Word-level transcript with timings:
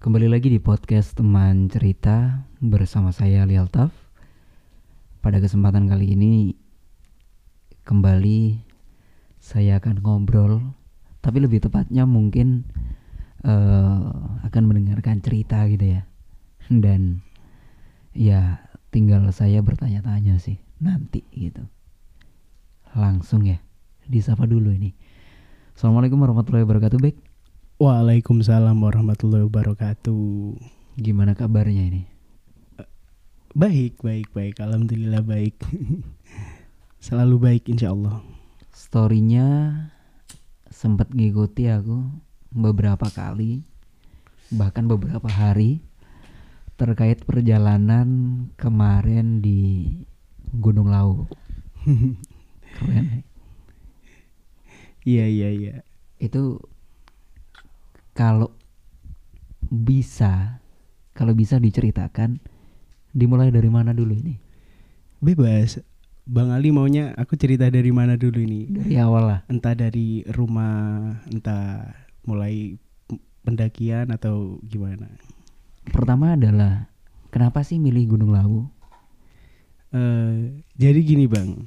Kembali 0.00 0.32
lagi 0.32 0.48
di 0.48 0.56
podcast 0.56 1.12
teman 1.12 1.68
cerita 1.68 2.48
bersama 2.56 3.12
saya 3.12 3.44
Lialtaf. 3.44 3.92
Pada 5.20 5.44
kesempatan 5.44 5.84
kali 5.92 6.16
ini 6.16 6.56
kembali 7.84 8.64
saya 9.36 9.76
akan 9.76 10.00
ngobrol, 10.00 10.72
tapi 11.20 11.44
lebih 11.44 11.60
tepatnya 11.60 12.08
mungkin 12.08 12.64
uh, 13.44 14.40
akan 14.48 14.62
mendengarkan 14.72 15.20
cerita 15.20 15.68
gitu 15.68 16.00
ya. 16.00 16.08
Dan 16.72 17.20
ya 18.16 18.72
tinggal 18.88 19.28
saya 19.36 19.60
bertanya-tanya 19.60 20.40
sih 20.40 20.56
nanti 20.80 21.28
gitu. 21.36 21.68
Langsung 22.96 23.44
ya, 23.44 23.60
disapa 24.08 24.48
dulu 24.48 24.72
ini. 24.72 24.96
Assalamualaikum 25.76 26.16
warahmatullahi 26.16 26.64
wabarakatuh, 26.64 26.96
Bek. 27.04 27.29
Waalaikumsalam 27.80 28.76
warahmatullahi 28.76 29.48
wabarakatuh. 29.48 30.52
Gimana 31.00 31.32
kabarnya 31.32 31.88
ini? 31.88 32.04
Baik, 33.56 34.04
baik, 34.04 34.28
baik. 34.36 34.60
Alhamdulillah 34.60 35.24
baik. 35.24 35.56
Selalu 37.08 37.40
baik 37.40 37.72
insya 37.72 37.96
Allah. 37.96 38.20
Storynya 38.76 39.48
sempat 40.68 41.16
ngikuti 41.16 41.72
aku 41.72 42.04
beberapa 42.52 43.08
kali, 43.08 43.64
bahkan 44.52 44.84
beberapa 44.84 45.32
hari 45.32 45.80
terkait 46.76 47.24
perjalanan 47.24 48.44
kemarin 48.60 49.40
di 49.40 49.88
Gunung 50.52 50.92
Lau. 50.92 51.32
Keren. 52.76 53.24
Iya, 55.08 55.24
iya, 55.32 55.48
iya. 55.48 55.74
Itu 56.20 56.60
kalau 58.12 58.50
bisa 59.70 60.58
kalau 61.14 61.34
bisa 61.34 61.60
diceritakan 61.60 62.40
dimulai 63.10 63.50
dari 63.50 63.70
mana 63.70 63.90
dulu 63.90 64.14
ini 64.14 64.38
Bebas. 65.20 65.76
Bang 66.24 66.48
Ali 66.54 66.70
maunya 66.70 67.12
aku 67.18 67.34
cerita 67.36 67.68
dari 67.68 67.90
mana 67.92 68.14
dulu 68.16 68.38
ini? 68.40 68.70
dari 68.70 68.96
awal 68.96 69.26
lah 69.26 69.40
Entah 69.50 69.74
dari 69.74 70.22
rumah, 70.30 71.18
entah 71.28 71.90
mulai 72.24 72.78
pendakian 73.42 74.08
atau 74.14 74.56
gimana. 74.64 75.10
pertama 75.90 76.38
adalah 76.38 76.88
kenapa 77.28 77.66
sih 77.66 77.76
milih 77.82 78.14
Gunung 78.16 78.32
Lawu 78.32 78.68
Eh, 79.90 80.62
jadi 80.78 81.02
gini 81.02 81.26
bang, 81.26 81.66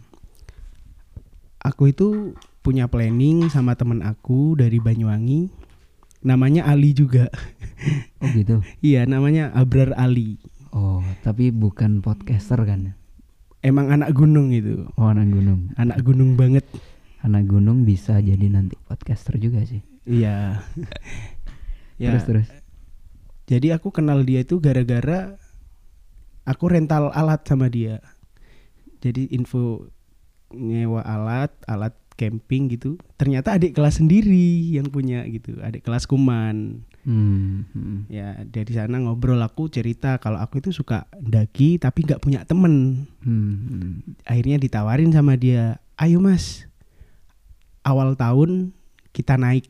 aku 1.59 1.92
itu 1.92 2.31
punya 2.64 2.88
planning 2.88 3.52
sama 3.52 3.75
teman 3.75 4.00
aku 4.00 4.56
dari 4.56 4.80
Banyuwangi, 4.80 5.52
namanya 6.24 6.66
Ali 6.66 6.96
juga. 6.96 7.28
oh 8.24 8.28
gitu 8.32 8.64
iya, 8.84 9.04
namanya 9.04 9.52
Abrar 9.54 9.92
Ali. 10.00 10.40
oh 10.72 11.04
tapi 11.22 11.52
bukan 11.52 12.00
podcaster 12.02 12.60
kan 12.64 12.96
Emang 13.64 13.96
anak 13.96 14.12
gunung 14.12 14.52
itu, 14.52 14.88
oh 15.00 15.08
anak 15.08 15.32
gunung 15.32 15.72
anak 15.80 16.04
gunung 16.04 16.36
banget. 16.36 16.68
anak 17.24 17.48
gunung 17.48 17.88
bisa 17.88 18.20
jadi 18.20 18.52
nanti 18.52 18.76
podcaster 18.84 19.40
juga 19.40 19.64
sih 19.64 19.80
Iya. 20.04 20.60
ya, 22.02 22.12
terus 22.12 22.24
terus 22.28 22.48
Jadi 23.48 23.76
aku 23.76 23.92
kenal 23.92 24.24
dia 24.24 24.44
itu 24.44 24.60
gara-gara 24.60 25.36
aku 26.48 26.64
rental 26.72 27.12
alat 27.12 27.44
sama 27.44 27.68
dia. 27.68 28.00
Jadi 29.04 29.32
info 29.36 29.92
nyewa 30.56 31.04
alat, 31.04 31.52
alat 31.68 31.92
camping 32.14 32.69
gitu. 32.72 32.97
Ternyata 33.17 33.58
adik 33.58 33.73
kelas 33.78 34.00
sendiri 34.00 34.73
yang 34.73 34.88
punya 34.89 35.25
gitu, 35.28 35.58
adik 35.61 35.86
kelas 35.86 36.06
kuman. 36.06 36.86
hmm, 37.03 37.69
hmm. 37.73 38.00
Ya 38.08 38.39
dari 38.47 38.72
sana 38.72 39.02
ngobrol 39.02 39.42
aku 39.42 39.67
cerita 39.67 40.17
kalau 40.22 40.39
aku 40.39 40.64
itu 40.64 40.72
suka 40.72 41.09
daki 41.19 41.81
tapi 41.81 42.06
nggak 42.06 42.22
punya 42.22 42.45
temen. 42.45 43.06
Hmm, 43.25 43.53
hmm. 43.68 43.94
Akhirnya 44.23 44.57
ditawarin 44.62 45.12
sama 45.12 45.35
dia, 45.35 45.81
ayo 46.00 46.22
mas, 46.22 46.69
awal 47.84 48.16
tahun 48.16 48.72
kita 49.12 49.35
naik 49.38 49.68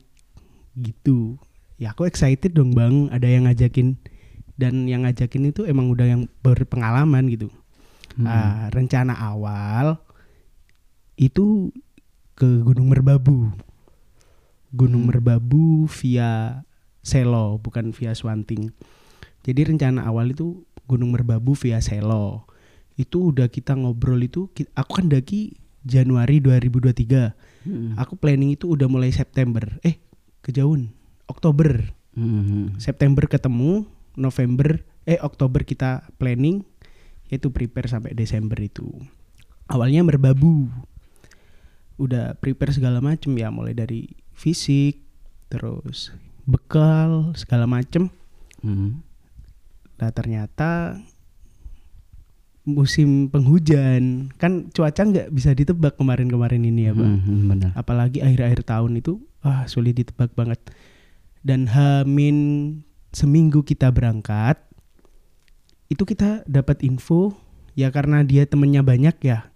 gitu. 0.78 1.40
Ya 1.80 1.90
aku 1.90 2.06
excited 2.06 2.54
dong 2.54 2.72
bang, 2.72 3.10
ada 3.10 3.26
yang 3.26 3.50
ngajakin 3.50 3.98
dan 4.54 4.86
yang 4.86 5.02
ngajakin 5.02 5.50
itu 5.50 5.66
emang 5.66 5.90
udah 5.90 6.06
yang 6.06 6.22
berpengalaman 6.40 7.26
gitu. 7.26 7.50
Hmm. 8.14 8.30
Ah, 8.30 8.70
rencana 8.70 9.10
awal 9.18 9.98
itu 11.18 11.74
ke 12.34 12.62
Gunung 12.66 12.90
Merbabu. 12.90 13.54
Gunung 14.74 15.06
Hmm. 15.06 15.10
Merbabu 15.14 15.86
via 15.86 16.62
Selo, 16.98 17.62
bukan 17.62 17.94
via 17.94 18.10
Swanting. 18.10 18.74
Jadi 19.46 19.70
rencana 19.70 20.02
awal 20.02 20.34
itu 20.34 20.66
Gunung 20.90 21.14
Merbabu 21.14 21.54
via 21.54 21.78
Selo. 21.78 22.50
Itu 22.98 23.30
udah 23.30 23.46
kita 23.46 23.78
ngobrol 23.78 24.18
itu, 24.26 24.50
aku 24.74 24.90
kan 24.98 25.06
daki 25.06 25.54
Januari 25.86 26.42
2023. 26.42 27.38
Hmm. 27.64 27.94
Aku 27.94 28.18
planning 28.18 28.58
itu 28.58 28.74
udah 28.74 28.90
mulai 28.90 29.14
September. 29.14 29.62
Eh, 29.86 30.02
kejauhan. 30.42 30.90
Oktober. 31.30 31.94
Hmm. 32.18 32.74
September 32.82 33.30
ketemu, 33.30 33.86
November, 34.18 34.82
eh 35.06 35.22
Oktober 35.22 35.62
kita 35.62 36.10
planning, 36.18 36.66
yaitu 37.30 37.50
prepare 37.54 37.86
sampai 37.86 38.16
Desember 38.16 38.58
itu. 38.58 38.90
Awalnya 39.70 40.04
merbabu, 40.04 40.68
udah 42.00 42.34
prepare 42.38 42.74
segala 42.74 42.98
macem 42.98 43.30
ya, 43.38 43.48
mulai 43.54 43.74
dari 43.76 44.10
fisik, 44.34 44.98
terus 45.46 46.10
bekal 46.44 47.32
segala 47.38 47.64
macem. 47.64 48.10
Hmm. 48.60 49.00
Nah 50.00 50.10
ternyata 50.10 50.98
musim 52.64 53.28
penghujan, 53.28 54.32
kan 54.40 54.72
cuaca 54.72 55.04
nggak 55.04 55.28
bisa 55.28 55.52
ditebak 55.52 56.00
kemarin-kemarin 56.00 56.64
ini 56.64 56.88
ya 56.88 56.92
bang. 56.96 57.20
Hmm, 57.20 57.22
hmm, 57.22 57.42
benar 57.52 57.70
apalagi 57.76 58.24
akhir-akhir 58.24 58.64
tahun 58.64 59.04
itu 59.04 59.20
ah 59.44 59.68
sulit 59.68 60.00
ditebak 60.00 60.32
banget 60.32 60.56
dan 61.44 61.68
hamin 61.68 62.36
seminggu 63.12 63.60
kita 63.60 63.92
berangkat 63.92 64.56
itu 65.92 66.08
kita 66.08 66.40
dapat 66.48 66.80
info 66.80 67.36
ya 67.76 67.92
karena 67.92 68.24
dia 68.24 68.48
temennya 68.48 68.80
banyak 68.80 69.12
ya 69.20 69.52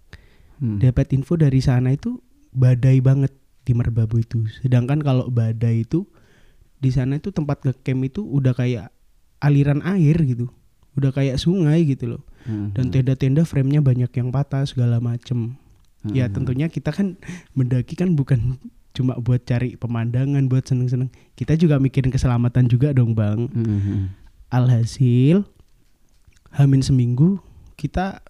Hmm. 0.59 0.75
dapat 0.75 1.15
info 1.15 1.39
dari 1.39 1.63
sana 1.63 1.95
itu 1.95 2.19
badai 2.59 2.99
banget 2.99 3.31
di 3.63 3.71
Merbabu 3.71 4.19
itu 4.19 4.43
sedangkan 4.59 4.99
kalau 4.99 5.31
badai 5.31 5.87
itu 5.87 6.03
di 6.83 6.91
sana 6.91 7.15
itu 7.15 7.31
tempat 7.31 7.63
ngecamp 7.63 8.01
itu 8.03 8.21
udah 8.27 8.51
kayak 8.51 8.91
aliran 9.39 9.79
air 9.87 10.19
gitu 10.27 10.51
udah 10.99 11.15
kayak 11.15 11.39
sungai 11.39 11.87
gitu 11.87 12.17
loh 12.17 12.23
Hmm, 12.47 12.71
dan 12.71 12.87
hmm. 12.87 12.93
tenda-tenda 12.95 13.43
frame-nya 13.43 13.83
banyak 13.83 14.07
yang 14.15 14.31
patah 14.31 14.63
segala 14.63 15.03
macem 15.03 15.59
Ya 16.07 16.31
Hmm. 16.31 16.35
tentunya 16.39 16.71
kita 16.71 16.95
kan 16.95 17.19
mendaki 17.59 17.99
kan 17.99 18.15
bukan 18.15 18.55
cuma 18.95 19.19
buat 19.19 19.43
cari 19.43 19.75
pemandangan, 19.75 20.47
buat 20.47 20.63
seneng-seneng. 20.63 21.11
Kita 21.35 21.59
juga 21.59 21.75
mikirin 21.75 22.07
keselamatan 22.07 22.71
juga 22.71 22.95
dong 22.95 23.11
bang. 23.11 23.51
Hmm, 23.51 23.79
hmm. 23.83 24.03
Alhasil, 24.49 25.43
hamin 26.55 26.81
seminggu 26.81 27.43
kita 27.75 28.23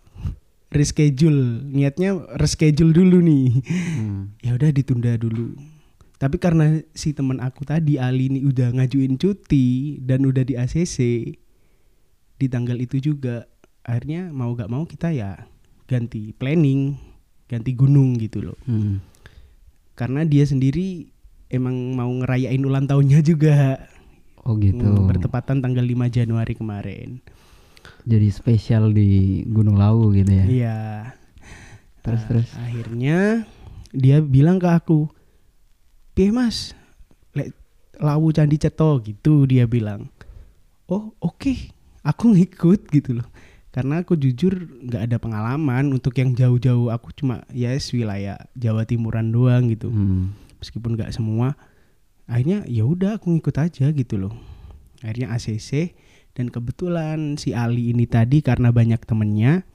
reschedule. 0.69 1.65
Niatnya 1.65 2.17
reschedule 2.37 2.93
dulu 2.93 3.17
nih. 3.21 3.47
Hmm. 3.99 4.23
Ya 4.45 4.55
udah 4.55 4.69
ditunda 4.71 5.13
dulu. 5.19 5.53
Tapi 6.19 6.35
karena 6.35 6.83
si 6.91 7.15
teman 7.15 7.39
aku 7.39 7.63
tadi 7.63 7.95
Ali 7.95 8.27
ini 8.27 8.43
udah 8.43 8.75
ngajuin 8.75 9.15
cuti 9.15 9.99
dan 10.03 10.27
udah 10.27 10.43
di 10.43 10.59
ACC 10.59 10.97
di 12.39 12.47
tanggal 12.47 12.75
itu 12.79 12.99
juga, 12.99 13.47
akhirnya 13.83 14.31
mau 14.31 14.51
gak 14.51 14.71
mau 14.71 14.83
kita 14.83 15.11
ya 15.11 15.47
ganti 15.87 16.31
planning, 16.35 16.95
ganti 17.49 17.73
gunung 17.73 18.15
gitu 18.15 18.45
loh 18.45 18.57
Hmm. 18.63 19.01
karena 19.97 20.21
dia 20.23 20.45
sendiri 20.45 21.09
emang 21.49 21.97
mau 21.97 22.07
ngerayain 22.07 22.61
ulang 22.61 22.85
tahunnya 22.85 23.19
juga 23.25 23.81
Oh 24.47 24.55
gitu. 24.55 24.79
Hmm, 24.79 25.09
bertepatan 25.09 25.59
tanggal 25.59 25.83
5 25.83 26.07
Januari 26.07 26.53
kemarin 26.55 27.19
Jadi 28.03 28.27
spesial 28.29 28.89
di 28.89 29.41
Gunung 29.45 29.77
Lawu 29.77 30.11
gitu 30.13 30.31
ya. 30.31 30.45
iya. 30.45 30.77
Terus 31.99 32.21
Nah, 32.23 32.27
terus. 32.31 32.49
akhirnya 32.55 33.17
dia 33.91 34.17
bilang 34.23 34.57
ke 34.57 34.69
aku 34.69 35.11
piye 36.13 36.31
mas? 36.31 36.73
Lek 37.35 37.53
lawu 37.99 38.31
candi 38.31 38.55
ceto 38.55 38.97
gitu 39.03 39.43
dia 39.43 39.67
bilang. 39.67 40.07
Oh 40.87 41.13
oke. 41.19 41.53
Aku 42.01 42.31
ngikut 42.31 42.87
gitu 42.89 43.19
loh. 43.19 43.27
Karena 43.69 44.01
aku 44.01 44.17
jujur 44.17 44.55
nggak 44.81 45.03
ada 45.11 45.17
pengalaman 45.21 45.93
untuk 45.93 46.17
yang 46.17 46.33
jauh-jauh. 46.33 46.89
Aku 46.89 47.13
cuma 47.13 47.45
ya 47.53 47.69
yes, 47.75 47.93
wilayah 47.93 48.39
Jawa 48.57 48.87
Timuran 48.87 49.29
doang 49.29 49.69
gitu. 49.69 49.91
Hmm. 49.91 50.33
meskipun 50.59 50.99
nggak 50.99 51.15
semua. 51.15 51.55
Akhirnya 52.27 52.67
ya 52.67 52.83
udah 52.83 53.15
aku 53.15 53.31
ngikut 53.31 53.55
aja 53.59 53.85
gitu 53.91 54.15
loh. 54.19 54.33
Akhirnya 54.99 55.31
ACC 55.31 55.95
dan 56.39 56.47
kebetulan 56.47 57.35
si 57.35 57.51
Ali 57.51 57.91
ini 57.91 58.07
tadi 58.07 58.39
karena 58.39 58.71
banyak 58.71 59.03
temennya 59.03 59.67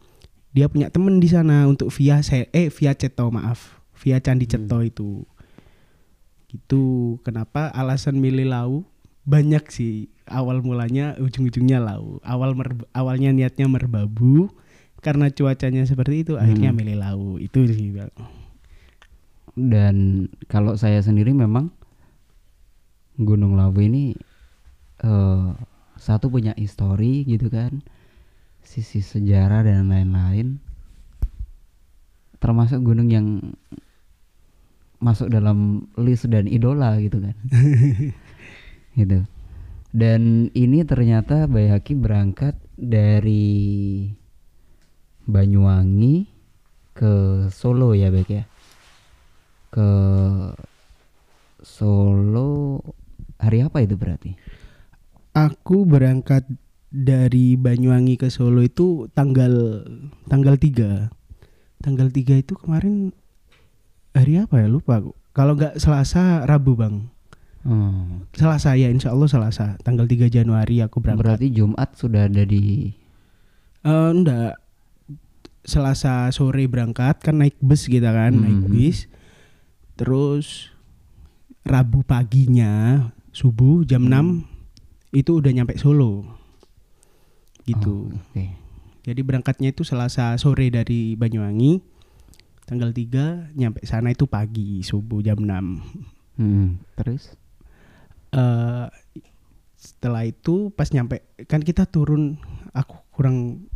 dia 0.57 0.65
punya 0.65 0.89
temen 0.89 1.21
di 1.21 1.29
sana 1.29 1.69
untuk 1.69 1.93
via 1.93 2.25
se- 2.25 2.49
eh 2.51 2.73
via 2.73 2.97
Ceto 2.97 3.29
maaf 3.29 3.85
via 4.01 4.17
Candi 4.17 4.49
Ceto 4.49 4.81
itu 4.81 5.29
gitu 6.49 6.85
kenapa 7.21 7.69
alasan 7.69 8.17
milih 8.17 8.49
Lau 8.49 8.73
banyak 9.25 9.69
sih 9.69 10.09
awal 10.25 10.61
mulanya 10.61 11.17
ujung-ujungnya 11.17 11.81
lau. 11.81 12.21
Awal 12.21 12.53
mer- 12.53 12.89
awalnya 12.93 13.29
niatnya 13.29 13.65
merbabu 13.67 14.49
karena 15.01 15.29
cuacanya 15.29 15.85
seperti 15.85 16.25
itu 16.25 16.37
akhirnya 16.37 16.73
Hmm. 16.73 16.79
milih 16.79 16.97
lau. 16.97 17.25
Itu 17.37 17.65
sih 17.67 17.93
Bang. 17.93 18.13
Dan 19.53 20.29
kalau 20.47 20.77
saya 20.77 21.01
sendiri 21.01 21.33
memang 21.33 21.73
Gunung 23.17 23.55
Lawu 23.55 23.81
ini 23.81 24.13
eh, 25.01 25.49
satu 26.05 26.29
punya 26.29 26.53
histori 26.61 27.25
gitu 27.25 27.49
kan, 27.49 27.81
sisi 28.61 29.01
sejarah 29.01 29.65
dan 29.65 29.89
lain-lain. 29.89 30.61
Termasuk 32.37 32.85
gunung 32.85 33.09
yang 33.09 33.41
masuk 35.01 35.33
dalam 35.33 35.89
list 35.97 36.29
dan 36.29 36.45
idola 36.45 37.01
gitu 37.01 37.25
kan. 37.25 37.37
gitu. 39.01 39.25
Dan 39.95 40.53
ini 40.53 40.85
ternyata 40.85 41.49
Bayaki 41.49 41.97
berangkat 41.97 42.53
dari 42.77 44.05
Banyuwangi 45.25 46.29
ke 46.93 47.49
Solo 47.49 47.97
ya 47.97 48.13
Bek 48.13 48.29
ya 48.29 48.45
ke 49.75 49.91
Solo 51.65 52.79
hari 53.43 53.67
apa 53.67 53.83
itu 53.83 53.99
berarti? 53.99 54.31
Aku 55.35 55.83
berangkat 55.83 56.47
dari 56.95 57.59
Banyuwangi 57.59 58.15
ke 58.15 58.31
Solo 58.31 58.63
itu 58.63 59.11
tanggal 59.19 59.83
tanggal 60.31 60.55
3. 60.55 61.11
Tanggal 61.83 62.09
3 62.09 62.39
itu 62.39 62.55
kemarin 62.55 63.11
hari 64.15 64.39
apa 64.39 64.63
ya 64.63 64.71
lupa 64.71 65.03
aku. 65.03 65.11
Kalau 65.35 65.59
nggak 65.59 65.83
Selasa, 65.83 66.47
Rabu, 66.47 66.79
Bang. 66.79 67.11
Oh, 67.67 68.23
Selasa 68.31 68.79
ya, 68.79 68.87
insya 68.87 69.11
Allah 69.11 69.27
Selasa. 69.27 69.75
Tanggal 69.83 70.07
3 70.07 70.31
Januari 70.31 70.79
aku 70.79 71.03
berangkat. 71.03 71.43
berarti 71.43 71.47
Jumat 71.51 71.99
sudah 71.99 72.31
ada 72.31 72.47
di 72.47 72.95
Eh 73.85 74.09
enggak. 74.15 74.55
Selasa 75.65 76.31
sore 76.31 76.69
berangkat 76.71 77.25
kan 77.25 77.41
naik 77.41 77.57
bus 77.59 77.89
gitu 77.89 78.05
kan, 78.05 78.37
naik 78.37 78.69
Mhm. 78.69 78.71
bis. 78.71 79.11
Terus 79.99 80.71
Rabu 81.65 82.05
paginya 82.05 83.09
subuh 83.33 83.83
jam 83.83 84.07
Hmm. 84.07 84.13
6 84.13 84.54
itu 85.15 85.39
udah 85.39 85.55
nyampe 85.55 85.79
Solo. 85.79 86.27
Gitu. 87.65 88.11
Oh, 88.11 88.19
Oke. 88.35 88.51
Jadi 89.05 89.21
berangkatnya 89.21 89.71
itu 89.71 89.85
Selasa 89.87 90.35
sore 90.37 90.69
dari 90.69 91.15
Banyuwangi. 91.15 91.81
Tanggal 92.65 92.91
3 92.91 93.53
nyampe 93.53 93.85
sana 93.85 94.11
itu 94.11 94.25
pagi, 94.25 94.81
subuh 94.81 95.21
jam 95.21 95.39
6. 95.41 96.41
Hmm, 96.41 96.81
terus? 96.99 97.37
eh 98.35 98.87
setelah 99.79 100.27
itu 100.27 100.73
pas 100.75 100.91
nyampe 100.91 101.23
kan 101.47 101.63
kita 101.63 101.87
turun 101.87 102.41
aku 102.75 102.97
kurang 103.15 103.69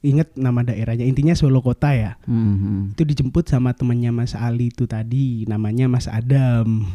inget 0.00 0.32
nama 0.34 0.64
daerahnya 0.64 1.04
intinya 1.04 1.36
Solo 1.36 1.60
kota 1.60 1.92
ya 1.92 2.16
Hmm, 2.24 2.56
hmm. 2.56 2.82
itu 2.96 3.04
dijemput 3.04 3.46
sama 3.46 3.76
temannya 3.76 4.10
Mas 4.10 4.32
Ali 4.32 4.72
itu 4.72 4.88
tadi 4.88 5.44
namanya 5.46 5.86
Mas 5.86 6.08
Adam 6.08 6.88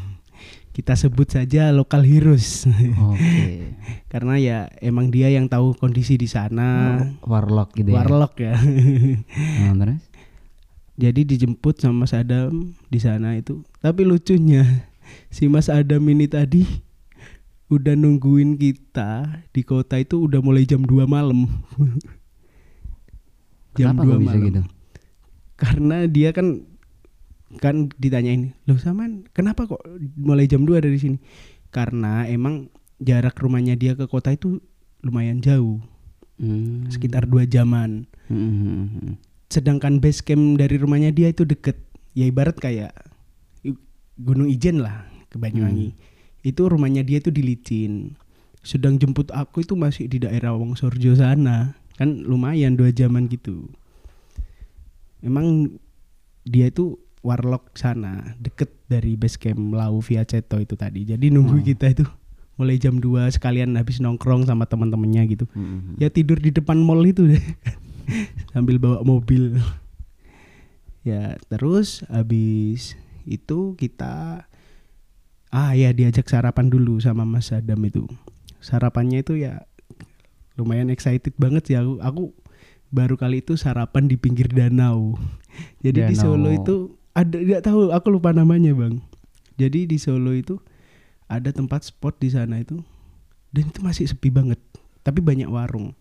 kita 0.75 0.91
sebut 0.93 1.23
saja 1.25 1.71
lokal 1.71 2.03
heroes 2.03 2.67
Oke. 3.07 3.71
karena 4.11 4.35
ya 4.35 4.57
emang 4.83 5.07
dia 5.07 5.31
yang 5.31 5.47
tahu 5.47 5.71
kondisi 5.73 6.19
di 6.19 6.27
sana 6.27 6.99
Warlock 7.23 7.71
gitu 7.73 7.89
ya. 7.89 7.95
warlock 7.95 8.35
ya 8.35 8.59
Nah, 9.63 9.73
terus? 9.79 10.03
jadi 10.95 11.21
dijemput 11.23 11.79
sama 11.79 12.03
Mas 12.03 12.11
Adam 12.11 12.75
di 12.87 12.99
sana 12.99 13.35
itu 13.35 13.63
tapi 13.79 14.03
lucunya 14.03 14.83
si 15.27 15.47
Mas 15.47 15.67
Adam 15.67 16.03
ini 16.05 16.27
tadi 16.27 16.67
udah 17.65 17.95
nungguin 17.95 18.55
kita 18.55 19.41
di 19.49 19.63
kota 19.63 19.95
itu 19.95 20.21
udah 20.21 20.37
mulai 20.37 20.67
jam 20.67 20.83
2 20.83 21.07
malam 21.07 21.47
jam 23.79 23.95
Kenapa 23.95 24.03
2 24.03 24.07
kok 24.07 24.19
bisa 24.19 24.27
malam 24.29 24.43
gitu? 24.45 24.61
karena 25.55 25.97
dia 26.05 26.29
kan 26.29 26.67
kan 27.61 27.91
ditanyain 27.99 28.55
loh 28.67 28.79
saman 28.79 29.27
kenapa 29.31 29.67
kok 29.69 29.81
mulai 30.15 30.45
jam 30.45 30.63
2 30.67 30.83
dari 30.83 30.97
sini? 30.99 31.17
Karena 31.71 32.23
emang 32.27 32.71
jarak 33.03 33.35
rumahnya 33.39 33.75
dia 33.75 33.93
ke 33.99 34.07
kota 34.07 34.31
itu 34.31 34.63
lumayan 35.03 35.43
jauh 35.43 35.83
Hmm. 36.35 36.87
sekitar 36.91 37.23
dua 37.31 37.47
jaman. 37.47 38.03
Hmm, 38.27 38.35
hmm, 38.35 38.59
hmm, 38.59 38.87
hmm. 38.91 39.13
sedangkan 39.47 40.03
base 40.03 40.19
camp 40.19 40.59
dari 40.59 40.75
rumahnya 40.75 41.15
dia 41.15 41.31
itu 41.31 41.47
deket. 41.47 41.79
Ya 42.15 42.27
ibarat 42.27 42.59
kayak 42.59 42.91
Gunung 44.19 44.47
Ijen 44.47 44.83
lah 44.83 45.07
ke 45.27 45.35
Banyuwangi. 45.35 45.95
Itu 46.43 46.71
rumahnya 46.71 47.03
dia 47.03 47.19
itu 47.19 47.31
di 47.31 47.43
Licin. 47.43 48.15
Sedang 48.63 48.95
jemput 48.95 49.31
aku 49.35 49.63
itu 49.63 49.75
masih 49.75 50.07
di 50.07 50.23
daerah 50.23 50.55
Wongsorjo 50.55 51.15
sana. 51.19 51.75
Kan 51.99 52.23
lumayan 52.23 52.79
dua 52.79 52.91
jaman 52.91 53.27
gitu. 53.27 53.67
Memang 55.19 55.75
dia 56.47 56.71
itu 56.71 56.99
warlock 57.25 57.73
sana 57.73 58.37
deket 58.37 58.69
dari 58.85 59.17
base 59.17 59.41
camp 59.41 59.73
Lau 59.73 59.97
via 59.97 60.21
Ceto 60.21 60.61
itu 60.61 60.77
tadi. 60.77 61.09
Jadi 61.09 61.33
nunggu 61.33 61.57
Oh. 61.57 61.65
kita 61.65 61.89
itu 61.89 62.05
mulai 62.55 62.77
jam 62.77 63.01
2 63.01 63.33
sekalian 63.33 63.73
habis 63.75 63.97
nongkrong 63.97 64.45
sama 64.45 64.69
teman-temannya 64.69 65.25
gitu. 65.33 65.49
Hmm, 65.57 65.65
hmm. 65.65 65.95
ya 65.97 66.13
tidur 66.13 66.37
di 66.37 66.53
depan 66.53 66.77
mall 66.77 67.01
itu 67.01 67.25
deh. 67.25 67.41
Sambil 68.53 68.77
bawa 68.77 69.01
mobil. 69.01 69.57
Ya 71.01 71.37
terus 71.49 72.05
habis 72.07 72.93
itu 73.25 73.73
kita 73.75 74.45
ah 75.49 75.71
ya 75.73 75.89
diajak 75.93 76.29
sarapan 76.29 76.69
dulu 76.69 77.01
sama 77.01 77.25
Mas 77.25 77.49
Adam 77.49 77.81
itu. 77.83 78.05
Sarapannya 78.61 79.25
itu 79.25 79.37
ya 79.41 79.65
lumayan 80.55 80.93
excited 80.93 81.33
banget 81.41 81.73
sih. 81.73 81.75
Aku 81.77 81.99
aku 81.99 82.23
baru 82.89 83.19
kali 83.19 83.43
itu 83.43 83.59
sarapan 83.59 84.07
di 84.07 84.15
pinggir 84.15 84.47
danau. 84.47 85.17
Jadi 85.83 85.99
di 86.07 86.15
Danau. 86.15 86.23
Solo 86.23 86.49
itu 86.55 86.94
ada 87.15 87.39
tidak 87.39 87.63
tahu 87.63 87.95
aku 87.95 88.07
lupa 88.11 88.35
namanya 88.35 88.75
bang. 88.75 88.99
Jadi 89.55 89.87
di 89.87 89.95
Solo 89.95 90.35
itu 90.35 90.59
ada 91.31 91.49
tempat 91.55 91.87
spot 91.87 92.19
di 92.19 92.27
sana 92.27 92.59
itu 92.59 92.83
dan 93.55 93.71
itu 93.71 93.79
masih 93.79 94.05
sepi 94.05 94.27
banget 94.27 94.59
tapi 95.01 95.23
banyak 95.23 95.47
warung. 95.47 95.95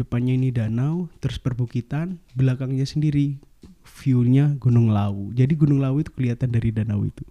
Depannya 0.00 0.32
ini 0.32 0.48
danau 0.48 1.12
terus 1.20 1.36
perbukitan 1.36 2.16
belakangnya 2.32 2.88
sendiri 2.88 3.36
viewnya 3.84 4.56
Gunung 4.56 4.88
Lawu 4.88 5.36
jadi 5.36 5.52
Gunung 5.52 5.84
Lawu 5.84 6.00
itu 6.00 6.10
kelihatan 6.16 6.48
dari 6.48 6.72
danau 6.72 7.04
itu. 7.04 7.22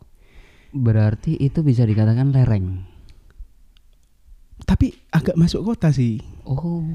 Berarti 0.72 1.36
itu 1.42 1.66
bisa 1.66 1.84
dikatakan 1.84 2.32
lereng. 2.32 2.88
tapi 4.62 4.94
agak 5.10 5.34
masuk 5.36 5.74
kota 5.74 5.90
sih. 5.90 6.22
Oh. 6.46 6.86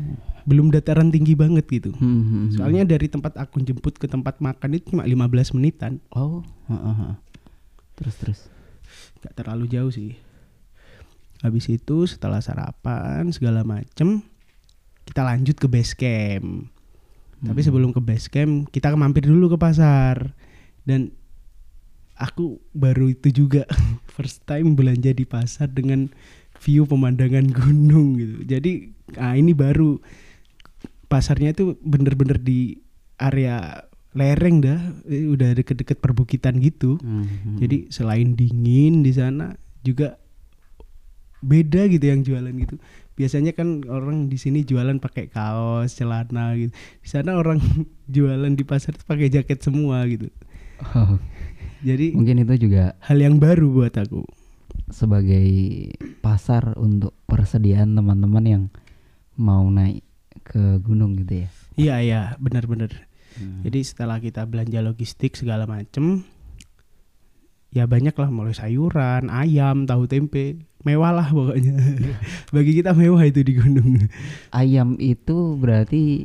Belum 0.47 0.71
dataran 0.71 1.11
tinggi 1.11 1.35
banget 1.35 1.67
gitu 1.67 1.91
Hmm, 1.93 2.07
hmm, 2.07 2.25
hmm. 2.25 2.47
soalnya 2.55 2.87
dari 2.87 3.07
tempat 3.07 3.35
aku 3.35 3.61
jemput 3.61 3.95
ke 3.95 4.07
tempat 4.07 4.39
makan 4.39 4.71
itu 4.73 4.95
cuma 4.95 5.03
15 5.03 5.53
menitan 5.53 5.99
Oh. 6.11 6.41
ha, 6.67 6.77
ha, 6.77 6.93
ha. 6.95 7.09
Terus 7.97 8.15
terus. 8.17 8.41
gak 9.19 9.35
terlalu 9.35 9.67
jauh 9.67 9.91
sih 9.91 10.15
habis 11.39 11.67
itu 11.67 12.07
setelah 12.07 12.39
sarapan 12.39 13.29
segala 13.29 13.61
macem 13.61 14.23
kita 15.03 15.21
lanjut 15.21 15.55
ke 15.55 15.67
base 15.67 15.93
camp 15.93 16.71
tapi 17.39 17.61
Hmm. 17.61 17.67
sebelum 17.69 17.91
ke 17.91 18.01
base 18.01 18.27
camp 18.27 18.71
kita 18.71 18.95
mampir 18.95 19.27
dulu 19.27 19.51
ke 19.51 19.59
pasar 19.59 20.33
dan 20.83 21.13
aku 22.17 22.63
baru 22.73 23.11
itu 23.11 23.29
juga 23.29 23.69
first 24.15 24.47
time 24.47 24.73
belanja 24.73 25.11
di 25.11 25.27
pasar 25.27 25.69
dengan 25.69 26.09
view 26.57 26.89
pemandangan 26.89 27.51
gunung 27.51 28.17
gitu 28.17 28.37
jadi 28.47 28.73
ah 29.17 29.35
ini 29.35 29.53
baru 29.53 30.01
pasarnya 31.07 31.53
itu 31.53 31.79
bener-bener 31.81 32.37
di 32.37 32.79
area 33.17 33.83
lereng 34.13 34.61
dah 34.61 34.79
eh, 35.07 35.29
udah 35.29 35.53
deket-deket 35.55 36.01
perbukitan 36.01 36.57
gitu 36.59 36.97
Hmm, 36.99 37.25
hmm. 37.25 37.57
jadi 37.61 37.77
selain 37.89 38.33
dingin 38.33 39.05
di 39.05 39.13
sana 39.13 39.55
juga 39.81 40.17
beda 41.41 41.87
gitu 41.87 42.03
yang 42.03 42.25
jualan 42.25 42.51
gitu. 42.57 42.81
Biasanya 43.15 43.53
kan 43.53 43.85
orang 43.87 44.29
di 44.29 44.37
sini 44.37 44.61
jualan 44.61 44.99
pakai 44.99 45.29
kaos, 45.31 45.95
celana 45.95 46.53
gitu. 46.53 46.73
Di 46.75 47.09
sana 47.09 47.37
orang 47.37 47.61
jualan 48.15 48.53
di 48.53 48.65
pasar 48.65 48.97
itu 48.97 49.05
pakai 49.05 49.29
jaket 49.31 49.61
semua 49.63 50.05
gitu. 50.09 50.29
Oh, 50.93 51.17
Jadi 51.81 52.13
mungkin 52.13 52.41
itu 52.43 52.69
juga 52.69 52.97
hal 53.01 53.21
yang 53.21 53.37
baru 53.37 53.69
buat 53.71 53.95
aku. 53.95 54.25
sebagai 54.87 55.49
pasar 56.21 56.79
untuk 56.79 57.11
persediaan 57.27 57.91
teman-teman 57.93 58.45
yang 58.45 58.65
mau 59.35 59.67
naik 59.67 60.06
ke 60.47 60.79
gunung 60.79 61.19
gitu 61.19 61.43
ya. 61.45 61.49
Iya 61.77 61.95
iya 62.01 62.21
benar-benar. 62.39 62.95
Hmm. 63.37 63.67
Jadi 63.67 63.81
setelah 63.85 64.23
kita 64.23 64.47
belanja 64.47 64.81
logistik 64.81 65.37
segala 65.37 65.69
macem, 65.69 66.25
ya 67.75 67.85
banyak 67.85 68.17
lah 68.17 68.31
mulai 68.33 68.57
sayuran, 68.57 69.29
ayam, 69.29 69.85
tahu 69.85 70.09
tempe, 70.09 70.65
mewah 70.87 71.13
lah 71.13 71.29
pokoknya. 71.29 71.75
Bagi 72.55 72.73
kita 72.79 72.95
mewah 72.95 73.27
itu 73.27 73.43
di 73.43 73.53
gunung. 73.59 74.09
Ayam 74.55 74.97
itu 75.03 75.59
berarti 75.59 76.25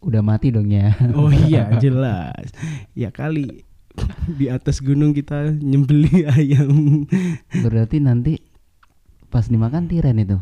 udah 0.00 0.22
mati 0.22 0.54
dong 0.54 0.70
ya. 0.70 0.94
Oh 1.12 1.28
iya 1.28 1.74
jelas. 1.84 2.54
Ya 2.94 3.10
kali 3.10 3.66
di 4.38 4.46
atas 4.48 4.80
gunung 4.80 5.12
kita 5.12 5.52
nyembeli 5.52 6.24
ayam. 6.38 7.04
berarti 7.50 8.00
nanti 8.00 8.38
pas 9.28 9.50
dimakan 9.50 9.90
tiren 9.90 10.22
itu. 10.22 10.38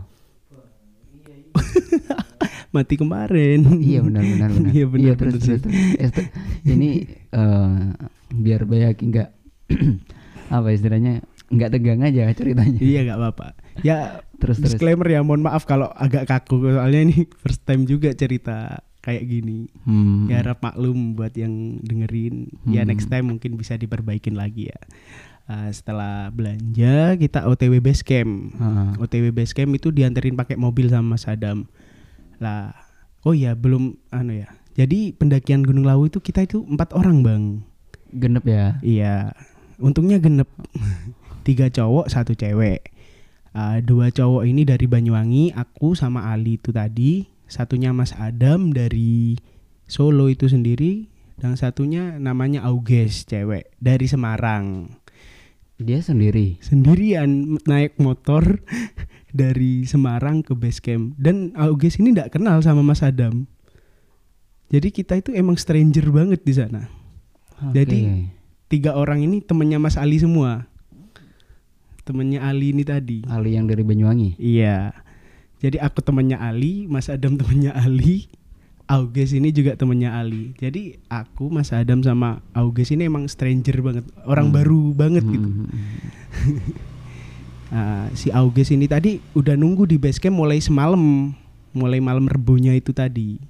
Mati 2.75 2.99
kemarin. 2.99 3.62
iya 3.78 4.02
benar 4.02 4.21
benar 4.21 4.50
benar. 4.59 4.71
Iya 4.71 4.87
benar. 4.87 5.14
terus 5.14 5.35
benar 5.38 5.47
terus. 5.47 5.61
terus. 5.62 5.78
Eh, 5.97 6.11
ter- 6.11 6.31
ini 6.66 6.90
eh, 7.31 7.78
biar 8.35 8.66
Bayaki 8.66 9.04
nggak 9.09 9.28
apa 10.50 10.69
istilahnya 10.71 11.23
nggak 11.47 11.71
tegang 11.71 12.02
aja 12.02 12.26
ceritanya. 12.33 12.78
Iya 12.78 13.00
nggak 13.04 13.19
apa-apa. 13.19 13.49
Ya 13.81 13.99
Terus 14.35 14.59
terus. 14.59 14.75
disclaimer 14.75 15.07
ya, 15.07 15.23
mohon 15.23 15.40
maaf 15.40 15.62
kalau 15.62 15.88
agak 15.95 16.26
kaku 16.26 16.69
soalnya 16.69 17.00
ini 17.00 17.25
first 17.40 17.62
time 17.62 17.87
juga 17.87 18.11
cerita 18.12 18.83
kayak 19.00 19.23
gini. 19.23 19.71
Hmm. 19.85 20.26
Ya 20.26 20.43
harap 20.43 20.59
maklum 20.61 21.14
buat 21.14 21.33
yang 21.33 21.78
dengerin. 21.81 22.50
Ya 22.66 22.83
Hmm. 22.83 22.90
next 22.90 23.07
time 23.07 23.31
mungkin 23.31 23.54
bisa 23.54 23.76
diperbaikin 23.76 24.35
lagi 24.35 24.69
ya. 24.69 24.81
Uh, 25.45 25.69
setelah 25.69 26.33
belanja 26.33 27.14
kita 27.14 27.45
OTW 27.45 27.78
base 27.78 28.00
camp. 28.00 28.49
Ah. 28.57 28.97
OTW 28.97 29.28
base 29.31 29.52
camp 29.52 29.71
itu 29.71 29.93
dianterin 29.93 30.35
pakai 30.35 30.57
mobil 30.57 30.88
sama 30.88 31.14
Mas 31.14 31.28
Adam. 31.28 31.69
Lah, 32.45 32.77
oh 33.25 33.33
ya 33.33 33.57
belum 33.57 33.97
anu 34.13 34.37
ya. 34.37 34.53
Jadi 34.77 35.17
pendakian 35.17 35.65
Gunung 35.65 35.89
Lawu 35.89 36.13
itu 36.13 36.21
kita 36.21 36.45
itu 36.45 36.61
empat 36.69 36.93
orang 36.93 37.25
bang. 37.25 37.45
genep 38.15 38.45
ya. 38.47 38.79
Iya, 38.85 39.33
untungnya 39.81 40.21
genep. 40.21 40.47
Tiga 41.47 41.73
cowok, 41.73 42.13
satu 42.13 42.37
cewek. 42.37 42.93
Uh, 43.55 43.79
dua 43.81 44.11
cowok 44.11 44.45
ini 44.47 44.67
dari 44.67 44.85
Banyuwangi, 44.85 45.55
aku 45.55 45.97
sama 45.97 46.31
Ali 46.31 46.61
itu 46.61 46.71
tadi. 46.71 47.27
Satunya 47.49 47.95
Mas 47.95 48.17
Adam 48.17 48.71
dari 48.75 49.39
Solo 49.89 50.29
itu 50.29 50.47
sendiri. 50.51 51.11
Dan 51.35 51.59
satunya 51.59 52.17
namanya 52.23 52.63
Auges, 52.67 53.27
cewek 53.27 53.75
dari 53.83 54.07
Semarang. 54.07 54.95
Dia 55.79 55.99
sendiri. 55.99 56.63
Sendirian 56.63 57.59
naik 57.67 57.99
motor 57.99 58.63
dari 59.35 59.83
Semarang 59.83 60.47
ke 60.47 60.55
base 60.55 60.79
camp. 60.79 61.19
Dan 61.19 61.50
Auges 61.59 61.99
ini 61.99 62.14
tidak 62.14 62.38
kenal 62.38 62.62
sama 62.62 62.81
Mas 62.81 63.03
Adam. 63.03 63.50
Jadi 64.71 64.95
kita 64.95 65.19
itu 65.19 65.35
emang 65.35 65.59
stranger 65.59 66.07
banget 66.09 66.41
di 66.41 66.55
sana. 66.55 66.87
Jadi, 67.75 68.00
Oke. 68.07 68.31
tiga 68.71 68.95
orang 68.95 69.26
ini 69.26 69.43
temennya 69.43 69.83
Mas 69.83 69.99
Ali 69.99 70.23
semua. 70.23 70.71
Temennya 72.05 72.47
Ali 72.47 72.71
ini 72.71 72.87
tadi. 72.87 73.26
Ali 73.26 73.59
yang 73.59 73.67
dari 73.67 73.83
Banyuwangi. 73.83 74.38
Iya. 74.38 74.95
Jadi 75.59 75.81
aku 75.81 76.05
temennya 76.05 76.38
Ali, 76.38 76.85
Mas 76.87 77.09
Adam 77.09 77.35
temennya 77.41 77.73
Ali, 77.73 78.29
Auges 78.85 79.33
ini 79.33 79.49
juga 79.49 79.73
temennya 79.75 80.12
Ali. 80.12 80.53
Jadi 80.61 81.00
aku, 81.09 81.49
Mas 81.49 81.73
Adam 81.73 82.05
sama 82.05 82.45
Auges 82.53 82.93
ini 82.93 83.09
emang 83.09 83.25
stranger 83.26 83.81
banget, 83.81 84.05
orang 84.29 84.53
Hmm. 84.53 84.57
baru 84.61 84.83
banget 84.93 85.25
gitu. 85.25 85.49
Hmm, 85.49 85.64
hmm, 85.64 85.69
hmm. 85.73 86.93
Nah, 87.75 88.07
si 88.14 88.31
Auges 88.31 88.71
ini 88.71 88.87
tadi 88.87 89.19
udah 89.35 89.59
nunggu 89.59 89.90
di 89.90 89.99
base 89.99 90.23
camp 90.23 90.38
mulai 90.38 90.62
semalam, 90.62 91.35
mulai 91.75 91.99
malam 91.99 92.31
rebunya 92.31 92.71
itu 92.71 92.95
tadi. 92.95 93.43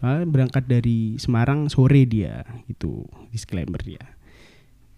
Ah, 0.00 0.24
berangkat 0.24 0.64
dari 0.64 1.20
Semarang 1.20 1.68
sore 1.68 2.08
dia, 2.08 2.48
itu 2.64 3.04
disclaimer 3.28 3.76
dia. 3.84 4.00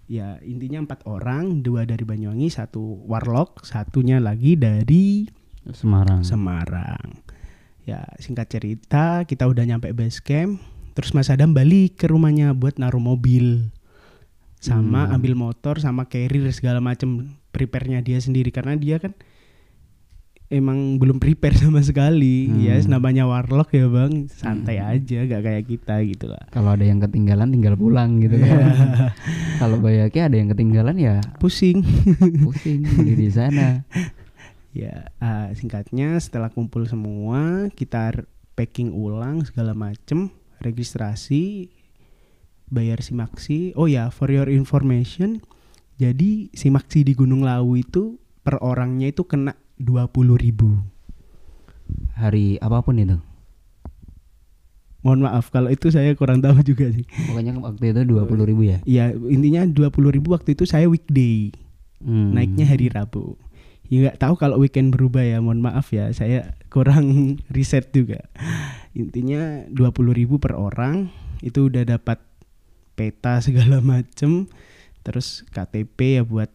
Ya 0.07 0.39
intinya 0.47 0.87
empat 0.87 1.03
orang, 1.03 1.67
dua 1.67 1.83
dari 1.83 2.07
Banyuwangi, 2.07 2.47
satu 2.47 3.03
Warlock, 3.11 3.67
satunya 3.67 4.23
lagi 4.23 4.55
dari 4.55 5.27
Semarang. 5.67 6.23
Semarang. 6.23 7.27
Ya 7.83 8.07
singkat 8.23 8.55
cerita 8.55 9.27
kita 9.27 9.51
udah 9.51 9.67
nyampe 9.67 9.91
base 9.91 10.23
camp, 10.23 10.63
terus 10.95 11.11
Mas 11.11 11.27
Adam 11.27 11.51
balik 11.57 11.99
ke 11.99 12.07
rumahnya 12.07 12.55
buat 12.55 12.79
naruh 12.79 13.03
mobil, 13.03 13.73
sama 14.63 15.11
Hmm. 15.11 15.17
ambil 15.19 15.35
motor, 15.35 15.83
sama 15.83 16.07
carrier 16.07 16.47
segala 16.55 16.79
macem 16.79 17.40
prepare-nya 17.51 18.01
dia 18.01 18.19
sendiri 18.19 18.49
karena 18.51 18.79
dia 18.79 18.99
kan 18.99 19.15
emang 20.51 20.99
belum 20.99 21.23
prepare 21.23 21.55
sama 21.63 21.79
sekali. 21.81 22.51
Hmm. 22.51 22.59
Ya 22.59 22.75
namanya 22.87 23.25
warlock 23.25 23.71
ya 23.71 23.87
bang, 23.87 24.27
santai 24.27 24.83
aja, 24.83 25.23
gak 25.25 25.43
kayak 25.47 25.65
kita 25.71 26.03
gitu 26.05 26.27
lah. 26.27 26.43
Kalau 26.51 26.75
ada 26.75 26.83
yang 26.83 26.99
ketinggalan 26.99 27.55
tinggal 27.55 27.79
pulang 27.79 28.19
gitu 28.19 28.35
Iya. 28.35 28.51
kan. 28.51 28.69
Kalau 29.63 29.79
Bayaki 29.79 30.19
ada 30.19 30.35
yang 30.35 30.51
ketinggalan 30.51 30.97
ya 30.99 31.23
Pusing. 31.39 31.87
pusing 32.45 32.83
di 33.07 33.31
sana. 33.31 33.87
Ya, 34.71 35.11
ah, 35.19 35.51
singkatnya 35.55 36.15
setelah 36.23 36.47
kumpul 36.51 36.87
semua, 36.87 37.71
kita 37.75 38.23
packing 38.55 38.95
ulang 38.95 39.43
segala 39.43 39.75
macem, 39.75 40.31
registrasi, 40.63 41.75
bayar 42.71 43.03
simaksi. 43.03 43.75
Oh 43.75 43.91
ya, 43.91 44.15
for 44.15 44.31
your 44.31 44.47
information, 44.47 45.43
jadi 46.01 46.49
simaksi 46.57 47.05
di 47.05 47.13
Gunung 47.13 47.45
Lawu 47.45 47.77
itu 47.77 48.17
per 48.41 48.57
orangnya 48.65 49.13
itu 49.13 49.29
kena 49.29 49.53
20.000 49.77 50.41
ribu. 50.41 50.81
Hari 52.17 52.57
apa 52.57 52.81
pun 52.81 52.97
itu. 52.97 53.21
Mohon 55.01 55.21
maaf 55.29 55.49
kalau 55.49 55.73
itu 55.73 55.89
saya 55.89 56.13
kurang 56.13 56.41
tahu 56.41 56.61
juga 56.61 56.89
sih. 56.93 57.05
Pokoknya 57.05 57.57
waktu 57.61 57.93
itu 57.93 58.01
20.000 58.05 58.49
ribu 58.49 58.63
ya. 58.65 58.79
Ya 58.85 59.13
intinya 59.13 59.65
20.000 59.65 60.17
ribu 60.17 60.33
waktu 60.33 60.57
itu 60.57 60.65
saya 60.65 60.89
weekday, 60.89 61.53
Hmm. 62.01 62.33
naiknya 62.33 62.65
hari 62.65 62.89
Rabu. 62.89 63.37
Ya 63.93 64.09
nggak 64.09 64.25
tahu 64.25 64.35
kalau 64.41 64.57
weekend 64.57 64.97
berubah 64.97 65.21
ya, 65.21 65.37
mohon 65.45 65.61
maaf 65.61 65.93
ya, 65.93 66.09
saya 66.17 66.57
kurang 66.73 67.37
riset 67.55 67.93
juga. 67.93 68.25
Intinya 68.97 69.69
20.000 69.69 70.17
ribu 70.17 70.41
per 70.41 70.57
orang, 70.57 71.13
itu 71.45 71.69
udah 71.69 71.85
dapat 71.85 72.17
peta 72.97 73.45
segala 73.45 73.85
macem, 73.93 74.49
terus 75.01 75.43
KTP 75.51 76.21
ya 76.21 76.23
buat 76.23 76.51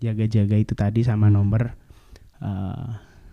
jaga-jaga 0.00 0.56
itu 0.56 0.72
tadi 0.72 1.04
sama 1.04 1.28
Hmm. 1.28 1.36
nomor. 1.40 1.76
Eh, 2.40 2.88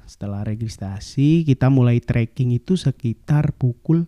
setelah 0.07 0.43
registrasi 0.43 1.43
kita 1.43 1.67
mulai 1.67 1.99
trekking 1.99 2.55
itu 2.55 2.79
sekitar 2.79 3.55
pukul 3.55 4.07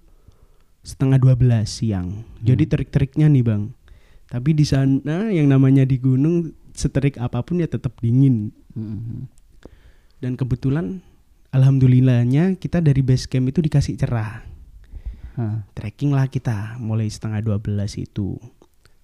setengah 0.84 1.20
12 1.20 1.68
siang. 1.68 2.24
Jadi 2.40 2.64
Hmm. 2.68 2.72
trik-triknya 2.72 3.28
nih 3.28 3.44
bang. 3.44 3.64
Tapi 4.30 4.54
di 4.56 4.64
sana 4.64 5.32
yang 5.34 5.50
namanya 5.50 5.84
di 5.84 5.98
gunung 5.98 6.54
seterik 6.72 7.20
apa 7.20 7.42
pun 7.44 7.60
ya 7.60 7.68
tetap 7.68 8.00
dingin. 8.00 8.56
Hmm. 8.76 9.28
Dan 10.20 10.36
kebetulan 10.36 11.00
alhamdulillahnya 11.56 12.60
kita 12.60 12.84
dari 12.84 13.02
base 13.02 13.26
camp 13.26 13.50
itu 13.50 13.60
dikasih 13.64 13.96
cerah. 13.98 14.44
Hah. 15.40 15.64
Trekking 15.72 16.12
lah 16.12 16.28
kita 16.28 16.76
mulai 16.80 17.08
setengah 17.08 17.40
12 17.40 17.96
itu. 17.96 18.36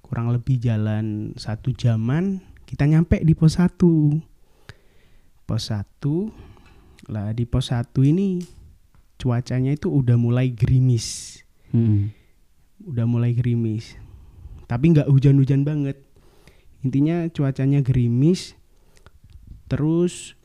Kurang 0.06 0.30
lebih 0.30 0.62
jalan 0.62 1.34
satu 1.34 1.74
jaman 1.74 2.46
kita 2.70 2.86
nyampe 2.86 3.18
di 3.26 3.34
pos 3.34 3.58
1. 3.58 3.74
Pos 5.50 5.74
1 5.74 7.10
lah 7.10 7.34
di 7.34 7.50
pos 7.50 7.74
1 7.74 7.90
ini 8.06 8.46
cuacanya 9.18 9.74
itu 9.74 9.90
udah 9.90 10.18
mulai 10.18 10.54
gerimis. 10.54 11.42
Hmm. 11.76 12.14
udah 12.88 13.04
mulai 13.04 13.36
gerimis 13.36 14.00
tapi 14.64 14.96
nggak 14.96 15.12
hujan-hujan 15.12 15.68
banget 15.68 16.00
intinya 16.86 17.28
cuacanya 17.34 17.84
gerimis 17.84 18.56
terus 19.68 20.40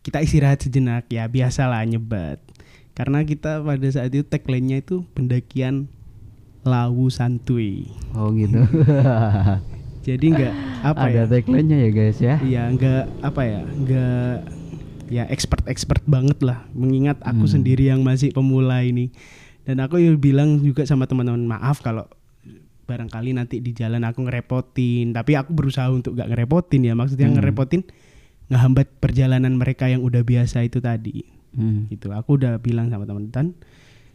kita 0.00 0.24
istirahat 0.24 0.62
sejenak 0.64 1.04
ya 1.10 1.26
biasalah 1.26 1.84
nyebat 1.84 2.38
karena 2.96 3.28
kita 3.28 3.60
pada 3.60 3.88
saat 3.92 4.08
itu 4.14 4.24
tagline-nya 4.24 4.80
itu 4.80 5.04
pendakian 5.12 5.92
lawu 6.62 7.08
santuy 7.08 7.90
Oh 8.12 8.30
gitu. 8.30 8.62
jadi 10.06 10.24
nggak 10.24 10.54
apa 10.82 11.02
ada 11.06 11.14
ya 11.14 11.24
tagline-nya 11.26 11.78
ya 11.78 11.90
guys 11.90 12.18
ya. 12.18 12.34
Iya 12.38 12.62
nggak 12.70 13.02
apa 13.22 13.40
ya 13.42 13.60
nggak 13.62 14.34
ya 15.08 15.24
expert 15.28 15.62
expert 15.66 16.02
banget 16.04 16.40
lah 16.40 16.64
mengingat 16.72 17.20
aku 17.20 17.44
Hmm. 17.44 17.52
sendiri 17.52 17.86
yang 17.86 18.00
masih 18.00 18.30
pemula 18.30 18.80
ini 18.80 19.12
dan 19.62 19.78
aku 19.78 19.96
ya 19.96 20.10
bilang 20.14 20.58
juga 20.58 20.82
sama 20.82 21.04
teman-teman 21.04 21.44
maaf 21.44 21.78
kalau 21.78 22.08
barangkali 22.82 23.30
nanti 23.32 23.58
di 23.58 23.70
jalan 23.70 24.02
aku 24.02 24.26
ngerepotin 24.26 25.12
tapi 25.12 25.34
aku 25.34 25.52
berusaha 25.52 25.86
untuk 25.86 26.14
gak 26.14 26.28
ngerepotin 26.28 26.82
ya 26.82 26.94
maksudnya 26.94 27.28
Hmm. 27.28 27.38
ngerepotin 27.38 27.82
ngehambat 28.48 28.98
perjalanan 28.98 29.54
mereka 29.54 29.86
yang 29.86 30.00
udah 30.00 30.20
biasa 30.20 30.62
itu 30.62 30.78
tadi 30.78 31.22
Hmm. 31.52 31.86
gitu 31.86 32.10
aku 32.10 32.40
udah 32.40 32.58
bilang 32.58 32.88
sama 32.88 33.04
teman-teman 33.04 33.52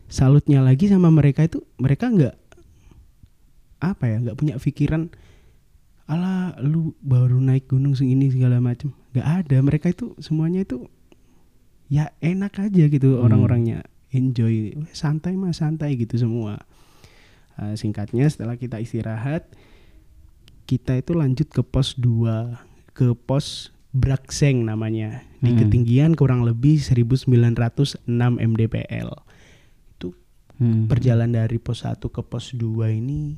salutnya 0.07 0.63
lagi 0.63 0.87
sama 0.87 1.11
mereka 1.11 1.43
itu 1.43 1.63
mereka 1.77 2.07
nggak 2.07 2.35
apa 3.77 4.03
ya 4.09 4.17
nggak 4.23 4.37
punya 4.39 4.55
pikiran 4.57 5.11
ala 6.07 6.55
lu 6.63 6.95
baru 7.03 7.37
naik 7.37 7.67
gunung 7.67 7.93
segini 7.93 8.31
segala 8.31 8.57
macam 8.63 8.95
nggak 9.11 9.27
ada 9.43 9.57
mereka 9.59 9.91
itu 9.91 10.15
semuanya 10.17 10.63
itu 10.63 10.87
ya 11.87 12.11
enak 12.19 12.57
aja 12.57 12.87
gitu 12.87 13.19
Hmm. 13.19 13.27
orang-orangnya 13.27 13.83
enjoy 14.09 14.73
santai 14.91 15.35
mas 15.35 15.59
santai 15.59 15.95
gitu 15.95 16.17
semua 16.17 16.63
Uh, 17.57 17.73
singkatnya 17.73 18.29
setelah 18.29 18.53
kita 18.53 18.77
istirahat 18.77 19.49
kita 20.69 20.93
itu 20.93 21.17
lanjut 21.17 21.49
ke 21.49 21.65
pos 21.65 21.97
2 21.97 22.53
ke 22.93 23.17
pos 23.17 23.73
Brakseng 23.97 24.61
namanya 24.61 25.25
di 25.41 25.57
Hmm. 25.57 25.65
ketinggian 25.65 26.13
kurang 26.13 26.45
lebih 26.45 26.77
1906 26.77 27.25
mdpl 28.37 29.09
Hmm. 30.57 30.89
perjalanan 30.89 31.45
dari 31.45 31.61
pos 31.61 31.85
1 31.85 32.09
ke 32.09 32.21
pos 32.25 32.57
2 32.57 32.89
ini 32.89 33.37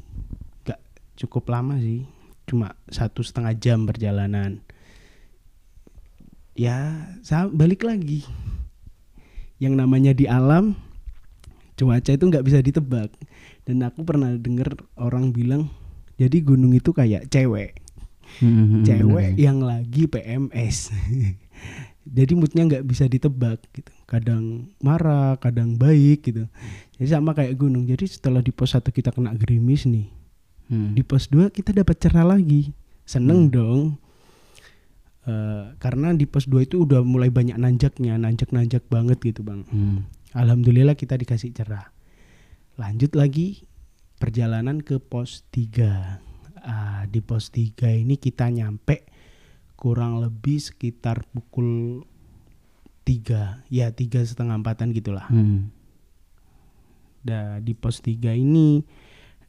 gak 0.63 0.79
cukup 1.19 1.51
lama 1.51 1.75
sih. 1.77 2.07
Cuma 2.47 2.73
satu 2.87 3.19
setengah 3.19 3.53
jam 3.59 3.83
perjalanan. 3.83 4.63
Ya 6.55 7.07
sa- 7.21 7.51
balik 7.51 7.83
lagi. 7.83 8.23
Yang 9.59 9.73
namanya 9.75 10.11
di 10.15 10.25
alam 10.25 10.79
cuaca 11.75 12.11
itu 12.11 12.23
nggak 12.23 12.45
bisa 12.47 12.63
ditebak. 12.63 13.11
Dan 13.67 13.83
aku 13.83 14.07
pernah 14.07 14.31
denger 14.33 14.79
orang 14.95 15.35
bilang 15.35 15.67
jadi 16.15 16.39
gunung 16.39 16.71
itu 16.71 16.91
kayak 16.91 17.27
cewek. 17.27 17.79
Hmm, 18.39 18.85
cewek 18.85 19.33
bener. 19.33 19.41
yang 19.41 19.57
lagi 19.57 20.05
PMS 20.05 20.93
jadi 22.17 22.29
moodnya 22.37 22.69
nggak 22.69 22.85
bisa 22.85 23.09
ditebak 23.09 23.57
gitu 23.73 23.89
kadang 24.09 24.73
marah 24.81 25.37
kadang 25.37 25.77
baik 25.77 26.25
gitu. 26.25 26.49
Jadi 26.97 27.09
sama 27.13 27.37
kayak 27.37 27.53
gunung. 27.53 27.85
Jadi 27.85 28.09
setelah 28.09 28.41
di 28.41 28.49
pos 28.49 28.73
satu 28.73 28.89
kita 28.89 29.13
kena 29.13 29.37
gerimis 29.37 29.85
nih. 29.85 30.09
Hmm. 30.69 30.93
di 30.93 31.01
pos 31.01 31.25
2 31.33 31.49
kita 31.49 31.73
dapat 31.73 31.97
cerah 31.97 32.25
lagi. 32.25 32.73
Seneng 33.05 33.49
Hmm. 33.49 33.53
dong. 33.53 33.81
Eh, 35.25 35.65
karena 35.81 36.13
di 36.13 36.29
pos 36.29 36.45
2 36.45 36.65
itu 36.65 36.85
udah 36.85 37.01
mulai 37.01 37.29
banyak 37.29 37.57
nanjaknya 37.57 38.17
nanjak-nanjak 38.17 38.85
banget 38.89 39.17
gitu 39.21 39.45
bang. 39.45 39.65
Hmm. 39.69 40.05
alhamdulillah 40.29 40.93
kita 40.93 41.17
dikasih 41.17 41.53
cerah. 41.57 41.89
Lanjut 42.77 43.17
lagi 43.17 43.65
perjalanan 44.21 44.81
ke 44.85 45.01
pos 45.01 45.41
3 45.49 46.21
Ah, 46.59 47.07
di 47.09 47.23
pos 47.23 47.49
3 47.49 47.95
ini 47.95 48.19
kita 48.19 48.51
nyampe 48.51 49.07
kurang 49.73 50.19
lebih 50.19 50.59
sekitar 50.59 51.23
pukul 51.31 52.03
3 53.09 53.65
ya 53.67 53.89
tiga 53.89 54.21
setengah 54.21 54.53
empatan 54.55 54.93
gitulah 54.93 55.25
Hmm. 55.25 55.73
Nah, 57.19 57.59
di 57.59 57.73
pos 57.73 57.99
3 57.99 58.31
ini 58.31 58.85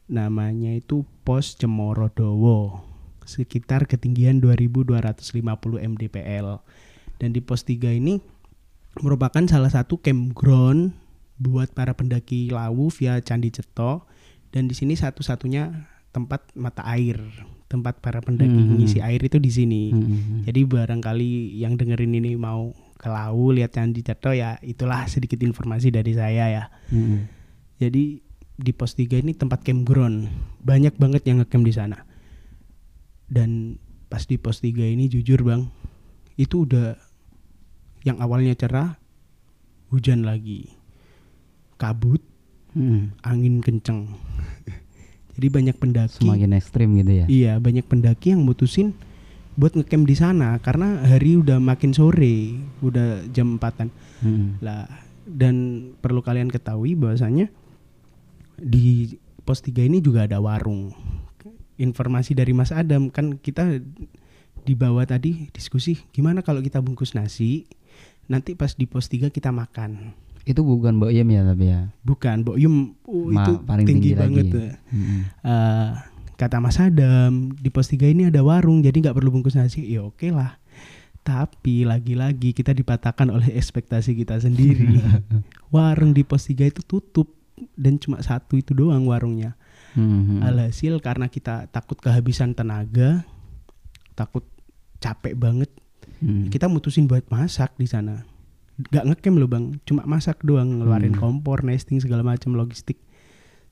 namanya 0.05 0.75
itu 0.75 1.07
pos 1.23 1.55
Cemorodowo 1.55 2.83
sekitar 3.23 3.87
ketinggian 3.87 4.43
2250 4.43 5.39
mdpl 5.79 6.59
dan 7.15 7.29
di 7.31 7.39
pos 7.39 7.63
3 7.63 7.95
ini 7.95 8.19
merupakan 8.99 9.39
salah 9.47 9.71
satu 9.71 10.03
campground 10.03 10.91
buat 11.39 11.71
para 11.71 11.95
pendaki 11.95 12.51
Lawu 12.51 12.91
via 12.91 13.23
Candi 13.23 13.55
Ceto 13.55 14.03
dan 14.51 14.67
di 14.67 14.75
sini 14.75 14.99
satu-satunya 14.99 15.87
tempat 16.11 16.51
mata 16.59 16.83
air 16.83 17.23
tempat 17.71 18.03
para 18.03 18.19
pendaki 18.19 18.51
Hmm. 18.51 18.75
ngisi 18.75 18.99
air 18.99 19.23
itu 19.23 19.39
di 19.39 19.47
sini 19.47 19.95
Hmm. 19.95 20.43
jadi 20.43 20.67
barangkali 20.67 21.55
yang 21.55 21.79
dengerin 21.79 22.19
ini 22.19 22.35
mau 22.35 22.75
ke 23.01 23.09
Lawu 23.09 23.57
lihat 23.57 23.73
Candi 23.73 24.05
Ceto 24.05 24.29
ya 24.29 24.61
itulah 24.61 25.09
sedikit 25.09 25.41
informasi 25.41 25.89
dari 25.89 26.13
saya 26.13 26.45
ya 26.53 26.63
Hmm. 26.93 27.25
jadi 27.81 28.21
di 28.61 28.71
pos 28.77 28.93
3 28.93 29.25
ini 29.25 29.33
tempat 29.33 29.65
campground. 29.65 30.29
Banyak 30.61 30.93
banget 31.01 31.25
yang 31.25 31.41
ngecamp 31.41 31.65
di 31.65 31.73
sana. 31.73 32.05
Dan 33.25 33.81
pas 34.05 34.21
di 34.29 34.37
pos 34.37 34.61
3 34.61 34.85
ini 34.85 35.09
jujur 35.09 35.41
Bang, 35.41 35.73
itu 36.37 36.69
udah 36.69 36.93
yang 38.05 38.21
awalnya 38.21 38.53
cerah 38.53 39.01
hujan 39.89 40.21
lagi. 40.21 40.69
Kabut, 41.81 42.21
Hmm. 42.77 43.17
angin 43.25 43.65
kenceng. 43.65 44.13
Jadi 45.35 45.47
banyak 45.49 45.75
pendaki. 45.81 46.21
Semakin 46.21 46.53
ekstrim 46.53 46.93
gitu 47.01 47.11
ya. 47.11 47.25
Iya, 47.25 47.53
banyak 47.57 47.87
pendaki 47.89 48.37
yang 48.37 48.45
mutusin 48.45 48.93
buat 49.61 49.77
ngecamp 49.77 50.09
di 50.09 50.17
sana 50.17 50.57
karena 50.57 51.05
hari 51.05 51.37
udah 51.37 51.61
makin 51.61 51.93
sore, 51.93 52.57
udah 52.81 53.29
jam 53.29 53.61
4-an. 53.61 53.93
Hmm. 54.25 54.57
Lah 54.57 54.89
dan 55.29 55.55
perlu 56.01 56.25
kalian 56.25 56.49
ketahui 56.49 56.97
bahwasanya 56.97 57.53
di 58.57 59.15
pos 59.45 59.61
3 59.61 59.85
ini 59.85 60.01
juga 60.01 60.25
ada 60.25 60.41
warung. 60.41 60.89
Informasi 61.77 62.33
dari 62.33 62.57
Mas 62.57 62.73
Adam 62.73 63.13
kan 63.13 63.37
kita 63.37 63.77
di 64.61 64.73
bawah 64.73 65.05
tadi 65.05 65.49
diskusi 65.53 65.97
gimana 66.13 66.45
kalau 66.45 66.61
kita 66.61 66.77
bungkus 66.77 67.17
nasi 67.17 67.65
nanti 68.29 68.53
pas 68.53 68.73
di 68.73 68.89
pos 68.89 69.09
3 69.13 69.29
kita 69.29 69.53
makan. 69.53 70.13
Itu 70.41 70.65
bukan 70.65 70.97
Yem 71.13 71.29
ya 71.29 71.45
tapi 71.45 71.69
ya. 71.69 71.85
Bukan, 72.01 72.41
Mbok 72.41 72.57
Yum 72.57 72.97
oh, 73.05 73.29
Ma- 73.29 73.45
itu 73.45 73.53
paling 73.61 73.85
tinggi, 73.85 74.09
tinggi 74.09 74.11
lagi. 74.17 74.25
banget. 74.25 74.45
tuh. 74.49 74.69
Hmm. 74.89 75.21
Eh, 75.45 75.89
kata 76.41 76.57
Mas 76.57 76.81
Adam 76.81 77.53
di 77.53 77.69
pos 77.69 77.85
3 77.85 78.01
ini 78.09 78.33
ada 78.33 78.41
warung 78.41 78.81
jadi 78.81 78.97
nggak 78.97 79.13
perlu 79.13 79.29
bungkus 79.29 79.53
nasi. 79.53 79.85
Ya 79.85 80.01
oke 80.01 80.33
lah. 80.33 80.57
Tapi 81.21 81.85
lagi-lagi 81.85 82.49
kita 82.49 82.73
dipatahkan 82.73 83.29
oleh 83.29 83.53
ekspektasi 83.61 84.17
kita 84.17 84.41
sendiri. 84.41 84.97
warung 85.75 86.17
di 86.17 86.25
pos 86.25 86.49
3 86.49 86.65
itu 86.65 86.81
tutup 86.81 87.29
dan 87.77 88.01
cuma 88.01 88.25
satu 88.25 88.57
itu 88.57 88.73
doang 88.73 89.05
warungnya. 89.05 89.53
Hmm. 89.93 90.41
Alhasil 90.41 90.97
karena 90.97 91.29
kita 91.29 91.69
takut 91.69 92.01
kehabisan 92.01 92.57
tenaga, 92.57 93.21
takut 94.17 94.47
capek 94.97 95.37
banget, 95.37 95.69
Hmm. 96.21 96.53
kita 96.53 96.69
mutusin 96.69 97.09
buat 97.09 97.25
masak 97.33 97.73
di 97.81 97.89
sana. 97.89 98.21
Gak 98.93 99.09
ngecamp 99.09 99.37
loh 99.41 99.49
bang, 99.49 99.77
cuma 99.89 100.05
masak 100.05 100.41
doang, 100.45 100.77
ngeluarin 100.81 101.17
Hmm. 101.17 101.21
kompor, 101.21 101.65
nesting 101.65 101.97
segala 101.97 102.21
macam 102.21 102.53
logistik. 102.53 103.01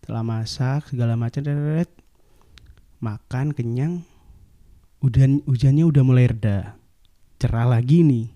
Setelah 0.02 0.26
masak 0.26 0.90
segala 0.90 1.14
macam, 1.14 1.46
makan 3.00 3.56
kenyang, 3.56 4.04
hujan 5.00 5.44
hujannya 5.48 5.88
udah 5.88 6.04
mulai 6.04 6.32
reda, 6.32 6.76
cerah 7.40 7.68
lagi 7.68 8.04
nih. 8.04 8.28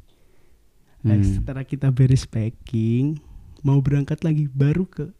Nah, 1.04 1.20
Hmm. 1.20 1.28
setelah 1.28 1.68
kita 1.68 1.92
beres 1.92 2.24
packing, 2.24 3.20
mau 3.60 3.84
berangkat 3.84 4.24
lagi, 4.24 4.48
baru 4.48 4.88
ke 4.88 5.12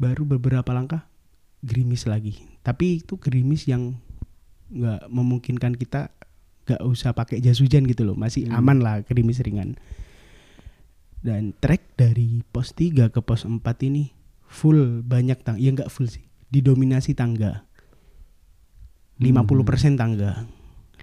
baru 0.00 0.24
beberapa 0.26 0.72
langkah 0.72 1.06
gerimis 1.60 2.08
lagi. 2.08 2.40
Tapi 2.64 3.04
itu 3.04 3.20
gerimis 3.20 3.68
yang 3.68 4.00
nggak 4.72 5.12
memungkinkan 5.12 5.76
kita 5.76 6.10
nggak 6.64 6.80
usah 6.88 7.12
pakai 7.12 7.44
jas 7.44 7.60
hujan 7.60 7.84
gitu 7.84 8.08
loh, 8.08 8.16
masih 8.16 8.48
Hmm. 8.48 8.64
aman 8.64 8.78
lah 8.80 9.04
gerimis 9.04 9.44
ringan. 9.44 9.76
Dan 11.24 11.56
trek 11.56 11.96
dari 11.96 12.44
pos 12.52 12.72
3 12.72 13.08
ke 13.12 13.20
pos 13.20 13.44
4 13.44 13.80
ini 13.84 14.12
full 14.44 15.04
banyak 15.04 15.40
tangga, 15.44 15.60
ya 15.60 15.72
nggak 15.72 15.92
full 15.92 16.08
sih, 16.08 16.24
didominasi 16.48 17.12
tangga. 17.12 17.68
50% 19.20 20.00
tangga. 20.00 20.46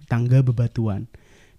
Tangga 0.08 0.44
bebatuan. 0.44 1.08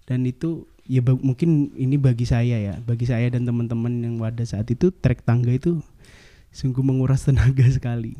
Dan 0.05 0.27
itu 0.27 0.67
ya 0.83 0.99
mungkin 1.01 1.71
ini 1.79 1.95
bagi 1.95 2.27
saya 2.27 2.59
ya, 2.59 2.75
bagi 2.83 3.07
saya 3.07 3.31
dan 3.31 3.47
teman-teman 3.47 4.03
yang 4.03 4.15
pada 4.19 4.43
saat 4.43 4.67
itu 4.67 4.91
trek 4.91 5.23
tangga 5.23 5.49
itu 5.49 5.79
sungguh 6.53 6.83
menguras 6.85 7.25
tenaga 7.25 7.65
sekali. 7.77 8.13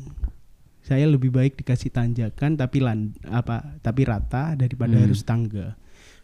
Saya 0.84 1.08
lebih 1.08 1.32
baik 1.32 1.56
dikasih 1.60 1.92
tanjakan 1.92 2.60
tapi 2.60 2.84
lan 2.84 3.16
apa 3.24 3.80
tapi 3.80 4.04
rata 4.04 4.52
daripada 4.58 4.96
Hmm. 4.98 5.04
harus 5.08 5.24
tangga. 5.24 5.76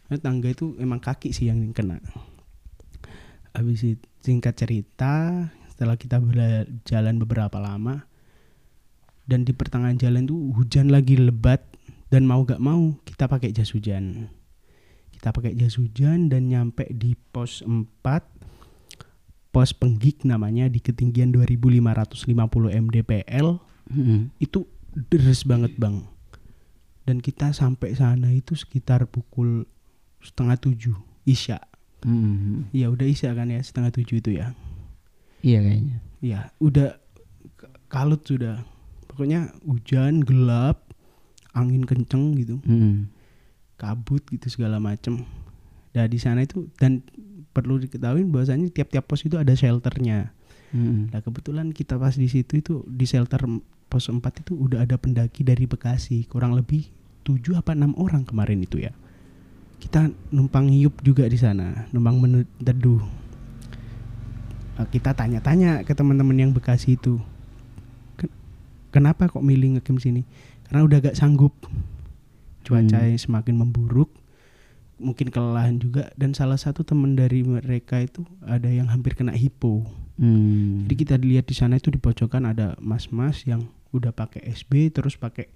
Karena 0.05 0.19
tangga 0.21 0.49
itu 0.51 0.75
emang 0.83 0.99
kaki 1.01 1.31
sih 1.31 1.49
yang 1.49 1.71
kena. 1.73 2.03
Habis 3.55 3.97
itu 3.97 4.07
singkat 4.21 4.59
cerita, 4.59 5.49
setelah 5.73 5.97
kita 5.97 6.21
berjalan 6.21 7.17
beberapa 7.17 7.57
lama 7.57 8.05
dan 9.25 9.47
di 9.47 9.55
pertengahan 9.55 9.97
jalan 9.97 10.27
tuh 10.27 10.53
hujan 10.59 10.91
lagi 10.91 11.15
lebat 11.15 11.63
dan 12.11 12.23
mau 12.25 12.43
gak 12.43 12.59
mau 12.59 12.99
kita 13.03 13.25
pakai 13.25 13.51
jas 13.51 13.71
hujan. 13.71 14.29
Kita 15.11 15.31
pakai 15.31 15.55
jas 15.55 15.75
hujan 15.75 16.27
dan 16.27 16.47
nyampe 16.47 16.87
di 16.89 17.15
pos 17.15 17.63
4 17.63 17.95
pos 19.49 19.71
penggik 19.73 20.23
namanya 20.23 20.67
di 20.67 20.79
ketinggian 20.79 21.31
2550 21.31 22.27
mdpl 22.81 23.59
Hmm. 23.87 24.31
itu 24.39 24.71
deres 25.11 25.43
banget 25.43 25.75
bang 25.75 26.07
dan 27.03 27.19
kita 27.19 27.51
sampai 27.51 27.91
sana 27.93 28.31
itu 28.31 28.55
sekitar 28.55 29.03
pukul 29.05 29.67
setengah 30.21 30.55
tujuh 30.57 30.95
isya 31.25 31.59
Hmm. 32.01 32.71
ya 32.71 32.87
udah 32.87 33.03
isya 33.05 33.35
kan 33.35 33.51
ya 33.51 33.59
setengah 33.59 33.91
tujuh 33.91 34.19
itu 34.19 34.31
ya 34.33 34.55
Iya 35.41 35.59
kayaknya. 35.61 35.97
ya 36.21 36.41
udah 36.57 37.03
kalut 37.87 38.23
sudah 38.23 38.63
pokoknya 39.05 39.51
hujan 39.61 40.23
gelap 40.23 40.90
angin 41.53 41.83
kenceng 41.83 42.35
gitu 42.35 42.59
Hmm. 42.63 43.11
kabut 43.75 44.23
gitu 44.27 44.47
segala 44.47 44.79
macem 44.79 45.25
nah 45.91 46.05
di 46.05 46.17
sana 46.17 46.43
itu 46.43 46.71
dan 46.77 47.03
perlu 47.51 47.79
diketahui 47.79 48.23
bahwasanya 48.25 48.71
tiap-tiap 48.71 49.05
pos 49.05 49.23
itu 49.23 49.35
ada 49.35 49.53
shelternya 49.53 50.31
Hmm. 50.71 51.11
Nah 51.11 51.19
kebetulan 51.19 51.75
kita 51.75 51.99
pas 51.99 52.15
di 52.15 52.31
situ 52.31 52.55
itu 52.57 52.87
di 52.87 53.03
shelter 53.03 53.43
pos 53.87 54.07
4 54.07 54.23
itu 54.39 54.55
udah 54.55 54.87
ada 54.87 54.95
pendaki 54.95 55.43
dari 55.43 55.67
Bekasi 55.67 56.23
kurang 56.25 56.55
lebih 56.55 56.87
7 57.27 57.59
apa 57.59 57.75
6 57.75 57.99
orang 57.99 58.23
kemarin 58.23 58.63
itu 58.63 58.79
ya. 58.79 58.95
Kita 59.77 60.07
numpang 60.31 60.71
hiup 60.71 61.03
juga 61.03 61.27
di 61.27 61.35
sana, 61.35 61.91
numpang 61.91 62.23
meneduh. 62.23 63.03
Eh, 64.79 64.87
Kita 64.89 65.11
tanya-tanya 65.11 65.83
ke 65.83 65.91
teman-teman 65.91 66.39
yang 66.39 66.51
Bekasi 66.55 66.95
itu. 66.95 67.19
"Ken- 68.15 68.31
Kenapa 68.91 69.27
kok 69.27 69.43
milih 69.43 69.75
ngecamp 69.75 69.99
sini? 69.99 70.23
Karena 70.71 70.87
udah 70.87 70.99
gak 71.03 71.19
sanggup. 71.19 71.53
Cuaca 72.61 72.95
Hmm. 72.95 73.09
yang 73.09 73.19
semakin 73.19 73.55
memburuk, 73.57 74.13
mungkin 74.97 75.29
kelelahan 75.29 75.77
juga 75.77 76.13
dan 76.15 76.31
salah 76.31 76.55
satu 76.55 76.81
teman 76.81 77.17
dari 77.17 77.41
mereka 77.41 77.99
itu 77.99 78.23
ada 78.41 78.69
yang 78.69 78.87
hampir 78.87 79.13
kena 79.13 79.33
hipo. 79.33 79.83
Hmm. 80.15 80.85
Jadi 80.85 80.95
kita 80.95 81.15
lihat 81.17 81.45
di 81.45 81.57
sana 81.57 81.75
itu 81.75 81.89
di 81.89 81.97
pojokan 81.97 82.45
ada 82.45 82.77
mas-mas 82.79 83.43
yang 83.43 83.65
udah 83.91 84.13
pakai 84.13 84.45
SB 84.47 84.93
terus 84.93 85.17
pakai 85.17 85.49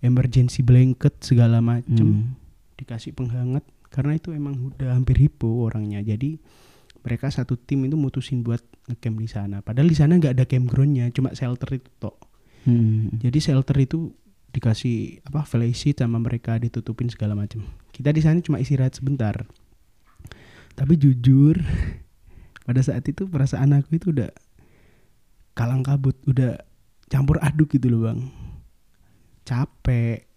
emergency 0.00 0.62
blanket 0.62 1.18
segala 1.20 1.58
macem 1.58 2.24
Hmm. 2.24 2.38
dikasih 2.76 3.12
penghangat 3.12 3.60
karena 3.88 4.14
itu 4.14 4.30
emang 4.30 4.70
udah 4.70 4.94
hampir 4.94 5.18
hipo 5.18 5.66
orangnya. 5.66 6.00
Jadi 6.00 6.38
mereka 7.02 7.26
satu 7.28 7.54
tim 7.54 7.84
itu 7.84 7.94
mutusin 7.94 8.40
buat 8.40 8.62
ngecamp 8.86 9.16
di 9.16 9.28
sana 9.28 9.56
padahal 9.60 9.86
di 9.86 9.94
sana 9.94 10.14
nggak 10.14 10.32
ada 10.32 10.44
campgroundnya 10.44 11.10
cuma 11.10 11.30
shelter 11.32 11.74
itu 11.74 11.90
tok 11.98 12.18
Hmm. 12.62 13.14
jadi 13.16 13.38
shelter 13.38 13.78
itu 13.78 14.10
dikasih 14.56 15.20
apa 15.28 15.44
flash 15.44 15.92
sama 15.92 16.16
mereka 16.16 16.56
ditutupin 16.56 17.12
segala 17.12 17.36
macam 17.36 17.60
kita 17.96 18.12
di 18.12 18.20
sana 18.20 18.44
cuma 18.44 18.60
istirahat 18.60 18.92
sebentar. 18.92 19.48
Tapi 20.76 21.00
jujur 21.00 21.56
pada 22.68 22.84
saat 22.84 23.08
itu 23.08 23.24
perasaan 23.24 23.72
aku 23.72 23.96
itu 23.96 24.12
udah 24.12 24.28
kalang 25.56 25.80
kabut 25.80 26.12
udah 26.28 26.60
campur 27.08 27.40
aduk 27.40 27.72
gitu 27.72 27.88
loh 27.88 28.04
bang. 28.04 28.20
Capek. 29.48 30.28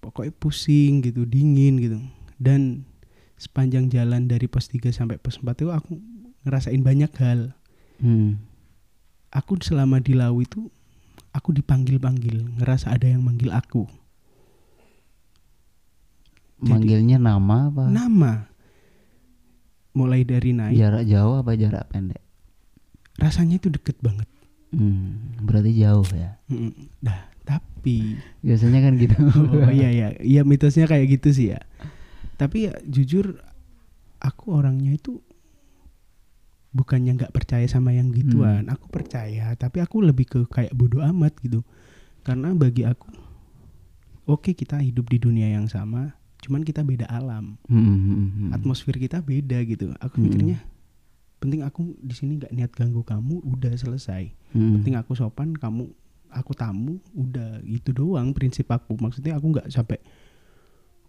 Pokoknya 0.00 0.32
pusing 0.40 1.04
gitu 1.04 1.28
dingin 1.28 1.76
gitu. 1.76 2.00
Dan 2.40 2.88
sepanjang 3.36 3.92
jalan 3.92 4.24
dari 4.24 4.48
pos 4.48 4.72
3 4.72 4.88
sampai 4.88 5.20
pos 5.20 5.36
4 5.44 5.52
itu 5.52 5.68
aku 5.68 6.00
ngerasain 6.48 6.80
banyak 6.80 7.12
hal. 7.20 7.52
Hmm. 7.98 8.38
aku 9.34 9.58
selama 9.58 9.98
di 9.98 10.14
lau 10.14 10.38
itu 10.38 10.70
aku 11.38 11.54
dipanggil-panggil 11.54 12.58
ngerasa 12.58 12.90
ada 12.90 13.06
yang 13.06 13.22
manggil 13.22 13.48
aku 13.48 13.86
Jadi- 16.58 16.68
Manggilnya 16.68 17.16
nama 17.16 17.70
apa? 17.70 17.86
nama 17.86 18.32
mulai 19.92 20.22
dari 20.22 20.50
naik 20.50 20.74
Jarak 20.74 21.04
jauh 21.04 21.34
apa 21.36 21.54
jarak 21.54 21.86
pendek? 21.88 22.18
rasanya 23.16 23.56
itu 23.56 23.68
deket 23.68 23.98
banget 24.00 24.26
Hmm. 24.68 25.32
Berarti 25.40 25.72
jauh 25.74 26.04
ya. 26.12 26.36
Mm, 26.44 26.76
dah 27.00 27.24
tapi 27.40 28.20
Biasanya 28.38 28.84
kan 28.84 29.00
gitu. 29.00 29.16
oh 29.64 29.72
iya 29.72 29.88
iya 29.88 30.08
iya 30.20 30.42
mitosnya 30.44 30.84
kayak 30.84 31.08
gitu 31.08 31.28
sih 31.32 31.46
ya 31.50 31.60
tapi 32.36 32.68
ya 32.68 32.76
jujur 32.84 33.40
aku 34.18 34.52
orangnya 34.52 34.92
itu 34.92 35.24
bukannya 36.72 37.16
nggak 37.16 37.32
percaya 37.32 37.64
sama 37.64 37.96
yang 37.96 38.12
gituan. 38.12 38.68
Aku 38.68 38.88
percaya 38.92 39.56
tapi 39.56 39.80
aku 39.80 40.04
lebih 40.04 40.26
ke 40.28 40.40
kayak 40.48 40.74
bodoh 40.76 41.00
amat 41.00 41.36
gitu. 41.40 41.64
Karena 42.24 42.52
bagi 42.52 42.84
aku 42.84 43.08
oke 44.28 44.52
kita 44.52 44.76
hidup 44.84 45.08
di 45.08 45.16
dunia 45.16 45.48
yang 45.48 45.64
sama 45.64 46.12
cuman 46.44 46.62
kita 46.62 46.84
beda 46.86 47.08
alam. 47.10 47.58
Hmm, 47.66 47.82
hmm, 47.82 47.98
hmm, 47.98 48.28
hmm. 48.28 48.50
atmosfer 48.54 48.94
kita 48.94 49.24
beda 49.24 49.58
gitu. 49.66 49.90
Aku 49.98 50.20
Hmm. 50.20 50.28
mikirnya 50.28 50.58
penting 51.38 51.62
aku 51.62 51.94
di 52.02 52.14
sini 52.14 52.38
nggak 52.38 52.52
niat 52.54 52.70
ganggu 52.74 53.02
kamu 53.02 53.42
udah 53.42 53.74
selesai. 53.74 54.30
Hmm. 54.54 54.80
penting 54.80 54.96
aku 54.96 55.12
sopan 55.12 55.56
kamu 55.56 55.88
aku 56.30 56.52
tamu 56.52 57.00
udah. 57.16 57.64
Gitu 57.64 57.90
doang 57.96 58.36
prinsip 58.36 58.68
aku. 58.70 58.94
Maksudnya 59.00 59.40
aku 59.40 59.56
nggak 59.56 59.68
sampai 59.72 59.98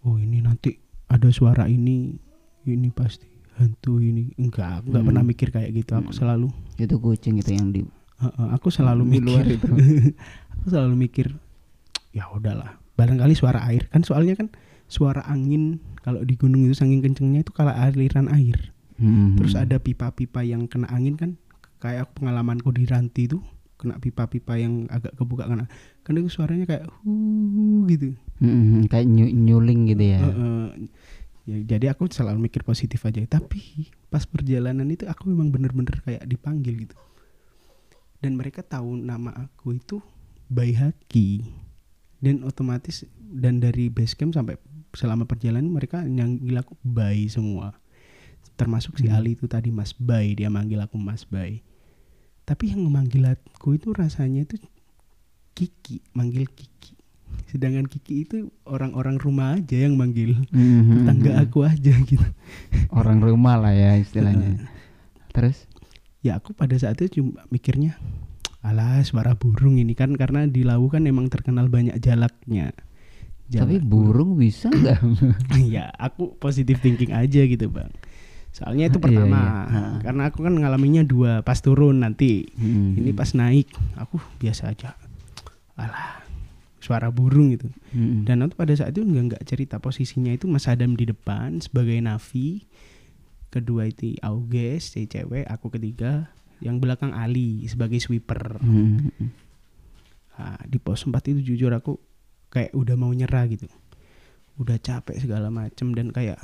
oh 0.07 0.15
ini 0.15 0.39
nanti 0.39 0.79
ada 1.11 1.27
suara 1.33 1.67
ini 1.67 2.15
ini 2.63 2.89
pasti 2.93 3.27
hantu 3.59 3.99
ini 3.99 4.31
enggak 4.35 4.79
aku 4.79 4.85
nggak 4.89 4.97
Hmm. 4.97 5.09
pernah 5.11 5.23
mikir 5.25 5.47
kayak 5.49 5.69
gitu 5.73 5.91
aku 5.93 6.09
Hmm. 6.09 6.17
selalu 6.17 6.47
Itu 6.77 6.95
kucing 6.97 7.35
itu 7.37 7.51
yang 7.51 7.69
di 7.69 7.83
Heeh, 8.17 8.47
aku 8.49 8.67
selalu 8.67 9.03
Di 9.05 9.19
luar 9.21 9.43
mikir 9.43 9.55
itu. 9.55 9.67
aku 10.53 10.65
selalu 10.67 10.95
mikir 10.97 11.27
ya 12.09 12.27
udahlah 12.29 12.75
barangkali 12.93 13.31
suara 13.33 13.63
air 13.65 13.87
kan 13.87 14.01
soalnya 14.01 14.33
kan 14.33 14.47
suara 14.85 15.23
angin 15.23 15.77
kalau 15.97 16.19
di 16.21 16.33
gunung 16.33 16.63
itu 16.63 16.73
saking 16.73 16.99
kencengnya 17.01 17.41
itu 17.41 17.51
kalau 17.51 17.71
aliran 17.71 18.27
air 18.29 18.71
Hmm. 18.95 19.35
terus 19.35 19.53
ada 19.53 19.75
pipa-pipa 19.77 20.41
yang 20.41 20.65
kena 20.65 20.87
angin 20.87 21.15
kan 21.15 21.39
kayak 21.77 22.11
pengalamanku 22.11 22.67
di 22.69 22.83
Ranti 22.83 23.23
itu 23.25 23.39
kena 23.75 23.95
pipa-pipa 23.95 24.55
yang 24.55 24.87
agak 24.87 25.15
kebuka 25.15 25.47
kena 25.47 25.71
kan 26.01 26.13
itu 26.13 26.27
suaranya 26.27 26.63
kayak 26.65 26.83
hu 27.01 27.15
gitu 27.85 28.11
Hmm, 28.37 28.83
kayak 28.85 29.03
nyu- 29.05 29.31
nyuling 29.33 29.87
gitu 29.87 30.03
ya. 30.05 30.19
Heeh. 30.21 30.87
Ya, 31.49 31.57
jadi 31.65 31.97
aku 31.97 32.05
selalu 32.05 32.45
mikir 32.45 32.61
positif 32.61 33.01
aja. 33.09 33.25
Tapi 33.25 33.89
pas 34.13 34.21
perjalanan 34.29 34.85
itu 34.85 35.09
aku 35.09 35.25
memang 35.25 35.49
bener-bener 35.49 35.97
kayak 36.05 36.21
dipanggil 36.29 36.85
gitu. 36.85 36.93
Dan 38.21 38.37
mereka 38.37 38.61
tahu 38.61 38.93
nama 38.93 39.33
aku 39.33 39.81
itu 39.81 39.97
Baihaki. 40.45 41.41
Dan 42.21 42.45
otomatis 42.45 43.07
dan 43.17 43.57
dari 43.57 43.89
base 43.89 44.13
camp 44.13 44.37
sampai 44.37 44.61
selama 44.93 45.25
perjalanan 45.25 45.73
mereka 45.73 46.05
nyanggil 46.05 46.61
aku 46.61 46.77
Bai 46.85 47.25
semua. 47.25 47.73
Termasuk 48.53 49.01
si 49.01 49.09
Hmm. 49.09 49.17
Ali 49.17 49.33
itu 49.33 49.49
tadi 49.49 49.73
Mas 49.73 49.97
Bai. 49.97 50.37
Dia 50.37 50.53
manggil 50.53 50.77
aku 50.85 51.01
Mas 51.01 51.25
Bai. 51.25 51.65
Tapi 52.45 52.77
yang 52.77 52.85
memanggil 52.85 53.25
aku 53.25 53.73
itu 53.73 53.89
rasanya 53.89 54.45
itu 54.45 54.61
Kiki 55.57 56.05
manggil 56.13 56.45
Kiki 56.45 56.98
sedangkan 57.49 57.85
Kiki 57.85 58.23
itu 58.23 58.37
orang-orang 58.63 59.17
rumah 59.17 59.57
aja 59.57 59.75
yang 59.75 59.93
manggil 59.93 60.37
Hmm, 60.49 61.03
tetangga 61.03 61.41
aku 61.41 61.65
aja 61.65 61.93
gitu 61.99 62.21
Orang 62.89 63.19
rumah 63.19 63.57
lah 63.57 63.73
ya 63.73 63.97
istilahnya. 63.97 64.69
Terus? 65.29 65.65
ya 66.19 66.35
aku 66.35 66.51
pada 66.51 66.75
saat 66.75 66.99
itu 66.99 67.19
cuma 67.19 67.41
mikirnya 67.47 67.95
alah 68.59 68.99
suara 69.01 69.33
burung 69.33 69.75
ini 69.75 69.93
kan 69.93 70.11
karena 70.13 70.43
di 70.43 70.61
Lawu 70.61 70.87
kan 70.87 71.03
emang 71.03 71.25
terkenal 71.27 71.65
banyak 71.65 71.95
jalaknya 71.97 72.75
Tapi 73.47 73.79
Jalak 73.79 73.83
burung 73.83 74.35
bisa 74.35 74.67
nggak? 74.67 74.99
ya 75.73 75.89
aku 75.91 76.35
positif 76.35 76.77
thinking 76.79 77.09
aja 77.09 77.41
gitu 77.41 77.65
bang 77.67 77.87
soalnya 78.51 78.89
itu 78.89 78.97
Iya, 78.97 79.05
pertama 79.05 79.39
iya. 79.39 79.55
Ha. 79.71 79.81
karena 80.03 80.21
aku 80.27 80.39
kan 80.41 80.53
ngalaminya 80.53 81.01
dua 81.01 81.39
pas 81.39 81.57
turun 81.57 82.03
nanti 82.03 82.51
Hmm. 82.53 82.93
ini 82.93 83.09
pas 83.09 83.31
naik 83.31 83.71
aku 83.95 84.19
biasa 84.37 84.69
aja 84.69 84.99
alah 85.73 86.19
suara 86.79 87.07
burung 87.09 87.51
gitu 87.51 87.67
Hmm. 87.91 88.23
dan 88.23 88.41
aku 88.41 88.55
pada 88.55 88.71
saat 88.71 88.91
itu 88.91 89.01
nggak 89.01 89.25
nggak 89.29 89.43
cerita 89.43 89.77
posisinya 89.77 90.31
itu 90.31 90.45
Mas 90.45 90.65
Adam 90.65 90.93
di 90.93 91.03
depan 91.03 91.59
sebagai 91.59 91.95
navi 91.97 92.63
kedua 93.49 93.85
itu 93.85 94.13
Auges 94.19 94.93
si 94.93 95.05
cewek 95.05 95.43
aku 95.45 95.69
ketiga 95.69 96.29
yang 96.59 96.77
belakang 96.77 97.11
Ali 97.11 97.65
sebagai 97.65 97.97
sweeper 97.97 98.59
Hmm. 98.59 99.11
Nah, 100.33 100.55
di 100.63 100.79
pos 100.79 101.03
4 101.03 101.19
itu 101.29 101.51
jujur 101.51 101.67
aku 101.69 101.99
kayak 102.47 102.71
udah 102.71 102.95
mau 102.95 103.11
nyerah 103.11 103.43
gitu 103.45 103.67
udah 104.55 104.75
capek 104.75 105.19
segala 105.19 105.47
macem 105.47 105.91
dan 105.91 106.09
kayak 106.09 106.39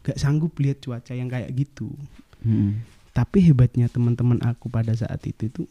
gak 0.00 0.16
sanggup 0.16 0.54
lihat 0.56 0.78
cuaca 0.78 1.12
yang 1.12 1.26
kayak 1.26 1.50
gitu 1.52 1.90
Hmm. 2.40 2.80
tapi 3.10 3.42
hebatnya 3.42 3.86
teman-teman 3.86 4.38
aku 4.40 4.66
pada 4.66 4.94
saat 4.94 5.18
itu 5.24 5.46
itu 5.46 5.62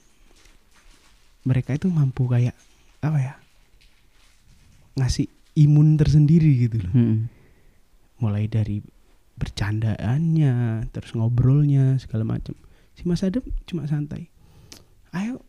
mereka 1.42 1.72
itu 1.72 1.88
mampu 1.88 2.28
kayak 2.28 2.54
apa 3.00 3.18
ya 3.18 3.34
ngasih 5.00 5.32
imun 5.56 5.96
tersendiri 5.96 6.68
gitu 6.68 6.84
loh. 6.84 6.94
Hmm. 6.94 7.18
mulai 8.20 8.52
dari 8.52 8.84
bercandaannya 9.40 10.84
terus 10.92 11.16
ngobrolnya 11.16 11.96
segala 12.04 12.28
macam. 12.28 12.52
Si 12.92 13.08
Mas 13.08 13.24
Adam 13.24 13.48
cuma 13.64 13.88
santai. 13.88 14.28
Ayo 15.16 15.40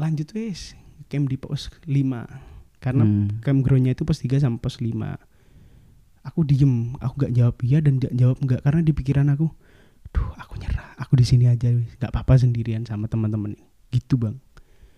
lanjut 0.00 0.32
wes 0.32 0.72
camp 1.12 1.28
di 1.28 1.36
pos 1.36 1.68
5 1.84 2.24
karena 2.80 3.04
Hmm. 3.04 3.38
campgroundnya 3.44 3.92
itu 3.92 4.08
pos 4.08 4.18
3 4.18 4.40
sampai 4.40 4.60
pos 4.60 4.80
5 4.80 5.20
aku 6.24 6.40
diem 6.42 6.96
aku 7.04 7.28
gak 7.28 7.32
jawab 7.36 7.56
iya 7.60 7.84
dan 7.84 8.00
gak 8.00 8.16
jawab 8.16 8.40
enggak 8.40 8.60
karena 8.64 8.80
di 8.80 8.92
pikiran 8.96 9.28
aku 9.28 9.52
duh 10.08 10.30
aku 10.40 10.56
nyerah 10.56 10.96
aku 10.96 11.20
di 11.20 11.24
sini 11.28 11.44
aja 11.46 11.68
wes 11.68 11.92
gak 12.00 12.10
apa-apa 12.16 12.40
sendirian 12.40 12.88
sama 12.88 13.06
teman-teman. 13.12 13.54
Gitu 13.92 14.16
bang. 14.16 14.40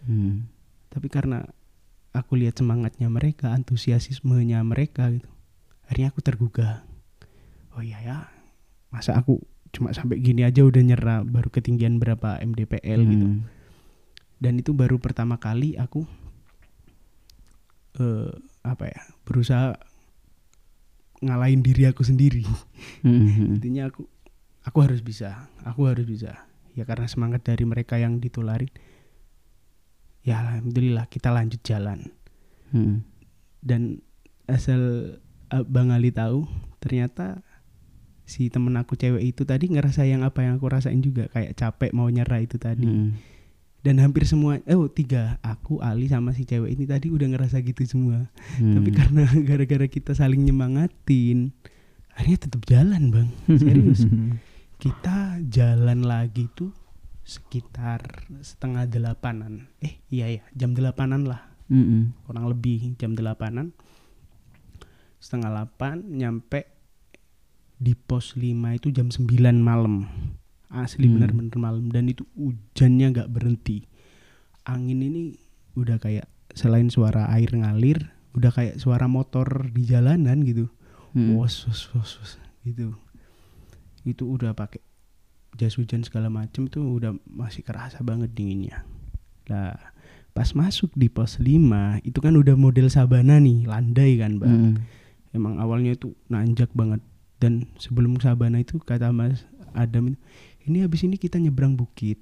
Hmm. 0.07 0.46
tapi 0.87 1.11
karena 1.11 1.42
aku 2.16 2.40
lihat 2.40 2.57
semangatnya 2.57 3.12
mereka 3.12 3.52
antusiasismenya 3.52 4.64
mereka 4.64 5.12
gitu. 5.12 5.29
Akhirnya 5.87 6.09
aku 6.11 6.20
tergugah. 6.24 6.83
Oh 7.76 7.85
iya 7.85 8.00
ya 8.00 8.16
masa 8.88 9.18
aku 9.20 9.44
cuma 9.74 9.92
sampai 9.92 10.24
gini 10.24 10.40
aja 10.40 10.64
udah 10.64 10.81
nyerah 10.81 11.20
baru 11.20 11.52
ketinggian 11.52 12.00
berapa 12.00 12.40
MDPL 12.40 13.00
gitu. 13.12 13.26
Hmm. 13.29 13.44
dan 14.40 14.57
itu 14.57 14.72
baru 14.72 14.96
pertama 14.96 15.37
kali 15.37 15.76
aku 15.76 16.09
eh 18.00 18.33
apa 18.64 18.85
ya 18.88 19.00
berusaha 19.29 19.76
ngalahin 21.20 21.61
diri 21.61 21.88
aku 21.88 22.05
sendiri. 22.05 22.44
Hmm. 23.05 23.61
intinya 23.61 23.92
aku 23.92 24.09
aku 24.64 24.79
harus 24.81 25.05
bisa 25.05 25.52
aku 25.64 25.88
harus 25.88 26.09
bisa. 26.09 26.48
Ya 26.76 26.85
karena 26.85 27.09
semangat 27.09 27.44
dari 27.44 27.64
mereka 27.64 27.96
yang 27.96 28.20
ditularin 28.20 28.68
ya 30.26 30.42
alhamdulillah 30.42 31.06
kita 31.06 31.30
lanjut 31.30 31.62
jalan 31.62 32.10
Hmm. 32.66 33.06
dan 33.62 34.02
asal 34.44 34.78
uh, 35.48 35.62
Bang 35.64 35.88
Ali 35.88 36.10
tahu 36.10 36.50
ternyata 36.76 37.46
si 38.22 38.50
temen 38.50 38.74
aku 38.74 38.98
cewek 38.98 39.22
itu 39.22 39.46
tadi 39.46 39.70
ngerasa 39.70 40.02
yang 40.02 40.26
apa 40.26 40.42
yang 40.42 40.58
aku 40.58 40.66
rasain 40.66 40.98
juga 40.98 41.30
kayak 41.30 41.54
capek 41.54 41.94
mau 41.94 42.10
nyerah 42.10 42.42
itu 42.42 42.58
tadi 42.58 42.82
Hmm. 42.82 43.14
dan 43.80 44.02
hampir 44.02 44.26
semua 44.26 44.58
eh 44.66 44.74
oh, 44.74 44.90
tiga 44.90 45.38
aku 45.40 45.78
Ali 45.78 46.10
sama 46.10 46.34
si 46.34 46.42
cewek 46.42 46.74
ini 46.74 46.84
tadi 46.84 47.06
udah 47.06 47.30
ngerasa 47.30 47.62
gitu 47.62 47.86
semua 47.86 48.26
Hmm. 48.58 48.74
tapi 48.74 48.90
karena 48.90 49.22
gara-gara 49.48 49.86
kita 49.86 50.10
saling 50.12 50.42
nyemangatin 50.42 51.54
akhirnya 52.12 52.38
tetap 52.42 52.66
jalan 52.66 53.14
bang 53.14 53.28
serius 53.46 54.10
kita 54.82 55.38
jalan 55.46 56.02
lagi 56.02 56.50
tuh 56.50 56.74
sekitar 57.26 58.30
setengah 58.38 58.86
delapanan. 58.86 59.66
Eh 59.82 59.98
iya 60.14 60.30
ya 60.30 60.42
jam 60.54 60.78
delapanan 60.78 61.26
lah. 61.26 61.42
Hmm. 61.66 62.14
kurang 62.22 62.46
lebih 62.46 62.94
jam 62.94 63.18
delapanan. 63.18 63.74
Setengah 65.18 65.50
delapan 65.50 66.06
nyampe 66.06 66.70
di 67.82 67.98
pos 67.98 68.38
5 68.38 68.78
itu 68.78 68.94
jam 68.94 69.10
9 69.10 69.58
malam. 69.58 70.06
Asli 70.70 71.10
Hmm. 71.10 71.18
benar-benar 71.18 71.58
malam. 71.58 71.90
Dan 71.90 72.06
itu 72.06 72.22
hujannya 72.38 73.10
nggak 73.10 73.30
berhenti. 73.34 73.82
Angin 74.62 75.02
ini 75.02 75.34
udah 75.74 75.98
kayak 75.98 76.30
selain 76.54 76.86
suara 76.86 77.26
air 77.34 77.50
ngalir 77.50 78.14
udah 78.38 78.54
kayak 78.54 78.78
suara 78.78 79.10
motor 79.10 79.66
di 79.74 79.82
jalanan 79.82 80.46
gitu. 80.46 80.70
Hmm. 81.10 81.34
wos 81.34 81.66
wos 81.66 81.90
wos 81.98 82.10
wos 82.22 82.32
gitu. 82.62 82.94
Itu 84.06 84.30
udah 84.30 84.54
pakai 84.54 84.86
jas 85.57 85.81
hujan 85.81 86.05
segala 86.05 86.29
macem 86.29 86.69
tuh 86.69 86.85
udah 86.85 87.16
masih 87.27 87.64
kerasa 87.64 88.05
banget 88.05 88.31
dinginnya 88.37 88.85
lah 89.49 89.75
pas 90.37 90.53
masuk 90.53 90.92
di 90.92 91.09
pos 91.09 91.40
5 91.40 92.05
itu 92.05 92.19
kan 92.21 92.37
udah 92.37 92.55
model 92.61 92.92
sabana 92.92 93.40
nih 93.40 93.64
landai 93.64 94.21
kan 94.21 94.37
bang 94.37 94.53
Hmm. 94.53 94.75
emang 95.33 95.57
awalnya 95.57 95.97
itu 95.97 96.12
nanjak 96.29 96.69
banget 96.77 97.01
dan 97.40 97.64
sebelum 97.81 98.21
sabana 98.21 98.61
itu 98.61 98.77
kata 98.77 99.12
mas 99.16 99.49
Adam 99.73 100.16
ini 100.69 100.79
habis 100.85 101.05
ini 101.05 101.16
kita 101.16 101.40
nyebrang 101.40 101.77
bukit 101.77 102.21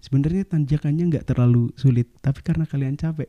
sebenarnya 0.00 0.48
tanjakannya 0.48 1.12
nggak 1.12 1.28
terlalu 1.28 1.68
sulit 1.76 2.08
tapi 2.24 2.40
karena 2.40 2.64
kalian 2.64 2.96
capek 2.96 3.28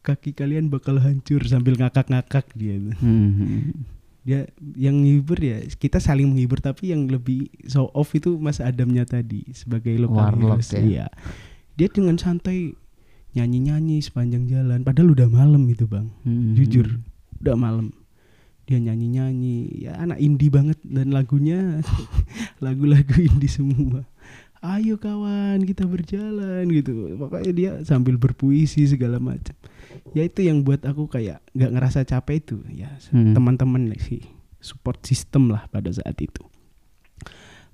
kaki 0.00 0.32
kalian 0.32 0.72
bakal 0.72 0.96
hancur 0.96 1.44
sambil 1.44 1.76
ngakak-ngakak 1.76 2.48
dia 2.56 2.80
tuh. 2.80 2.96
Hmm. 3.04 3.84
Dia 4.20 4.44
yang 4.74 4.96
menghibur 4.96 5.36
ya 5.36 5.58
kita 5.70 5.96
saling 5.96 6.28
menghibur 6.28 6.58
tapi 6.58 6.92
yang 6.92 7.06
lebih 7.06 7.48
show 7.64 7.88
off 7.90 8.12
itu 8.12 8.36
Mas 8.36 8.58
Adamnya 8.58 9.02
tadi 9.02 9.48
sebagai 9.50 9.96
lokal 9.96 10.36
Warlock 10.36 10.60
heroes. 10.60 10.70
ya. 10.70 10.80
Iya. 10.80 11.06
dia 11.74 11.88
dengan 11.88 12.16
santai 12.16 12.76
nyanyi-nyanyi 13.30 13.98
sepanjang 13.98 14.44
jalan 14.44 14.82
padahal 14.82 15.14
udah 15.14 15.28
malam 15.28 15.62
itu 15.66 15.86
bang 15.86 16.10
Hmm. 16.20 16.52
jujur 16.52 17.00
udah 17.38 17.54
malam 17.54 17.94
dia 18.66 18.76
nyanyi-nyanyi 18.76 19.80
ya 19.80 19.96
anak 19.96 20.18
indie 20.18 20.46
banget 20.46 20.76
dan 20.82 21.10
lagunya 21.10 21.80
lagu-lagu 22.64 23.16
indie 23.16 23.48
semua 23.48 24.04
ayo 24.60 24.94
kawan 24.94 25.64
kita 25.64 25.88
berjalan 25.88 26.68
gitu 26.68 27.16
pokoknya 27.16 27.50
dia 27.50 27.70
sambil 27.82 28.14
berpuisi 28.14 28.84
segala 28.84 29.16
macam 29.16 29.56
ya 30.12 30.22
itu 30.24 30.46
yang 30.46 30.62
buat 30.62 30.82
aku 30.82 31.06
kayak 31.06 31.42
nggak 31.52 31.72
ngerasa 31.74 32.04
capek 32.04 32.36
itu 32.40 32.56
ya 32.70 32.90
Hmm. 33.10 33.34
teman-teman 33.34 33.90
sih 33.98 34.22
support 34.60 35.00
system 35.02 35.50
lah 35.50 35.66
pada 35.68 35.90
saat 35.90 36.14
itu 36.20 36.42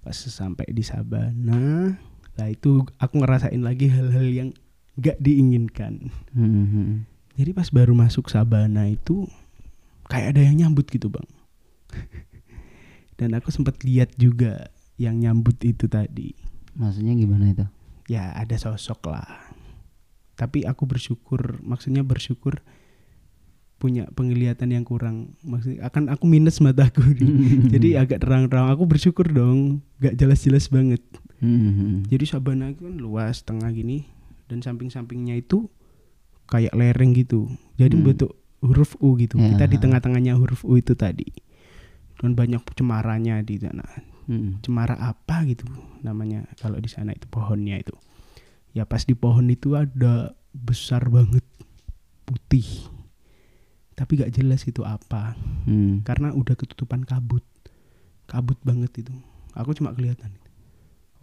pas 0.01 0.15
sampai 0.15 0.71
di 0.71 0.87
Sabana 0.87 1.95
lah 2.37 2.49
itu 2.49 2.85
aku 2.97 3.15
ngerasain 3.21 3.59
lagi 3.61 3.91
hal-hal 3.91 4.27
yang 4.29 4.49
nggak 4.97 5.19
diinginkan 5.19 6.09
Hmm. 6.33 7.05
jadi 7.35 7.51
pas 7.53 7.69
baru 7.69 7.93
masuk 7.93 8.31
Sabana 8.31 8.87
itu 8.87 9.27
kayak 10.07 10.39
ada 10.39 10.41
yang 10.47 10.57
nyambut 10.63 10.87
gitu 10.87 11.11
bang. 11.11 11.27
Dan 13.19 13.33
aku 13.33 13.49
sempat 13.51 13.81
lihat 13.83 14.13
juga 14.15 14.69
yang 15.01 15.19
nyambut 15.19 15.57
itu 15.65 15.89
tadi. 15.89 16.37
Maksudnya 16.77 17.17
gimana 17.17 17.51
itu? 17.51 17.67
Ya 18.07 18.31
ada 18.37 18.55
sosok 18.55 19.09
lah. 19.09 19.27
Tapi 20.37 20.63
aku 20.63 20.85
bersyukur, 20.85 21.65
maksudnya 21.65 22.05
bersyukur 22.05 22.61
punya 23.77 24.09
penglihatan 24.13 24.73
yang 24.73 24.85
kurang. 24.85 25.37
Maksudnya 25.45 25.85
akan 25.85 26.09
aku 26.09 26.25
minus 26.25 26.61
mataku. 26.61 27.05
Jadi 27.73 27.97
agak 27.97 28.25
terang-terang. 28.25 28.73
Aku 28.73 28.89
bersyukur 28.89 29.29
dong, 29.29 29.85
gak 30.01 30.17
jelas-jelas 30.17 30.69
banget. 30.69 31.01
Hmm. 31.41 32.05
Jadi 32.09 32.25
Sabana 32.25 32.73
itu 32.73 32.89
kan 32.89 32.97
luas 32.97 33.45
tengah 33.45 33.69
gini 33.69 34.09
dan 34.49 34.65
samping-sampingnya 34.65 35.37
itu 35.37 35.69
kayak 36.49 36.73
lereng 36.73 37.13
gitu. 37.13 37.53
Jadi 37.77 37.97
Hmm. 37.97 38.05
bentuk 38.09 38.33
huruf 38.65 38.97
U 39.01 39.17
gitu. 39.21 39.37
Ya. 39.37 39.53
Kita 39.53 39.65
di 39.69 39.77
tengah-tengahnya 39.77 40.41
huruf 40.41 40.65
U 40.65 40.81
itu 40.81 40.97
tadi. 40.97 41.29
Dan 42.17 42.33
banyak 42.33 42.65
cemaranya 42.73 43.45
di 43.45 43.61
sana. 43.61 43.85
Hmm. 44.25 44.57
Cemara 44.65 44.97
apa 44.97 45.45
gitu 45.45 45.69
namanya 46.01 46.49
kalau 46.57 46.81
di 46.81 46.89
sana 46.89 47.13
itu 47.13 47.29
pohonnya 47.29 47.77
itu. 47.77 47.93
Ya 48.77 48.85
pas 48.85 49.09
di 49.09 49.17
pohon 49.17 49.49
itu 49.49 49.73
ada 49.73 50.37
besar 50.53 51.09
banget 51.09 51.41
putih. 52.29 52.69
Tapi 53.97 54.21
gak 54.21 54.37
jelas 54.37 54.69
itu 54.69 54.85
apa 54.85 55.33
Hmm. 55.65 56.05
karena 56.05 56.29
udah 56.31 56.53
ketutupan 56.53 57.01
kabut. 57.01 57.41
Kabut 58.29 58.61
banget 58.61 58.93
itu. 59.01 59.15
Aku 59.57 59.73
cuma 59.73 59.97
kelihatan. 59.97 60.37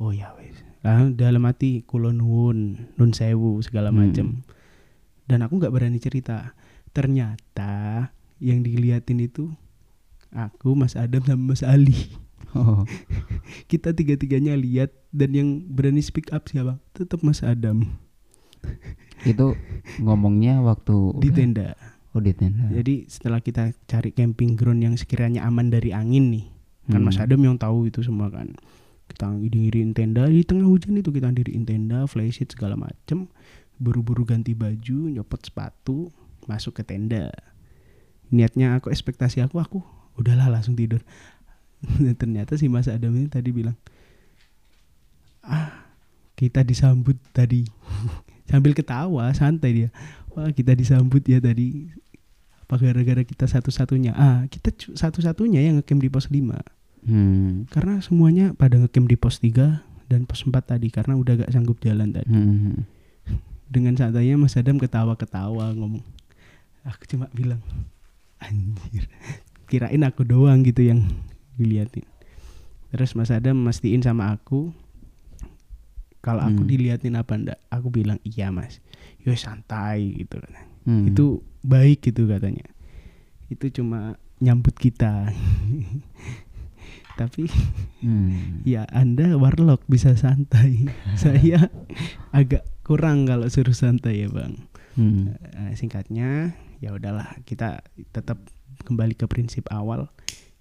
Oh 0.02 0.10
ya 0.10 0.34
wes. 0.34 0.58
Lah 0.82 1.06
dalam 1.13 1.46
hati 1.46 1.86
kulon 1.86 2.18
nuwun, 2.18 2.89
nun 2.98 3.12
sewu 3.13 3.62
segala 3.62 3.94
Hmm. 3.94 4.02
macem. 4.02 4.28
Dan 5.30 5.46
aku 5.46 5.62
nggak 5.62 5.70
berani 5.70 6.02
cerita. 6.02 6.58
Ternyata 6.89 8.10
yang 8.42 8.66
diliatin 8.66 9.22
itu 9.22 9.54
aku, 10.34 10.74
Mas 10.74 10.98
Adam 10.98 11.22
sama 11.22 11.54
Mas 11.54 11.62
Ali. 11.62 12.10
Oh. 12.54 12.86
Kita 13.72 13.92
tiga-tiganya 13.92 14.54
lihat 14.54 14.94
dan 15.10 15.34
yang 15.34 15.50
berani 15.66 16.00
speak 16.00 16.30
up 16.30 16.46
siapa? 16.46 16.78
Tetap 16.94 17.22
Mas 17.22 17.42
Adam 17.42 17.86
Itu 19.30 19.58
ngomongnya 19.98 20.60
waktu 20.62 20.96
di 21.20 21.30
udah- 21.30 21.36
tenda. 21.36 21.68
Oh 22.13 22.22
di 22.22 22.30
tenda. 22.30 22.70
Jadi 22.70 23.10
setelah 23.10 23.42
kita 23.42 23.74
cari 23.89 24.13
camping 24.13 24.54
ground 24.54 24.86
yang 24.86 24.94
sekiranya 24.94 25.42
aman 25.44 25.74
dari 25.74 25.89
angin 25.89 26.30
nih, 26.30 26.46
kan 26.86 27.02
Hmm. 27.02 27.10
Mas 27.10 27.18
Adam 27.18 27.42
yang 27.42 27.58
tahu 27.58 27.89
itu 27.89 28.06
semua 28.06 28.30
kan. 28.30 28.54
Kita 29.10 29.34
diriin 29.34 29.98
tenda 29.98 30.30
di 30.30 30.46
tengah 30.46 30.70
hujan 30.70 30.94
itu 30.94 31.10
kita 31.10 31.34
diriin 31.34 31.66
tenda, 31.66 32.06
flysheet 32.06 32.54
segala 32.54 32.78
macem, 32.78 33.26
buru-buru 33.82 34.24
ganti 34.24 34.54
baju, 34.54 35.10
nyopot 35.10 35.42
sepatu, 35.42 36.13
masuk 36.46 36.78
ke 36.78 36.84
tenda. 36.86 37.34
Niatnya 38.30 38.78
aku 38.78 38.94
ekspektasi 38.94 39.42
aku 39.42 39.58
aku 39.58 39.78
udahlah 40.13 40.54
langsung 40.54 40.78
tidur. 40.78 41.02
Ternyata 42.22 42.56
si 42.56 42.67
Mas 42.67 42.88
Adam 42.88 43.13
ini 43.13 43.28
tadi 43.28 43.50
bilang, 43.50 43.76
ah 45.43 45.86
kita 46.34 46.63
disambut 46.63 47.15
tadi 47.32 47.67
sambil 48.50 48.74
ketawa 48.74 49.30
santai 49.32 49.72
dia. 49.72 49.89
Wah 50.34 50.50
kita 50.50 50.74
disambut 50.74 51.22
ya 51.24 51.38
tadi 51.38 51.93
apa 52.63 52.80
gara-gara 52.80 53.22
kita 53.22 53.46
satu-satunya 53.46 54.15
ah 54.15 54.48
kita 54.50 54.74
satu-satunya 54.98 55.62
yang 55.62 55.78
ngecamp 55.78 56.02
di 56.02 56.10
pos 56.10 56.32
5 56.32 56.58
Hmm. 57.04 57.67
karena 57.67 58.00
semuanya 58.00 58.56
pada 58.56 58.80
ngecamp 58.80 59.12
di 59.12 59.19
pos 59.19 59.43
3 59.43 59.84
dan 60.08 60.24
pos 60.24 60.48
4 60.48 60.56
tadi 60.63 60.88
karena 60.88 61.19
udah 61.19 61.43
gak 61.43 61.52
sanggup 61.52 61.76
jalan 61.84 62.15
tadi 62.15 62.32
Hmm. 62.32 62.88
dengan 63.67 63.91
santainya 64.00 64.39
Mas 64.39 64.56
Adam 64.56 64.80
ketawa-ketawa 64.80 65.76
ngomong 65.76 66.00
aku 66.88 67.04
cuma 67.12 67.28
bilang 67.36 67.60
anjir 68.39 69.12
kirain 69.67 70.00
aku 70.08 70.24
doang 70.24 70.63
gitu 70.63 70.88
yang 70.88 71.04
diliatin. 71.56 72.06
Terus 72.89 73.13
Mas 73.13 73.30
Adam 73.30 73.58
mastiin 73.58 74.02
sama 74.02 74.30
aku 74.30 74.70
kalau 76.20 76.39
aku 76.39 76.63
Hmm. 76.63 76.70
diliatin 76.70 77.16
apa 77.16 77.36
ndak? 77.36 77.60
Aku 77.68 77.89
bilang 77.89 78.16
iya 78.24 78.48
mas. 78.48 78.80
Yo 79.20 79.34
santai 79.34 80.16
gitu 80.16 80.39
kan 80.39 80.56
Hmm. 80.84 81.08
itu 81.08 81.39
baik 81.62 82.04
gitu 82.04 82.28
katanya. 82.28 82.63
Itu 83.48 83.68
cuma 83.72 84.16
nyambut 84.38 84.72
kita. 84.74 85.32
Tapi 87.13 87.46
Hmm. 88.00 88.63
ya 88.63 88.84
anda 88.89 89.38
warlock 89.38 89.86
bisa 89.86 90.16
santai. 90.16 90.89
Saya 91.20 91.70
agak 92.30 92.66
kurang 92.82 93.24
kalau 93.24 93.46
suruh 93.48 93.72
santai 93.74 94.24
ya 94.24 94.30
bang. 94.30 94.58
Hmm. 94.94 95.34
Eh, 95.39 95.74
singkatnya 95.74 96.54
ya 96.78 96.92
udahlah 96.92 97.39
kita 97.44 97.82
tetap 98.12 98.38
kembali 98.84 99.13
ke 99.13 99.26
prinsip 99.26 99.66
awal 99.70 100.12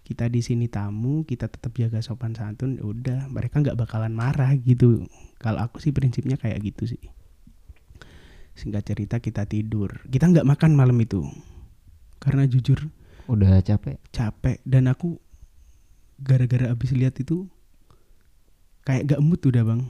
kita 0.03 0.27
di 0.27 0.43
sini 0.43 0.67
tamu 0.67 1.23
kita 1.23 1.47
tetap 1.47 1.73
jaga 1.79 2.03
sopan 2.03 2.35
santun 2.35 2.75
ya 2.75 2.85
udah 2.85 3.31
mereka 3.31 3.63
nggak 3.63 3.79
bakalan 3.79 4.13
marah 4.13 4.51
gitu. 4.59 5.07
Kalau 5.39 5.63
aku 5.63 5.79
sih 5.79 5.95
prinsipnya 5.95 6.35
kayak 6.39 6.59
gitu 6.63 6.95
sih. 6.97 7.03
Singkat 8.59 8.83
cerita 8.83 9.17
kita 9.23 9.47
tidur. 9.47 10.03
Kita 10.11 10.29
nggak 10.29 10.47
makan 10.47 10.75
malam 10.75 10.99
itu. 10.99 11.23
Karena 12.19 12.47
jujur 12.47 12.91
Udah 13.31 13.63
capek. 13.63 13.99
capek. 14.11 14.59
Dan 14.67 14.91
aku 14.91 15.19
gara-gara 16.19 16.71
abis 16.71 16.95
lihat 16.95 17.19
itu 17.23 17.47
kayak 18.83 19.15
gak 19.15 19.23
mood 19.23 19.43
udah 19.43 19.63
bang. 19.63 19.83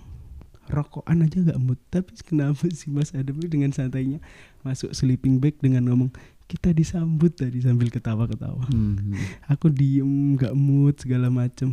Rokokan 0.68 1.24
aja 1.24 1.40
gak 1.40 1.60
mood. 1.60 1.80
Tapi 1.88 2.12
kenapa 2.24 2.68
sih 2.68 2.92
Mas 2.92 3.12
Adam 3.16 3.40
dengan 3.40 3.72
santainya 3.72 4.20
masuk 4.64 4.92
sleeping 4.92 5.40
bag 5.40 5.56
dengan 5.60 5.88
ngomong 5.88 6.12
kita 6.52 6.76
disambut 6.76 7.32
tadi 7.32 7.64
sambil 7.64 7.88
ketawa-ketawa 7.88 8.68
Hmm. 8.68 9.16
aku 9.48 9.72
diem 9.72 10.36
gak 10.36 10.52
mood 10.52 11.00
segala 11.00 11.32
macem 11.32 11.72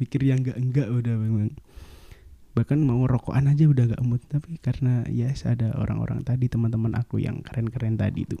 mikir 0.00 0.24
yang 0.24 0.40
enggak 0.40 0.56
enggak 0.56 0.88
udah 0.88 1.14
memang 1.14 1.52
bahkan 2.54 2.80
mau 2.80 3.04
rokokan 3.04 3.52
aja 3.52 3.68
udah 3.68 3.84
gak 3.92 4.02
mood 4.02 4.22
tapi 4.24 4.56
karena 4.58 5.04
ya 5.06 5.28
yes, 5.28 5.44
ada 5.44 5.76
orang-orang 5.76 6.24
tadi 6.24 6.48
teman-teman 6.48 6.96
aku 6.96 7.20
yang 7.20 7.44
keren-keren 7.44 7.94
tadi 7.94 8.24
tuh 8.24 8.40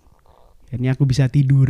akhirnya 0.64 0.96
aku 0.96 1.04
bisa 1.04 1.28
tidur 1.28 1.68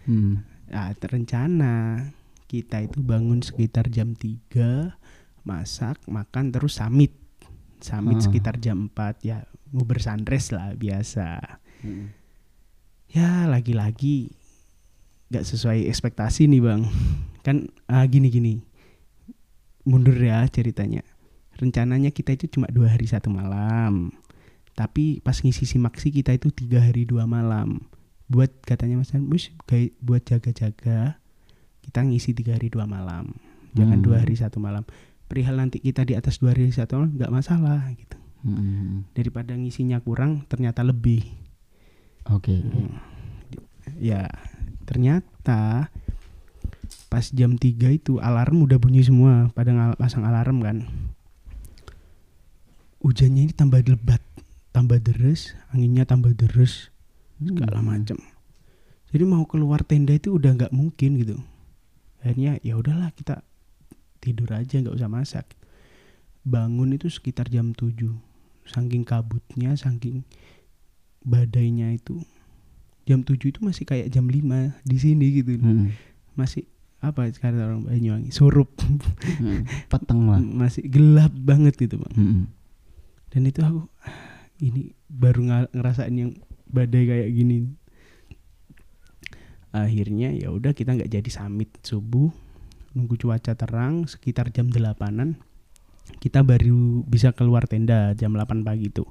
Hmm. 0.00 0.42
Nah, 0.66 0.90
terencana 0.96 2.08
kita 2.46 2.80
itu 2.80 2.98
bangun 2.98 3.44
sekitar 3.44 3.92
jam 3.92 4.16
3 4.16 4.96
masak, 5.42 6.00
makan 6.08 6.50
terus 6.50 6.80
summit. 6.80 7.12
Summit 7.78 8.18
Ah. 8.18 8.24
sekitar 8.24 8.56
jam 8.58 8.88
4 8.88 9.20
ya 9.22 9.44
mau 9.70 9.84
bersandres 9.84 10.50
lah 10.50 10.72
biasa. 10.72 11.36
Hmm. 11.84 12.10
Ya 13.10 13.46
lagi-lagi 13.46 14.30
nggak 15.30 15.42
sesuai 15.44 15.86
ekspektasi 15.86 16.46
nih 16.46 16.60
bang. 16.60 16.82
Kan 17.42 17.56
ah, 17.86 18.04
gini-gini. 18.04 18.62
mundur 19.80 20.12
ya 20.14 20.44
ceritanya 20.44 21.00
rencananya 21.56 22.12
kita 22.12 22.36
itu 22.36 22.52
cuma 22.52 22.68
dua 22.68 22.92
hari 22.92 23.08
satu 23.08 23.32
malam 23.32 24.12
tapi 24.76 25.18
pas 25.18 25.40
ngisi 25.40 25.64
simaksi 25.64 26.12
kita 26.12 26.36
itu 26.36 26.52
tiga 26.52 26.84
hari 26.84 27.08
dua 27.08 27.24
malam 27.24 27.80
buat 28.28 28.52
katanya 28.60 29.00
mas 29.00 29.08
gay- 29.64 29.96
buat 29.98 30.20
jaga-jaga 30.20 31.16
kita 31.80 31.98
ngisi 32.04 32.36
tiga 32.36 32.60
hari 32.60 32.68
dua 32.68 32.84
malam 32.84 33.32
jangan 33.72 33.98
Hmm. 33.98 34.04
dua 34.04 34.20
hari 34.20 34.36
satu 34.36 34.60
malam 34.60 34.84
perihal 35.26 35.56
nanti 35.56 35.80
kita 35.80 36.04
di 36.04 36.12
atas 36.12 36.36
dua 36.36 36.52
hari 36.52 36.68
satu 36.68 37.00
malam 37.00 37.16
nggak 37.16 37.32
masalah 37.32 37.80
gitu 37.96 38.20
Hmm. 38.44 39.08
daripada 39.16 39.56
ngisinya 39.56 39.96
kurang 39.98 40.44
ternyata 40.44 40.84
lebih 40.84 41.24
Oke. 42.26 42.52
Hmm. 42.56 43.00
ya 43.96 44.28
ternyata 44.84 45.90
pas 47.06 47.26
jam 47.28 47.54
3 47.54 47.66
itu 47.90 48.16
alarm 48.18 48.62
udah 48.62 48.76
bunyi 48.76 49.02
semua 49.02 49.50
pada 49.50 49.70
ngal- 49.70 49.98
pasang 49.98 50.22
alarm 50.22 50.60
kan 50.60 50.86
hujannya 53.00 53.44
ini 53.44 53.52
tambah 53.52 53.80
lebat 53.82 54.22
tambah 54.70 55.00
deres 55.00 55.56
anginnya 55.68 56.04
tambah 56.04 56.32
deres 56.32 56.92
segala 57.36 57.80
Hmm. 57.80 57.88
macem 57.88 58.18
jadi 59.10 59.24
mau 59.24 59.42
keluar 59.44 59.82
tenda 59.82 60.12
itu 60.12 60.32
udah 60.32 60.54
nggak 60.54 60.72
mungkin 60.72 61.18
gitu 61.18 61.36
akhirnya 62.20 62.60
ya 62.60 62.76
udahlah 62.76 63.10
kita 63.10 63.42
tidur 64.20 64.52
aja 64.52 64.76
nggak 64.76 64.94
usah 64.94 65.08
masak 65.08 65.46
bangun 66.40 66.94
itu 66.94 67.08
sekitar 67.08 67.48
jam 67.48 67.72
7 67.72 68.16
saking 68.64 69.02
kabutnya 69.02 69.74
saking 69.74 70.22
badainya 71.20 71.90
itu 71.90 72.20
jam 73.04 73.20
7 73.20 73.36
itu 73.42 73.60
masih 73.60 73.84
kayak 73.84 74.08
jam 74.08 74.24
5 74.24 74.40
di 74.82 74.96
sini 74.96 75.26
gitu 75.34 75.56
Hmm. 75.56 75.92
masih 76.32 76.64
apa 77.00 77.26
sekarang 77.28 77.58
orang 77.58 77.82
Banyuwangi 77.82 78.30
surup 78.30 78.70
Hmm. 79.36 79.64
Peteng 79.90 80.26
lah. 80.26 80.40
masih 80.40 80.84
gelap 80.86 81.32
banget 81.34 81.76
gitu 81.76 81.96
bang 81.96 82.14
Hmm. 82.14 82.42
dan 83.28 83.42
itu 83.44 83.60
aku 83.60 83.88
"Ah, 84.00 84.16
ini 84.58 84.92
baru 85.06 85.40
ngerasain 85.68 86.12
yang 86.12 86.32
badai 86.66 87.04
kayak 87.04 87.30
gini 87.30 87.72
akhirnya 89.70 90.30
ya 90.30 90.50
udah 90.50 90.70
kita 90.70 90.92
nggak 90.92 91.10
jadi 91.10 91.30
summit 91.30 91.70
subuh 91.80 92.30
nunggu 92.90 93.14
cuaca 93.16 93.54
terang 93.54 94.02
sekitar 94.04 94.50
jam 94.50 94.66
delapanan 94.66 95.38
kita 96.18 96.42
baru 96.42 97.06
bisa 97.06 97.30
keluar 97.30 97.64
tenda 97.64 98.10
jam 98.12 98.34
8 98.34 98.66
pagi 98.66 98.90
itu 98.90 99.06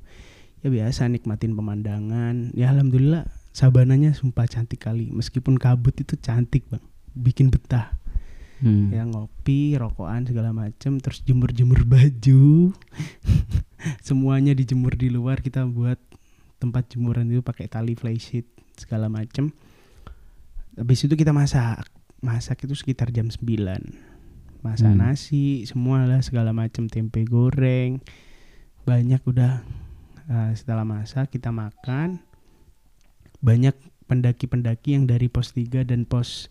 ya 0.60 0.68
biasa 0.70 1.08
nikmatin 1.08 1.56
pemandangan. 1.56 2.52
Ya 2.56 2.72
alhamdulillah 2.72 3.28
sabananya 3.56 4.12
sumpah 4.16 4.48
cantik 4.48 4.84
kali. 4.84 5.12
Meskipun 5.12 5.56
kabut 5.56 5.96
itu 6.00 6.16
cantik 6.20 6.68
bang. 6.68 6.84
Bikin 7.16 7.50
betah. 7.52 7.96
Hmm. 8.60 8.92
ya 8.92 9.08
ngopi 9.08 9.80
rokokan 9.80 10.28
segala 10.28 10.52
macem 10.52 11.00
terus 11.00 11.24
jemur 11.24 11.56
jemur 11.56 11.88
baju. 11.88 12.76
Semuanya 14.08 14.52
dijemur 14.52 15.00
di 15.00 15.08
luar 15.08 15.40
kita 15.40 15.64
buat 15.64 15.96
tempat 16.60 16.92
jemuran 16.92 17.32
itu 17.32 17.40
pakai 17.40 17.72
tali 17.72 17.96
flysheet 17.96 18.44
segala 18.76 19.08
macem. 19.08 19.56
Habis 20.76 21.08
itu 21.08 21.16
kita 21.16 21.32
masak. 21.32 21.88
Masak 22.20 22.68
itu 22.68 22.76
sekitar 22.76 23.16
jam 23.16 23.32
9 23.32 24.20
masak 24.60 24.92
Hmm. 24.92 25.00
nasi 25.08 25.64
semua 25.64 26.04
lah 26.04 26.20
segala 26.20 26.52
macem. 26.52 26.92
Tempe 26.92 27.24
goreng. 27.24 28.04
Banyak 28.84 29.24
udah 29.24 29.64
Nah, 30.30 30.54
setelah 30.54 30.86
masak 30.86 31.34
kita 31.34 31.50
makan 31.50 32.22
banyak 33.40 33.74
pendaki-pendaki 34.06 34.94
yang 34.94 35.06
dari 35.06 35.26
pos 35.26 35.52
3 35.52 35.82
dan 35.82 36.06
pos 36.06 36.46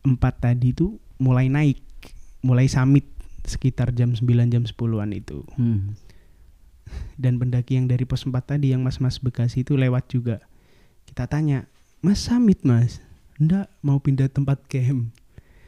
4 0.00 0.16
tadi 0.36 0.70
itu 0.70 0.96
mulai 1.16 1.46
naik 1.46 1.82
mulai 2.40 2.64
summit 2.66 3.04
sekitar 3.42 3.90
jam 3.90 4.12
9 4.12 4.22
jam 4.46 4.62
10-an 4.62 5.10
itu 5.12 5.42
Hmm. 5.54 5.92
dan 7.16 7.36
pendaki 7.36 7.74
yang 7.74 7.84
dari 7.84 8.04
pos 8.04 8.22
4 8.22 8.32
tadi 8.46 8.70
yang 8.70 8.80
mas-mas 8.80 9.18
Bekasi 9.18 9.60
itu 9.60 9.74
lewat 9.74 10.06
juga 10.06 10.38
kita 11.04 11.26
tanya 11.26 11.66
mas 11.98 12.22
summit 12.22 12.62
mas 12.62 13.02
enggak 13.36 13.66
mau 13.80 13.98
pindah 13.98 14.28
tempat 14.28 14.62
camp 14.66 15.10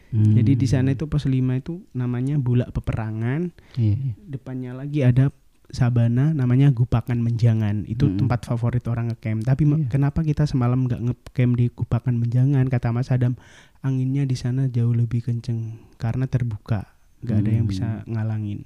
Hmm. 0.08 0.32
jadi 0.32 0.54
di 0.54 0.64
sana 0.64 0.94
itu 0.94 1.04
pos 1.04 1.24
5 1.24 1.36
itu 1.54 1.84
namanya 1.92 2.38
bulak 2.38 2.72
peperangan 2.72 3.52
Iya, 3.74 3.92
iya. 3.98 4.12
depannya 4.18 4.72
lagi 4.72 5.04
ada 5.04 5.28
sabana 5.68 6.32
namanya 6.32 6.72
Gupakan 6.72 7.14
Menjangan. 7.14 7.84
Itu 7.84 8.08
Mm. 8.08 8.24
tempat 8.24 8.48
favorit 8.48 8.84
orang 8.88 9.12
ngecamp. 9.12 9.44
Tapi 9.44 9.62
Iya. 9.68 9.76
kenapa 9.88 10.24
kita 10.24 10.48
semalam 10.48 10.88
nggak 10.88 11.00
ngecamp 11.02 11.52
di 11.54 11.68
Gupakan 11.68 12.14
Menjangan? 12.14 12.64
Kata 12.66 12.88
Mas 12.90 13.12
Adam 13.12 13.36
anginnya 13.80 14.24
di 14.24 14.34
sana 14.34 14.66
jauh 14.66 14.92
lebih 14.92 15.20
kenceng 15.22 15.76
karena 15.96 16.24
terbuka. 16.24 16.88
Nggak 17.20 17.36
ada 17.36 17.50
yang 17.52 17.66
Hmm. 17.66 17.72
bisa 17.72 17.88
ngalangin. 18.04 18.64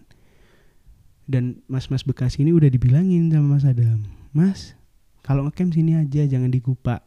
Dan 1.23 1.63
mas-mas 1.67 2.03
Bekasi 2.03 2.43
ini 2.43 2.51
udah 2.51 2.67
dibilangin 2.67 3.31
sama 3.31 3.57
Mas 3.57 3.65
Adam 3.65 4.03
Mas 4.31 4.75
kalau 5.23 5.47
ngecamp 5.47 5.71
sini 5.71 5.95
aja 5.95 6.27
jangan 6.27 6.51
di 6.51 6.59
Gupak 6.59 7.03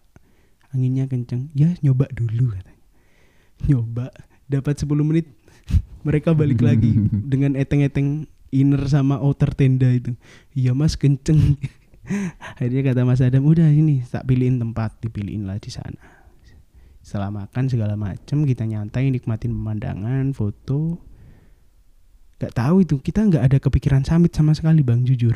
anginnya 0.71 1.05
kenceng. 1.05 1.51
Ya 1.51 1.71
nyoba 1.79 2.07
dulu 2.11 2.51
katanya. 2.51 2.83
Nyoba 3.67 4.11
dapat 4.45 4.75
10 4.75 5.03
menit 5.03 5.27
mereka 6.07 6.31
balik 6.31 6.59
lagi 6.59 6.91
dengan 7.31 7.55
eteng-eteng 7.55 8.27
inner 8.55 8.87
sama 8.87 9.19
outer 9.19 9.51
tenda 9.51 9.91
itu. 9.91 10.15
Iya 10.55 10.71
mas 10.71 10.95
kenceng. 10.95 11.59
Akhirnya 12.55 12.81
kata 12.93 13.01
mas 13.03 13.19
Adam 13.19 13.43
udah 13.43 13.67
ini 13.67 14.05
tak 14.07 14.23
pilihin 14.29 14.61
tempat 14.61 14.95
dipilihin 15.03 15.43
lah 15.43 15.59
di 15.59 15.67
sana. 15.67 15.99
Setelah 17.03 17.29
makan 17.29 17.67
segala 17.67 17.93
macem 17.99 18.47
kita 18.47 18.63
nyantai 18.63 19.11
nikmatin 19.11 19.51
pemandangan 19.53 20.31
foto. 20.31 20.97
Gak 22.35 22.51
tahu 22.51 22.83
itu 22.83 22.99
kita 22.99 23.23
nggak 23.27 23.43
ada 23.47 23.57
kepikiran 23.59 24.03
summit 24.03 24.35
sama 24.35 24.51
sekali 24.55 24.83
bang 24.83 25.03
jujur. 25.03 25.35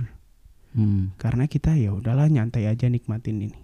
Hmm. 0.69 1.17
karena 1.17 1.49
kita 1.49 1.73
ya 1.73 1.89
udahlah 1.97 2.29
nyantai 2.29 2.69
aja 2.69 2.85
nikmatin 2.85 3.41
ini. 3.41 3.57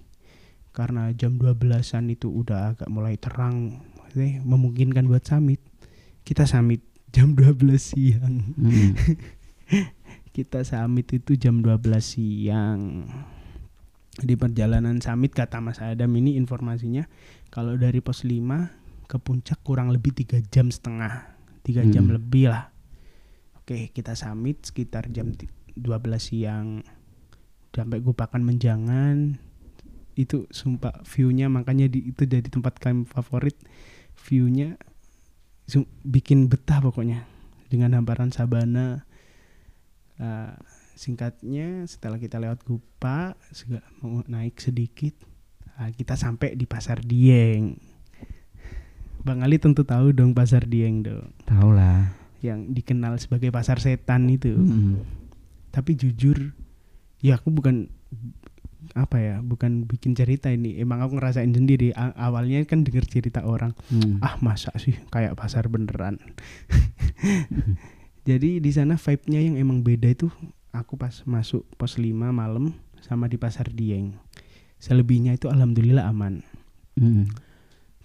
Karena 0.74 1.14
jam 1.14 1.38
12-an 1.38 2.10
itu 2.10 2.34
udah 2.34 2.74
agak 2.74 2.90
mulai 2.90 3.14
terang 3.16 3.78
memungkinkan 4.18 5.06
buat 5.06 5.22
summit 5.22 5.62
kita 6.26 6.50
summit 6.50 6.82
jam 7.14 7.38
12 7.38 7.78
siang. 7.78 8.58
Hmm. 8.58 8.98
kita 10.36 10.62
summit 10.68 11.08
itu 11.12 11.36
jam 11.36 11.64
12 11.64 11.80
siang. 12.02 13.08
Di 14.16 14.40
perjalanan 14.40 15.04
summit 15.04 15.36
kata 15.36 15.60
Mas 15.60 15.84
Adam 15.84 16.12
ini 16.16 16.40
informasinya 16.40 17.04
kalau 17.52 17.76
dari 17.76 18.00
pos 18.00 18.24
5 18.24 18.72
ke 19.06 19.18
puncak 19.20 19.60
kurang 19.62 19.92
lebih 19.92 20.16
tiga 20.16 20.40
jam 20.50 20.72
setengah 20.72 21.36
tiga 21.62 21.84
jam 21.84 22.08
Hmm. 22.08 22.16
lebih 22.16 22.48
lah. 22.50 22.72
Oke 23.60 23.92
kita 23.92 24.16
summit 24.16 24.64
sekitar 24.64 25.10
jam 25.12 25.36
ti- 25.36 25.52
12 25.76 26.32
siang. 26.32 26.86
Sampai 27.76 28.00
gupakan 28.00 28.40
menjangan. 28.40 29.36
Itu 30.16 30.48
sumpah 30.48 31.04
viewnya 31.04 31.52
makanya 31.52 31.92
di, 31.92 32.08
itu 32.08 32.24
jadi 32.24 32.48
tempat 32.48 32.80
kami 32.80 33.04
favorit 33.04 33.60
viewnya. 34.16 34.80
Bikin 36.08 36.48
betah 36.48 36.80
pokoknya 36.80 37.28
dengan 37.68 38.00
hamparan 38.00 38.32
sabana 38.32 39.04
Uh, 40.16 40.56
singkatnya 40.94 41.84
setelah 41.84 42.16
kita 42.16 42.38
lewat 42.38 42.64
Gupa 42.64 43.36
mau 44.00 44.24
naik 44.24 44.56
sedikit 44.58 45.12
uh, 45.76 45.92
kita 45.92 46.16
sampai 46.16 46.54
di 46.54 46.64
Pasar 46.64 47.00
Dieng 47.00 47.76
Bang 49.20 49.42
Ali 49.42 49.58
tentu 49.58 49.84
tahu 49.84 50.10
dong 50.10 50.32
Pasar 50.32 50.64
Dieng 50.64 51.02
dong 51.02 51.36
Tahu 51.44 51.70
lah. 51.70 52.16
yang 52.40 52.70
dikenal 52.70 53.18
sebagai 53.18 53.50
pasar 53.50 53.76
setan 53.78 54.30
itu 54.30 54.54
Hmm. 54.54 55.04
tapi 55.70 55.94
jujur 55.94 56.56
ya 57.18 57.36
aku 57.36 57.50
bukan 57.50 57.92
apa 58.94 59.18
ya 59.18 59.36
bukan 59.42 59.84
bikin 59.84 60.14
cerita 60.14 60.48
ini 60.48 60.78
emang 60.78 61.02
aku 61.02 61.18
ngerasain 61.18 61.50
sendiri 61.50 61.90
A- 61.92 62.14
awalnya 62.16 62.64
kan 62.64 62.86
denger 62.86 63.04
cerita 63.04 63.44
orang 63.44 63.76
Hmm. 63.90 64.22
ah 64.22 64.38
masa 64.40 64.72
sih 64.78 64.96
kayak 65.10 65.34
pasar 65.34 65.68
beneran 65.68 66.22
jadi 68.26 68.58
di 68.58 68.72
sana 68.74 68.98
vibe-nya 68.98 69.40
yang 69.40 69.56
emang 69.56 69.80
beda 69.80 70.10
itu 70.10 70.28
aku 70.74 70.98
pas 70.98 71.24
masuk 71.24 71.64
pos 71.78 71.96
5 71.96 72.12
malam 72.12 72.74
sama 73.00 73.30
di 73.30 73.38
pasar 73.38 73.70
Dieng 73.70 74.18
selebihnya 74.78 75.38
itu 75.38 75.48
alhamdulillah 75.48 76.06
aman 76.06 76.42
Hmm. 76.96 77.28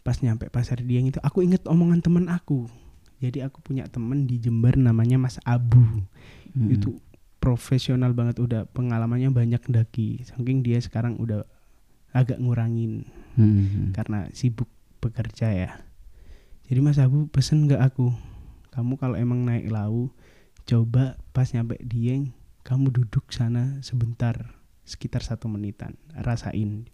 pas 0.03 0.19
nyampe 0.19 0.51
pasar 0.51 0.83
Dieng 0.83 1.07
itu 1.07 1.23
aku 1.23 1.41
inget 1.41 1.63
omongan 1.65 2.03
temen 2.03 2.27
aku 2.27 2.67
jadi 3.19 3.47
aku 3.47 3.63
punya 3.63 3.87
temen 3.87 4.27
di 4.27 4.37
Jember 4.37 4.75
namanya 4.75 5.15
Mas 5.17 5.39
Abu 5.43 5.83
Hmm. 6.51 6.67
itu 6.69 6.99
profesional 7.39 8.13
banget 8.13 8.43
udah 8.43 8.67
pengalamannya 8.69 9.31
banyak 9.31 9.63
daki 9.65 10.27
saking 10.27 10.61
dia 10.61 10.83
sekarang 10.83 11.17
udah 11.17 11.47
agak 12.11 12.43
ngurangin 12.43 13.07
Hmm. 13.39 13.95
karena 13.95 14.27
sibuk 14.35 14.67
bekerja 14.99 15.49
ya. 15.55 15.71
Jadi 16.67 16.79
Mas 16.83 16.99
Abu 16.99 17.31
pesen 17.31 17.65
nggak 17.65 17.81
aku, 17.81 18.11
kamu 18.71 18.99
kalau 18.99 19.17
emang 19.19 19.43
naik 19.43 19.71
lau, 19.71 20.11
coba 20.67 21.19
pas 21.35 21.47
nyampe 21.51 21.79
Dieng, 21.83 22.35
kamu 22.63 22.91
duduk 22.95 23.31
sana 23.35 23.79
sebentar, 23.83 24.55
sekitar 24.87 25.23
satu 25.23 25.51
menitan, 25.51 25.99
rasain. 26.15 26.87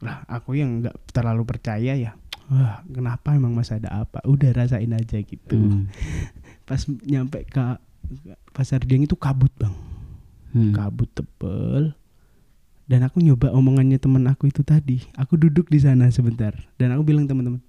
Lah 0.00 0.24
aku 0.26 0.56
yang 0.56 0.80
nggak 0.80 1.12
terlalu 1.12 1.44
percaya 1.44 1.92
ya, 1.96 2.16
wah 2.48 2.80
kenapa 2.88 3.36
emang 3.36 3.52
Mas 3.52 3.68
ada 3.72 3.92
apa? 3.92 4.24
Udah 4.24 4.56
rasain 4.56 4.90
aja 4.96 5.20
gitu. 5.20 5.56
Hmm. 5.56 5.92
pas 6.68 6.80
nyampe 6.86 7.44
ke 7.50 7.62
pasar 8.54 8.82
Dieng 8.86 9.04
itu 9.04 9.18
kabut 9.18 9.50
bang 9.58 9.74
Hmm. 10.50 10.74
kabut 10.74 11.06
tebel 11.14 11.94
dan 12.90 13.06
aku 13.06 13.22
nyoba 13.22 13.54
omongannya 13.54 14.02
teman 14.02 14.26
aku 14.26 14.50
itu 14.50 14.66
tadi 14.66 14.98
aku 15.14 15.38
duduk 15.38 15.70
di 15.70 15.78
sana 15.78 16.10
sebentar 16.10 16.50
dan 16.74 16.90
aku 16.90 17.06
bilang 17.06 17.30
teman-teman 17.30 17.62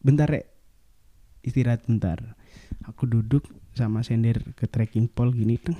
bentar 0.00 0.24
rek 0.24 0.48
istirahat 1.44 1.84
bentar 1.84 2.34
aku 2.84 3.04
duduk 3.04 3.44
sama 3.72 4.00
sender 4.00 4.40
ke 4.56 4.64
trekking 4.64 5.06
pole 5.06 5.30
gini 5.30 5.56
teng 5.56 5.76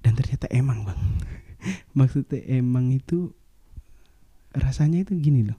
dan 0.00 0.14
ternyata 0.14 0.46
emang 0.50 0.86
bang 0.86 1.00
maksudnya 1.98 2.40
emang 2.48 2.90
itu 2.90 3.34
rasanya 4.52 5.02
itu 5.02 5.12
gini 5.14 5.44
loh 5.44 5.58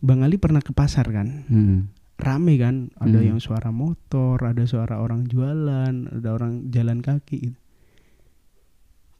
bang 0.00 0.24
Ali 0.24 0.40
pernah 0.40 0.60
ke 0.60 0.72
pasar 0.72 1.04
kan 1.10 1.44
Hmm. 1.46 1.92
rame 2.16 2.56
kan 2.56 2.88
ada 2.96 3.16
Hmm. 3.16 3.34
yang 3.34 3.38
suara 3.38 3.68
motor 3.68 4.40
ada 4.40 4.64
suara 4.64 5.00
orang 5.00 5.24
jualan 5.26 5.92
ada 6.10 6.28
orang 6.30 6.68
jalan 6.68 7.00
kaki 7.00 7.36
gitu. 7.42 7.58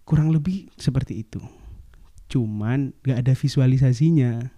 kurang 0.05 0.31
lebih 0.31 0.69
seperti 0.75 1.23
itu 1.23 1.41
cuman 2.27 2.95
gak 3.03 3.27
ada 3.27 3.35
visualisasinya 3.35 4.53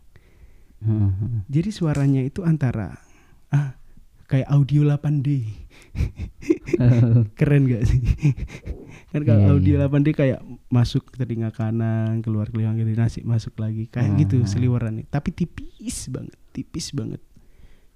Hmm. 0.83 1.47
jadi 1.47 1.71
suaranya 1.71 2.21
itu 2.21 2.43
antara 2.43 2.99
ah 3.53 3.77
kayak 4.27 4.49
audio 4.49 4.83
8D 4.89 5.29
keren 7.39 7.69
gak 7.69 7.85
sih? 7.85 8.01
Kan 9.13 9.29
kalau 9.29 9.45
Iya, 9.45 9.51
audio 9.53 9.75
iya. 9.77 9.87
8D 9.87 10.09
kayak 10.17 10.41
masuk 10.67 11.13
ke 11.13 11.21
telinga 11.21 11.53
kanan 11.53 12.25
keluar 12.25 12.49
telinga 12.49 12.73
kiri 12.75 12.97
nasi 12.97 13.21
masuk 13.23 13.53
lagi. 13.61 13.87
Kayak 13.87 14.09
Ah. 14.09 14.19
gitu 14.19 14.37
seliweran 14.45 15.05
tapi 15.07 15.31
tipis 15.31 16.09
banget 16.09 16.37
tipis 16.51 16.97
banget. 16.97 17.21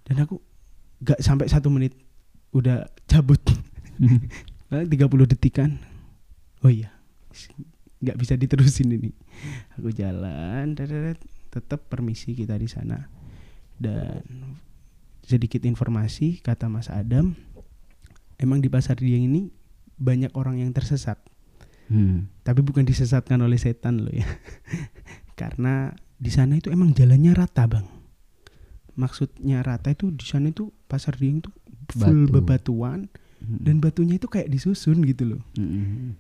Dan 0.04 0.20
aku 0.20 0.38
gak 1.00 1.20
sampai 1.20 1.48
satu 1.48 1.72
menit 1.72 1.96
udah 2.52 2.84
cabut. 3.09 3.40
Paling 4.68 4.90
30 4.92 5.32
detikan. 5.32 5.80
Oh 6.61 6.68
iya 6.68 6.92
nggak 7.96 8.16
bisa 8.16 8.36
diterusin 8.36 8.92
ini. 8.92 9.09
Aku 9.80 9.88
jalan 9.88 10.76
tetap 11.48 11.88
permisi 11.88 12.36
kita 12.36 12.52
di 12.54 12.68
sana. 12.68 13.09
Dan 13.72 14.20
sedikit 15.26 15.60
informasi 15.60 16.38
kata 16.38 16.66
Mas 16.66 16.86
Adam 16.86 17.34
emang 18.36 18.58
di 18.58 18.68
pasar 18.68 18.94
Dieng 18.94 19.26
ini 19.26 19.50
banyak 19.96 20.30
orang 20.32 20.58
yang 20.58 20.70
tersesat 20.70 21.18
Hmm. 21.86 22.26
tapi 22.42 22.62
bukan 22.62 22.82
disesatkan 22.82 23.38
oleh 23.38 23.54
setan 23.56 24.02
loh 24.02 24.10
ya 24.10 24.26
karena 25.40 25.94
di 26.14 26.28
sana 26.28 26.54
itu 26.54 26.66
emang 26.66 26.90
jalannya 26.90 27.30
rata 27.30 27.62
bang 27.62 27.86
maksudnya 28.94 29.60
rata 29.60 29.92
itu 29.92 30.10
di 30.10 30.22
sana 30.22 30.50
itu 30.50 30.74
pasar 30.86 31.14
Dieng 31.14 31.38
itu 31.38 31.50
full 31.92 32.26
Batu. 32.26 32.34
bebatuan 32.34 33.06
Hmm. 33.36 33.60
dan 33.60 33.78
batunya 33.78 34.16
itu 34.16 34.26
kayak 34.26 34.48
disusun 34.48 35.04
gitu 35.04 35.28
loh 35.28 35.42
Hmm. 35.54 36.16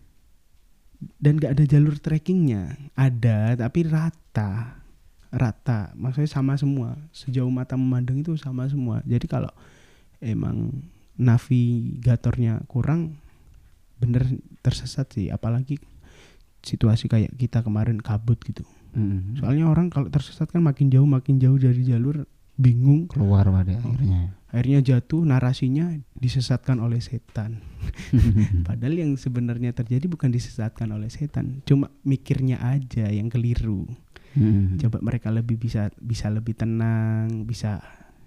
dan 1.18 1.34
gak 1.34 1.58
ada 1.58 1.64
jalur 1.66 1.96
trekkingnya 1.96 2.76
ada 2.92 3.56
tapi 3.56 3.82
rata 3.82 4.84
rata. 5.32 5.92
Maksudnya 5.98 6.30
sama 6.30 6.54
semua. 6.58 6.94
Sejauh 7.10 7.50
mata 7.50 7.78
memandang 7.78 8.20
itu 8.20 8.34
sama 8.38 8.66
semua. 8.70 9.02
Jadi 9.06 9.26
kalau 9.26 9.50
emang 10.20 10.70
navigatornya 11.16 12.64
kurang 12.68 13.16
bener 13.98 14.26
tersesat 14.60 15.08
sih. 15.12 15.32
Apalagi 15.32 15.80
situasi 16.66 17.06
kayak 17.06 17.34
kita 17.38 17.62
kemarin 17.62 18.02
kabut 18.02 18.42
gitu. 18.42 18.66
Hmm. 18.96 19.36
soalnya 19.36 19.68
orang 19.68 19.92
kalau 19.92 20.08
tersesat 20.08 20.48
kan 20.48 20.64
makin 20.64 20.88
jauh 20.88 21.04
makin 21.04 21.36
jauh 21.36 21.60
dari 21.60 21.84
jalur 21.84 22.24
bingung 22.56 23.08
keluar 23.08 23.48
pada 23.48 23.76
akhirnya 23.76 24.32
akhirnya 24.48 24.80
jatuh 24.80 25.22
narasinya 25.28 25.92
disesatkan 26.16 26.80
oleh 26.80 27.00
setan 27.04 27.60
Padahal 28.68 28.94
yang 28.96 29.12
sebenarnya 29.18 29.72
terjadi 29.72 30.06
bukan 30.10 30.30
disesatkan 30.32 30.90
oleh 30.94 31.10
setan, 31.10 31.62
cuma 31.66 31.90
mikirnya 32.02 32.60
aja 32.62 33.08
yang 33.10 33.30
keliru. 33.30 33.86
Hmm. 34.36 34.76
Coba 34.76 35.00
mereka 35.00 35.32
lebih 35.32 35.56
bisa 35.56 35.88
bisa 35.96 36.28
lebih 36.28 36.52
tenang, 36.52 37.48
bisa 37.48 37.80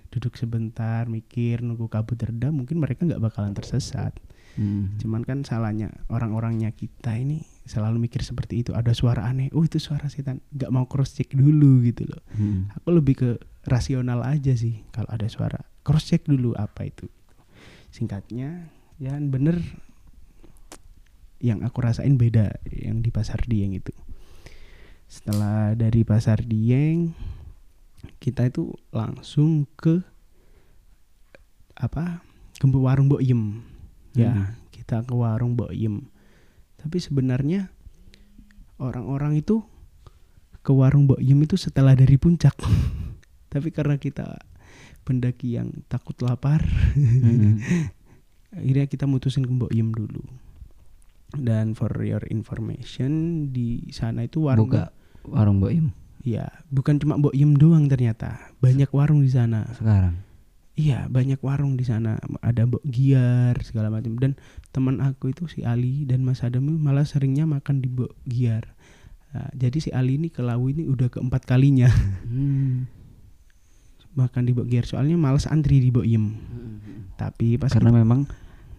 duduk 0.09 0.34
sebentar, 0.39 1.05
mikir, 1.05 1.61
nunggu 1.61 1.86
kabut 1.86 2.17
reda, 2.17 2.49
mungkin 2.49 2.82
mereka 2.82 3.05
nggak 3.05 3.21
bakalan 3.21 3.53
tersesat. 3.53 4.17
Hmm. 4.58 4.97
Cuman 4.97 5.22
kan 5.28 5.45
salahnya 5.45 5.93
orang-orangnya 6.10 6.74
kita 6.74 7.16
ini 7.16 7.45
selalu 7.70 8.10
mikir 8.10 8.26
seperti 8.26 8.66
itu. 8.66 8.72
Ada 8.74 8.97
suara 8.97 9.30
aneh, 9.30 9.54
oh 9.54 9.62
itu 9.62 9.78
suara 9.78 10.10
setan, 10.10 10.41
nggak 10.50 10.72
mau 10.74 10.89
cross 10.89 11.14
check 11.14 11.30
dulu 11.36 11.86
gitu 11.86 12.10
loh. 12.10 12.24
Hmm. 12.34 12.72
Aku 12.82 12.89
lebih 12.95 13.16
ke 13.20 13.30
rasional 13.70 14.26
aja 14.26 14.58
sih 14.58 14.82
kalau 14.89 15.10
ada 15.14 15.30
suara, 15.30 15.62
cross 15.86 16.10
check 16.10 16.26
dulu 16.26 16.58
apa 16.58 16.89
itu. 16.89 17.06
Singkatnya, 17.93 18.70
ya 18.97 19.14
bener 19.22 19.62
yang 21.39 21.64
aku 21.64 21.80
rasain 21.80 22.20
beda 22.20 22.60
yang 22.68 23.00
di 23.00 23.10
pasar 23.14 23.39
Dieng 23.47 23.78
itu. 23.78 23.95
Setelah 25.10 25.74
dari 25.74 26.04
pasar 26.04 26.43
Dieng, 26.43 27.16
kita 28.20 28.52
itu 28.52 28.76
langsung 28.91 29.66
ke 29.80 30.04
apa? 31.80 32.22
Ke 32.60 32.68
warung 32.68 33.08
Mbok 33.08 33.24
Yem. 33.24 33.64
Ya, 34.18 34.34
Hmm. 34.34 34.47
kita 34.70 35.05
ke 35.05 35.14
warung 35.14 35.53
Mbok 35.53 35.72
Yem. 35.72 36.10
Tapi 36.80 36.97
sebenarnya 36.97 37.70
orang-orang 38.78 39.38
itu 39.38 39.62
ke 40.60 40.72
warung 40.72 41.05
Mbok 41.05 41.22
Yem 41.22 41.39
itu 41.43 41.55
setelah 41.55 41.93
dari 41.93 42.16
puncak. 42.16 42.55
Tapi 43.53 43.70
karena 43.70 43.97
kita 43.97 44.38
pendaki 45.03 45.57
yang 45.57 45.74
takut 45.88 46.18
lapar, 46.22 46.62
Hmm. 46.97 47.60
akhirnya 48.57 48.86
kita 48.86 49.05
mutusin 49.05 49.45
ke 49.45 49.51
Mbok 49.51 49.74
Yem 49.74 49.93
dulu. 49.93 50.22
Dan 51.30 51.78
for 51.78 51.93
your 52.01 52.26
information 52.34 53.12
di 53.53 53.86
sana 53.93 54.26
itu 54.26 54.49
warung 54.49 54.66
buka 54.66 54.89
warung 55.30 55.62
Im 55.70 55.93
ya 56.26 56.49
bukan 56.68 56.97
cuma 56.97 57.22
Mbok 57.22 57.38
Yem 57.38 57.53
doang 57.53 57.86
ternyata 57.86 58.49
banyak 58.57 58.89
warung 58.89 59.22
di 59.22 59.30
sana 59.30 59.70
sekarang 59.78 60.18
iya 60.80 61.11
banyak 61.11 61.43
warung 61.43 61.75
di 61.75 61.84
sana. 61.84 62.15
Ada 62.39 62.63
Mbok 62.63 62.88
Giar 62.88 63.59
segala 63.67 63.91
macam 63.91 64.15
dan 64.15 64.39
teman 64.71 65.03
aku 65.03 65.36
itu 65.36 65.51
si 65.51 65.67
Ali 65.67 66.07
dan 66.07 66.23
Mas 66.23 66.39
Adam 66.39 66.63
malah 66.80 67.03
seringnya 67.03 67.43
makan 67.43 67.84
di 67.84 67.91
Mbok 67.91 68.15
Giar. 68.23 68.71
Nah, 69.36 69.51
jadi 69.51 69.77
si 69.84 69.89
Ali 69.91 70.15
ini 70.15 70.32
ke 70.32 70.39
Lawu 70.39 70.71
ini 70.71 70.88
udah 70.88 71.11
keempat 71.11 71.43
kalinya. 71.43 71.91
Hmm. 72.23 72.88
makan 74.17 74.41
di 74.47 74.51
Mbok 74.55 74.67
Giar. 74.71 74.86
Soalnya 74.88 75.19
males 75.19 75.45
antri 75.45 75.84
di 75.84 75.91
Mbok 75.91 76.07
Yem 76.07 76.25
tapi 77.19 77.59
pas 77.59 77.67
karena 77.67 77.91
memang 77.91 78.23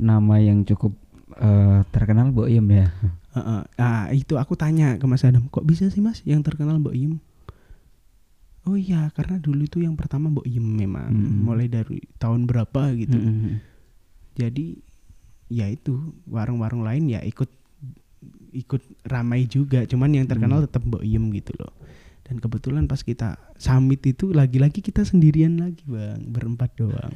nama 0.01 0.41
yang 0.41 0.65
cukup 0.65 0.97
eh, 1.37 1.85
terkenal 1.93 2.33
Mbak 2.33 2.49
Im 2.49 2.67
ya. 2.73 2.89
Heeh. 3.37 3.63
Ah, 3.77 4.09
itu 4.17 4.41
aku 4.41 4.57
tanya 4.57 4.97
ke 4.97 5.05
Mas 5.05 5.23
Adam, 5.29 5.45
kok 5.53 5.69
bisa 5.69 5.93
sih 5.93 6.01
Mas 6.01 6.25
yang 6.25 6.41
terkenal 6.41 6.81
Mbok 6.81 6.97
Yem? 6.97 7.21
Oh 8.71 8.79
iya, 8.79 9.11
karena 9.19 9.43
dulu 9.43 9.67
itu 9.67 9.83
yang 9.83 9.99
pertama 9.99 10.31
Mbok 10.31 10.47
Yem 10.47 10.63
memang, 10.63 11.11
Mm-mm. 11.11 11.43
mulai 11.43 11.67
dari 11.67 11.99
tahun 12.23 12.47
berapa 12.47 12.95
gitu. 12.95 13.19
Hmm. 13.19 13.59
Jadi 14.39 14.79
ya 15.51 15.67
itu 15.67 16.15
warung-warung 16.31 16.87
lain 16.87 17.11
ya 17.11 17.19
ikut 17.27 17.51
ikut 18.55 18.83
ramai 19.11 19.51
juga, 19.51 19.83
cuman 19.91 20.23
yang 20.23 20.31
terkenal 20.31 20.63
Mm. 20.63 20.67
tetap 20.71 20.87
Mbok 20.87 21.03
Yem 21.03 21.35
gitu 21.35 21.51
loh. 21.59 21.75
Dan 22.23 22.39
kebetulan 22.39 22.87
pas 22.87 23.03
kita 23.03 23.43
summit 23.59 24.07
itu 24.07 24.31
lagi-lagi 24.31 24.79
kita 24.79 25.03
sendirian 25.03 25.59
lagi 25.59 25.83
bang, 25.91 26.31
berempat 26.31 26.71
doang. 26.79 27.11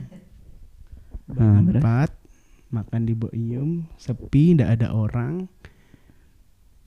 Ah? 1.30 1.62
Berempat 1.62 2.10
makan 2.74 3.06
di 3.06 3.14
Mbok 3.14 3.30
Yem, 3.30 3.86
sepi, 3.94 4.58
ndak 4.58 4.82
ada 4.82 4.90
orang 4.90 5.46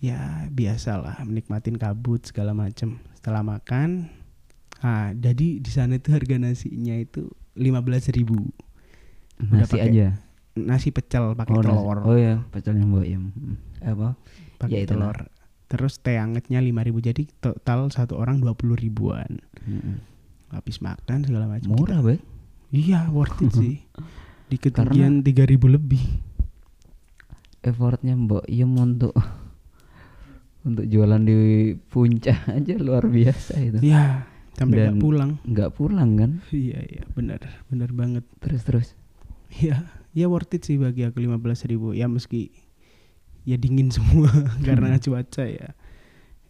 ya 0.04 0.46
biasalah 0.52 1.24
menikmatin 1.24 1.80
kabut 1.80 2.22
segala 2.28 2.54
macem 2.54 3.02
setelah 3.18 3.42
makan 3.42 4.12
ah 4.80 5.10
jadi 5.12 5.58
di 5.58 5.70
sana 5.70 5.96
itu 5.96 6.10
harga 6.10 6.36
nasinya 6.36 6.94
itu 6.94 7.28
lima 7.54 7.82
belas 7.82 8.06
ribu. 8.08 8.50
Nasi 9.40 9.74
pakai 9.74 9.90
aja? 9.90 10.08
nasi 10.54 10.90
pecel 10.90 11.34
pakai 11.34 11.54
oh, 11.54 11.62
nasi- 11.62 11.70
telur. 11.70 11.98
oh 12.02 12.18
ya 12.18 12.42
pecelnya 12.50 12.82
Mbak 12.84 13.06
Im 13.08 13.24
Hmm. 13.30 13.56
apa? 13.80 14.08
Pakai 14.58 14.74
ya 14.76 14.82
itulah. 14.84 15.14
telur. 15.14 15.18
Terus 15.68 15.94
teh 15.98 16.16
hangatnya 16.16 16.58
lima 16.58 16.82
ribu 16.82 16.98
jadi 16.98 17.28
total 17.38 17.90
satu 17.90 18.16
orang 18.16 18.38
dua 18.38 18.54
puluh 18.54 18.74
ribuan. 18.74 19.42
Hmm. 19.62 20.02
habis 20.48 20.80
makan 20.80 21.22
segala 21.22 21.44
macam 21.44 21.68
murah 21.70 22.00
baik 22.00 22.24
iya 22.70 23.04
worth 23.08 23.36
it 23.40 23.52
sih. 23.52 23.84
Di 24.50 24.56
ketinggian 24.56 25.20
tiga 25.22 25.44
ribu 25.44 25.68
lebih. 25.68 26.00
effortnya 27.60 28.16
Mbak 28.16 28.48
Im 28.48 28.72
untuk 28.76 29.12
untuk 30.68 30.86
jualan 30.86 31.20
di 31.20 31.36
puncak 31.84 32.48
aja 32.56 32.76
luar 32.78 33.06
biasa 33.06 33.54
itu. 33.60 33.80
Ya 33.84 34.24
sampai 34.58 34.90
nggak 34.90 34.98
pulang. 35.00 35.32
nggak 35.46 35.72
pulang 35.78 36.10
kan? 36.18 36.32
Iya 36.52 36.80
iya. 36.84 37.04
Benar 37.14 37.42
benar 37.70 37.90
banget. 37.94 38.26
Terus 38.42 38.62
terus? 38.66 38.88
Ya 39.62 39.86
ya 40.12 40.26
worth 40.28 40.52
it 40.58 40.66
sih 40.66 40.82
bagi 40.82 41.06
aku 41.06 41.22
lima 41.22 41.38
belas 41.38 41.64
ribu. 41.64 41.94
Ya 41.94 42.10
meski 42.10 42.50
ya 43.46 43.56
dingin 43.56 43.94
semua 43.96 44.34
karena 44.68 44.98
cuaca 44.98 45.46
ya. 45.46 45.78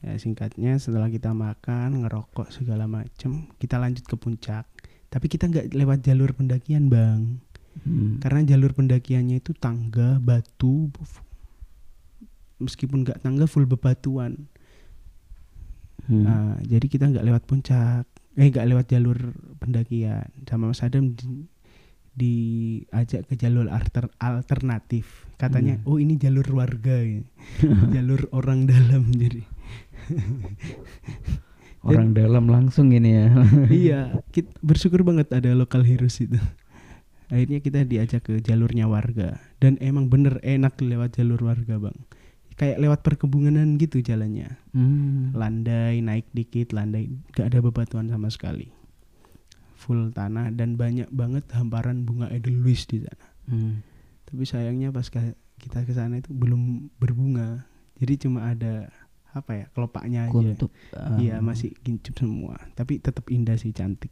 Ya 0.02 0.14
singkatnya 0.16 0.78
setelah 0.80 1.12
kita 1.12 1.34
makan 1.36 2.06
ngerokok 2.06 2.54
segala 2.54 2.88
macem 2.88 3.52
kita 3.60 3.76
lanjut 3.78 4.08
ke 4.08 4.16
puncak. 4.16 4.64
Tapi 5.08 5.26
kita 5.28 5.52
nggak 5.52 5.76
lewat 5.76 6.08
jalur 6.08 6.32
pendakian 6.32 6.88
bang. 6.88 7.44
Hmm. 7.86 8.18
karena 8.18 8.42
jalur 8.42 8.74
pendakiannya 8.74 9.38
itu 9.38 9.54
tangga 9.54 10.18
batu 10.18 10.90
meskipun 12.58 13.06
nggak 13.06 13.22
tangga 13.22 13.46
full 13.46 13.70
bebatuan 13.70 14.50
Hmm. 16.08 16.24
Nah, 16.24 16.56
jadi 16.64 16.86
kita 16.86 17.06
nggak 17.08 17.26
lewat 17.26 17.44
puncak 17.44 18.08
eh 18.34 18.48
nggak 18.48 18.68
lewat 18.70 18.86
jalur 18.88 19.18
pendakian 19.58 20.24
sama 20.46 20.70
Mas 20.70 20.80
Adam 20.80 21.12
di- 21.12 21.48
diajak 22.14 23.26
ke 23.26 23.36
jalur 23.36 23.68
alter- 23.68 24.14
alternatif 24.18 25.28
katanya 25.36 25.78
Hmm. 25.78 25.86
oh 25.86 25.98
ini 25.98 26.16
jalur 26.16 26.46
warga 26.50 26.98
ya. 26.98 27.22
jalur 27.94 28.26
orang 28.32 28.66
dalam 28.66 29.10
jadi 29.12 29.42
Orang 31.88 32.12
dalam 32.12 32.52
langsung 32.52 32.92
ini 32.92 33.16
ya. 33.16 33.28
iya 33.86 34.00
kita 34.30 34.52
bersyukur 34.60 35.02
banget 35.02 35.32
ada 35.32 35.54
lokal 35.54 35.84
heroes 35.84 36.20
itu 36.20 36.36
akhirnya 37.28 37.60
kita 37.60 37.84
diajak 37.84 38.24
ke 38.24 38.40
jalurnya 38.40 38.88
warga 38.88 39.40
dan 39.60 39.76
emang 39.80 40.08
bener 40.08 40.40
enak 40.42 40.80
lewat 40.80 41.16
jalur 41.16 41.40
warga 41.44 41.76
bang 41.78 41.98
kayak 42.58 42.78
lewat 42.78 43.00
perkebunan 43.02 43.78
gitu 43.78 44.02
jalannya 44.02 44.58
Hmm. 44.74 45.32
landai 45.32 46.02
naik 46.02 46.26
dikit 46.32 46.74
landai 46.74 47.08
gak 47.32 47.50
ada 47.50 47.62
bebatuan 47.62 48.06
sama 48.06 48.28
sekali 48.28 48.70
full 49.74 50.10
tanah 50.10 50.50
dan 50.52 50.74
banyak 50.74 51.08
banget 51.10 51.46
hamparan 51.54 52.02
bunga 52.02 52.28
edelweiss 52.28 52.86
di 52.86 53.02
sana 53.02 53.26
Hmm. 53.46 53.80
tapi 54.26 54.44
sayangnya 54.44 54.90
pas 54.90 55.08
kita 55.08 55.80
ke 55.82 55.92
sana 55.92 56.18
itu 56.18 56.30
belum 56.30 56.92
berbunga 56.98 57.64
jadi 57.96 58.14
cuma 58.20 58.52
ada 58.52 58.92
apa 59.30 59.54
ya 59.54 59.66
kelopaknya 59.70 60.26
aja 60.26 60.34
ah. 60.94 61.14
Iya 61.16 61.38
masih 61.40 61.70
gincup 61.80 62.18
semua, 62.18 62.58
tapi 62.74 62.98
tetap 62.98 63.30
indah 63.30 63.54
sih 63.54 63.70
cantik. 63.70 64.10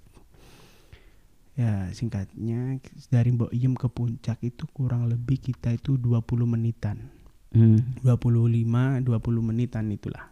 Ya 1.56 1.88
singkatnya 1.90 2.78
dari 3.08 3.32
Mbok 3.32 3.50
Iem 3.50 3.74
ke 3.74 3.88
puncak 3.88 4.44
itu 4.44 4.68
kurang 4.70 5.08
lebih 5.08 5.40
kita 5.40 5.72
itu 5.72 5.96
20 5.96 6.22
menitan, 6.46 7.10
Hmm. 7.56 7.80
25 8.04 8.68
20 9.00 9.08
menitan 9.42 9.88
itulah. 9.90 10.28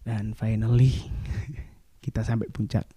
Dan 0.00 0.32
finally 0.32 0.92
kita 2.04 2.20
sampai 2.20 2.48
puncak. 2.48 2.88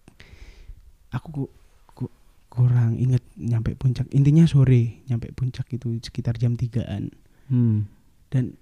Aku 1.09 1.27
ku- 1.29 1.53
ku- 1.93 2.15
kurang 2.47 2.95
inget 2.95 3.23
nyampe 3.33 3.71
puncak. 3.73 4.07
Intinya 4.09 4.43
sore 4.43 5.03
nyampe 5.05 5.31
puncak 5.31 5.67
itu 5.69 5.99
sekitar 6.01 6.35
jam 6.35 6.53
3-an 6.53 7.11
Hmm. 7.47 7.87
dan 8.27 8.59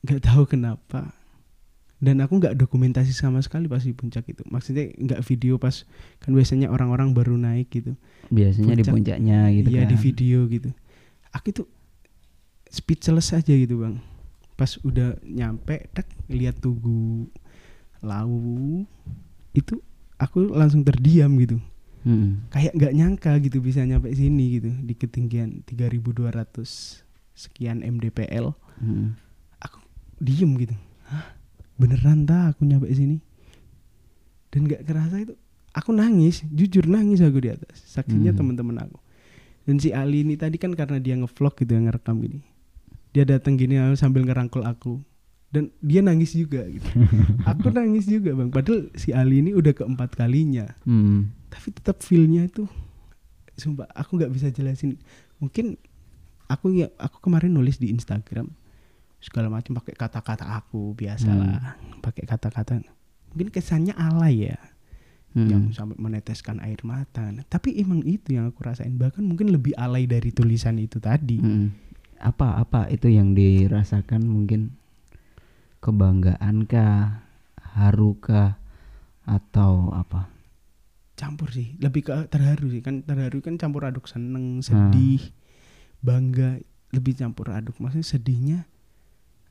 nggak 0.00 0.20
tahu 0.22 0.44
kenapa 0.46 1.12
dan 1.98 2.18
aku 2.18 2.36
nggak 2.36 2.56
dokumentasi 2.56 3.12
sama 3.12 3.38
sekali 3.38 3.64
pas 3.66 3.78
di 3.78 3.92
puncak 3.92 4.24
itu 4.26 4.40
maksudnya 4.44 4.90
nggak 4.90 5.20
video 5.22 5.54
pas 5.54 5.84
kan 6.18 6.32
biasanya 6.32 6.66
orang-orang 6.66 7.12
baru 7.12 7.36
naik 7.36 7.68
gitu 7.70 7.92
Biasanya 8.26 8.74
di 8.74 8.82
Puncak. 8.82 8.94
puncaknya 8.96 9.38
gitu 9.52 9.68
iya 9.68 9.84
kan. 9.84 9.88
di 9.88 9.96
video 10.00 10.38
gitu 10.48 10.72
aku 11.30 11.46
itu 11.50 11.62
speechless 12.72 13.30
aja 13.30 13.52
gitu 13.52 13.76
bang 13.78 14.00
pas 14.56 14.80
udah 14.80 15.20
nyampe 15.22 15.86
tak 15.92 16.08
lihat 16.26 16.56
tugu 16.58 17.28
lau 18.00 18.82
itu 19.52 19.78
aku 20.16 20.48
langsung 20.50 20.82
terdiam 20.82 21.36
gitu 21.36 21.60
Hmm. 22.02 22.42
kayak 22.50 22.74
nggak 22.74 22.94
nyangka 22.98 23.32
gitu 23.38 23.62
bisa 23.62 23.78
nyampe 23.86 24.10
sini 24.10 24.58
gitu 24.58 24.74
di 24.74 24.90
ketinggian 24.90 25.62
3200 25.62 26.58
sekian 27.30 27.78
mdpl 27.78 28.50
Hmm. 28.82 29.14
diem 30.18 30.50
gitu 30.58 30.74
Hah? 31.06 31.34
beneran 31.78 32.26
tak 32.26 32.54
aku 32.54 32.66
nyampe 32.66 32.90
sini 32.90 33.22
dan 34.50 34.66
nggak 34.66 34.82
kerasa 34.82 35.22
itu 35.22 35.34
aku 35.70 35.90
nangis 35.90 36.42
jujur 36.46 36.86
nangis 36.86 37.22
aku 37.22 37.38
di 37.38 37.54
atas 37.54 37.78
saksinya 37.86 38.34
Hmm. 38.34 38.50
teman-teman 38.50 38.82
aku 38.82 38.98
dan 39.62 39.78
si 39.78 39.94
Ali 39.94 40.26
ini 40.26 40.34
tadi 40.34 40.58
kan 40.58 40.74
karena 40.74 40.98
dia 40.98 41.14
ngevlog 41.14 41.54
gitu 41.54 41.70
yang 41.70 41.86
ngerekam 41.86 42.18
gini 42.18 42.42
dia 43.12 43.24
datang 43.28 43.54
gini 43.54 43.76
sambil 43.94 44.24
ngerangkul 44.24 44.64
aku. 44.64 45.00
Dan 45.52 45.68
dia 45.84 46.00
nangis 46.00 46.32
juga 46.32 46.64
gitu. 46.64 46.88
Aku 47.52 47.68
nangis 47.68 48.08
juga 48.08 48.32
bang. 48.32 48.48
Padahal 48.48 48.88
si 48.96 49.12
Ali 49.12 49.44
ini 49.44 49.52
udah 49.52 49.76
keempat 49.76 50.16
kalinya. 50.16 50.64
Hmm. 50.88 51.28
tapi 51.52 51.68
tetap 51.68 52.00
feelnya 52.00 52.48
itu 52.48 52.64
sumpah 53.60 53.84
aku 53.92 54.16
nggak 54.16 54.32
bisa 54.32 54.48
jelasin. 54.48 54.96
Mungkin 55.36 55.76
aku 56.48 56.72
ya 56.72 56.88
aku 56.96 57.20
kemarin 57.20 57.52
nulis 57.52 57.76
di 57.76 57.92
Instagram 57.92 58.48
segala 59.20 59.52
macam 59.52 59.76
pakai 59.76 59.92
kata-kata 59.92 60.48
aku 60.56 60.96
biasalah. 60.96 61.76
Pakai 62.00 62.24
kata-kata. 62.24 62.80
Mungkin 63.36 63.52
kesannya 63.52 63.92
alay 63.92 64.48
ya 64.48 64.56
Hmm. 65.32 65.48
yang 65.48 65.62
sampai 65.72 65.96
meneteskan 65.96 66.60
air 66.60 66.76
mata. 66.84 67.24
Nah, 67.32 67.40
tapi 67.48 67.72
emang 67.80 68.04
itu 68.04 68.36
yang 68.36 68.52
aku 68.52 68.68
rasain. 68.68 68.92
Bahkan 69.00 69.24
mungkin 69.24 69.48
lebih 69.48 69.72
alay 69.80 70.04
dari 70.04 70.28
tulisan 70.28 70.76
itu 70.76 71.00
tadi. 71.00 71.40
Hmm. 71.40 71.72
Apa 72.22 72.62
apa 72.62 72.86
itu 72.88 73.10
yang 73.10 73.34
dirasakan? 73.34 74.22
Mungkin 74.22 74.70
kebanggaan 75.82 76.70
kah, 76.70 77.26
haru 77.74 78.14
kah 78.22 78.56
atau 79.26 79.90
apa? 79.90 80.30
campur 81.22 81.54
sih 81.54 81.78
lebih 81.78 82.02
ke 82.02 82.14
terharu 82.26 82.66
sih. 82.66 82.82
Kan 82.82 83.06
terharu 83.06 83.38
kan 83.38 83.54
campur 83.54 83.86
aduk 83.86 84.10
seneng 84.10 84.58
sedih 84.58 85.22
bangga 86.02 86.58
lebih 86.90 87.14
campur 87.14 87.54
aduk. 87.54 87.78
Maksudnya 87.78 88.02
sedihnya 88.02 88.58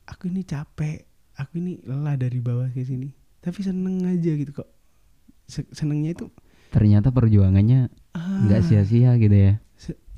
aku 0.04 0.28
ini 0.28 0.44
capek 0.44 1.08
aku 1.40 1.64
ini 1.64 1.80
lelah 1.88 2.20
dari 2.20 2.44
bawah 2.44 2.68
ke 2.68 2.84
sini. 2.84 3.08
Tapi 3.40 3.64
seneng 3.64 4.04
aja 4.04 4.36
gitu 4.36 4.52
kok. 4.52 4.68
Se- 5.48 5.72
senengnya 5.72 6.12
itu 6.12 6.28
Ternyata 6.72 7.12
perjuangannya 7.12 7.88
ah, 8.16 8.44
nggak 8.48 8.62
sia-sia 8.68 9.16
gitu 9.16 9.32
ya. 9.36 9.52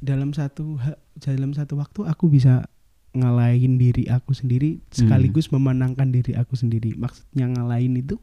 Dalam 0.05 0.31
satu 0.31 0.77
dalam 1.17 1.51
satu 1.51 1.81
waktu 1.81 2.05
aku 2.05 2.29
bisa 2.29 2.69
ngalahin 3.15 3.79
diri 3.79 4.05
aku 4.07 4.35
sendiri 4.35 4.83
sekaligus 4.93 5.49
memenangkan 5.49 6.11
diri 6.11 6.35
aku 6.35 6.55
sendiri 6.55 6.93
maksudnya 6.95 7.47
ngalahin 7.49 7.95
itu 7.95 8.19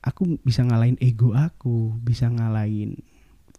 aku 0.00 0.38
bisa 0.40 0.62
ngalahin 0.62 0.96
ego 1.00 1.32
aku 1.32 1.96
bisa 1.98 2.28
ngalahin 2.28 3.00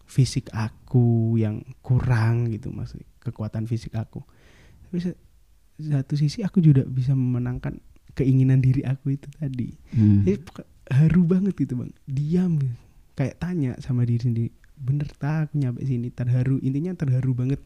fisik 0.06 0.46
aku 0.50 1.34
yang 1.36 1.62
kurang 1.78 2.48
gitu 2.48 2.70
maksud 2.70 3.02
kekuatan 3.20 3.66
fisik 3.66 3.92
aku 3.92 4.22
tapi 4.86 5.12
satu 5.76 6.14
sisi 6.14 6.40
aku 6.40 6.58
juga 6.58 6.86
bisa 6.86 7.12
memenangkan 7.12 7.76
keinginan 8.14 8.58
diri 8.58 8.80
aku 8.82 9.12
itu 9.12 9.28
tadi 9.36 9.76
Hmm. 9.92 10.24
jadi 10.24 10.40
haru 10.86 11.22
banget 11.22 11.52
gitu 11.58 11.76
bang 11.76 11.90
diam 12.06 12.56
gitu. 12.56 12.72
kayak 13.12 13.36
tanya 13.36 13.74
sama 13.82 14.06
diri 14.06 14.22
sendiri 14.22 14.50
bener 14.78 15.08
tak 15.10 15.48
aku 15.48 15.54
nyampe 15.56 15.80
sini 15.82 16.08
terharu 16.08 16.60
intinya 16.60 16.92
terharu 16.92 17.32
banget 17.32 17.60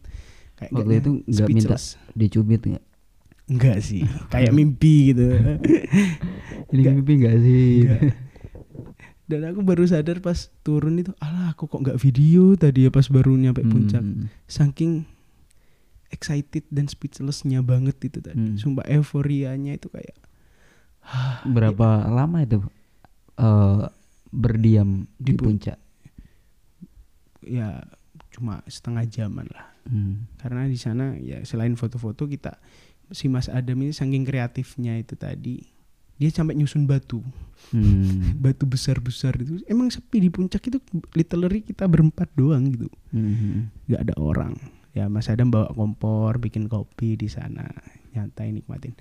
kayak 0.55 0.71
Waktu 0.71 0.85
nggak 0.85 1.01
itu 1.01 1.11
nggak 1.27 1.49
minta. 1.49 1.77
Dicubit 2.13 2.63
nggak? 2.65 2.85
enggak 3.47 3.79
sih 3.81 4.03
kayak 4.33 4.51
mimpi 4.51 5.11
gitu 5.11 5.27
Ini 6.71 6.81
Nggak. 6.81 6.95
mimpi 6.95 7.13
nggak 7.17 7.37
sih? 7.41 7.67
Enggak. 7.83 8.03
dan 9.27 9.47
aku 9.47 9.61
baru 9.61 9.85
sadar 9.85 10.19
pas 10.19 10.35
turun 10.61 10.99
itu 10.99 11.15
alah 11.17 11.51
aku 11.51 11.65
kok 11.65 11.79
nggak 11.81 11.99
video 11.99 12.55
tadi 12.55 12.83
ya 12.83 12.91
pas 12.91 13.07
baru 13.07 13.31
nyampe 13.33 13.63
puncak 13.63 13.99
Hmm. 13.99 14.27
saking 14.45 15.07
excited 16.09 16.67
dan 16.69 16.87
speechlessnya 16.87 17.59
banget 17.61 17.95
itu 18.01 18.19
tadi 18.19 18.35
Hmm. 18.37 18.57
sumpah 18.57 18.83
euforianya 18.85 19.75
itu 19.75 19.87
kayak 19.87 20.19
Berapa 21.45 22.07
lama 22.07 22.39
itu 22.41 22.59
eh, 23.37 23.83
berdiam 24.29 25.07
di, 25.13 25.25
Di 25.25 25.33
pun- 25.33 25.57
puncak? 25.57 25.79
Ya 27.43 27.83
cuma 28.31 28.61
setengah 28.67 29.05
jaman 29.07 29.47
lah 29.47 29.67
Hmm. 29.81 30.29
karena 30.37 30.65
di 30.65 30.77
sana 30.77 31.17
ya 31.17 31.41
selain 31.41 31.73
foto-foto 31.73 32.25
kita 32.25 32.61
si 33.09 33.27
Mas 33.27 33.49
Adam 33.49 33.81
ini 33.81 33.91
saking 33.91 34.23
kreatifnya 34.23 34.95
itu 34.95 35.17
tadi 35.17 35.65
dia 36.15 36.29
sampai 36.29 36.53
nyusun 36.55 36.85
batu 36.85 37.25
Hmm. 37.71 38.37
batu 38.45 38.65
besar-besar 38.65 39.37
itu 39.37 39.65
emang 39.65 39.89
sepi 39.89 40.21
di 40.21 40.29
puncak 40.29 40.61
itu 40.63 40.79
literally 41.11 41.61
kita 41.61 41.85
berempat 41.85 42.29
doang 42.35 42.69
gitu 42.69 42.89
Hmm. 43.09 43.73
nggak 43.87 44.01
ada 44.03 44.15
orang 44.17 44.53
ya 44.91 45.07
Mas 45.07 45.27
Adam 45.27 45.49
bawa 45.49 45.71
kompor 45.71 46.37
bikin 46.37 46.67
kopi 46.67 47.15
di 47.15 47.27
sana 47.27 47.65
nyantai 48.11 48.53
nikmatin 48.53 48.93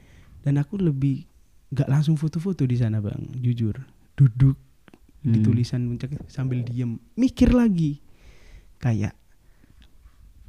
dan 0.42 0.56
aku 0.56 0.78
lebih 0.78 1.28
nggak 1.70 1.86
langsung 1.88 2.16
foto-foto 2.16 2.64
di 2.64 2.76
sana 2.76 2.98
bang 2.98 3.20
jujur 3.36 3.76
duduk 4.16 4.56
di 5.20 5.36
Hmm. 5.36 5.44
tulisan 5.44 5.84
puncak 5.86 6.16
sambil 6.26 6.64
diem 6.64 6.98
mikir 7.14 7.52
lagi 7.52 8.00
kayak 8.80 9.13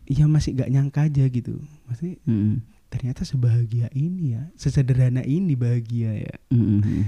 ya 0.06 0.26
masih 0.26 0.54
gak 0.54 0.70
nyangka 0.70 1.06
aja 1.06 1.24
gitu 1.26 1.62
maksudnya 1.86 2.18
Hmm. 2.24 2.66
ternyata 2.88 3.22
sebahagia 3.22 3.86
ini 3.92 4.34
ya 4.34 4.50
sesederhana 4.54 5.22
ini 5.22 5.54
bahagia 5.54 6.14
ya 6.16 6.34
Hmm. 6.50 7.06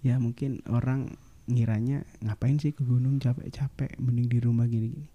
ya 0.00 0.16
mungkin 0.16 0.60
orang 0.66 1.16
ngiranya 1.44 2.04
ngapain 2.20 2.56
sih 2.56 2.70
ke 2.70 2.80
gunung 2.80 3.18
capek-capek 3.18 3.96
mending 3.96 4.28
di 4.28 4.38
rumah 4.38 4.64
gini-gini 4.64 5.08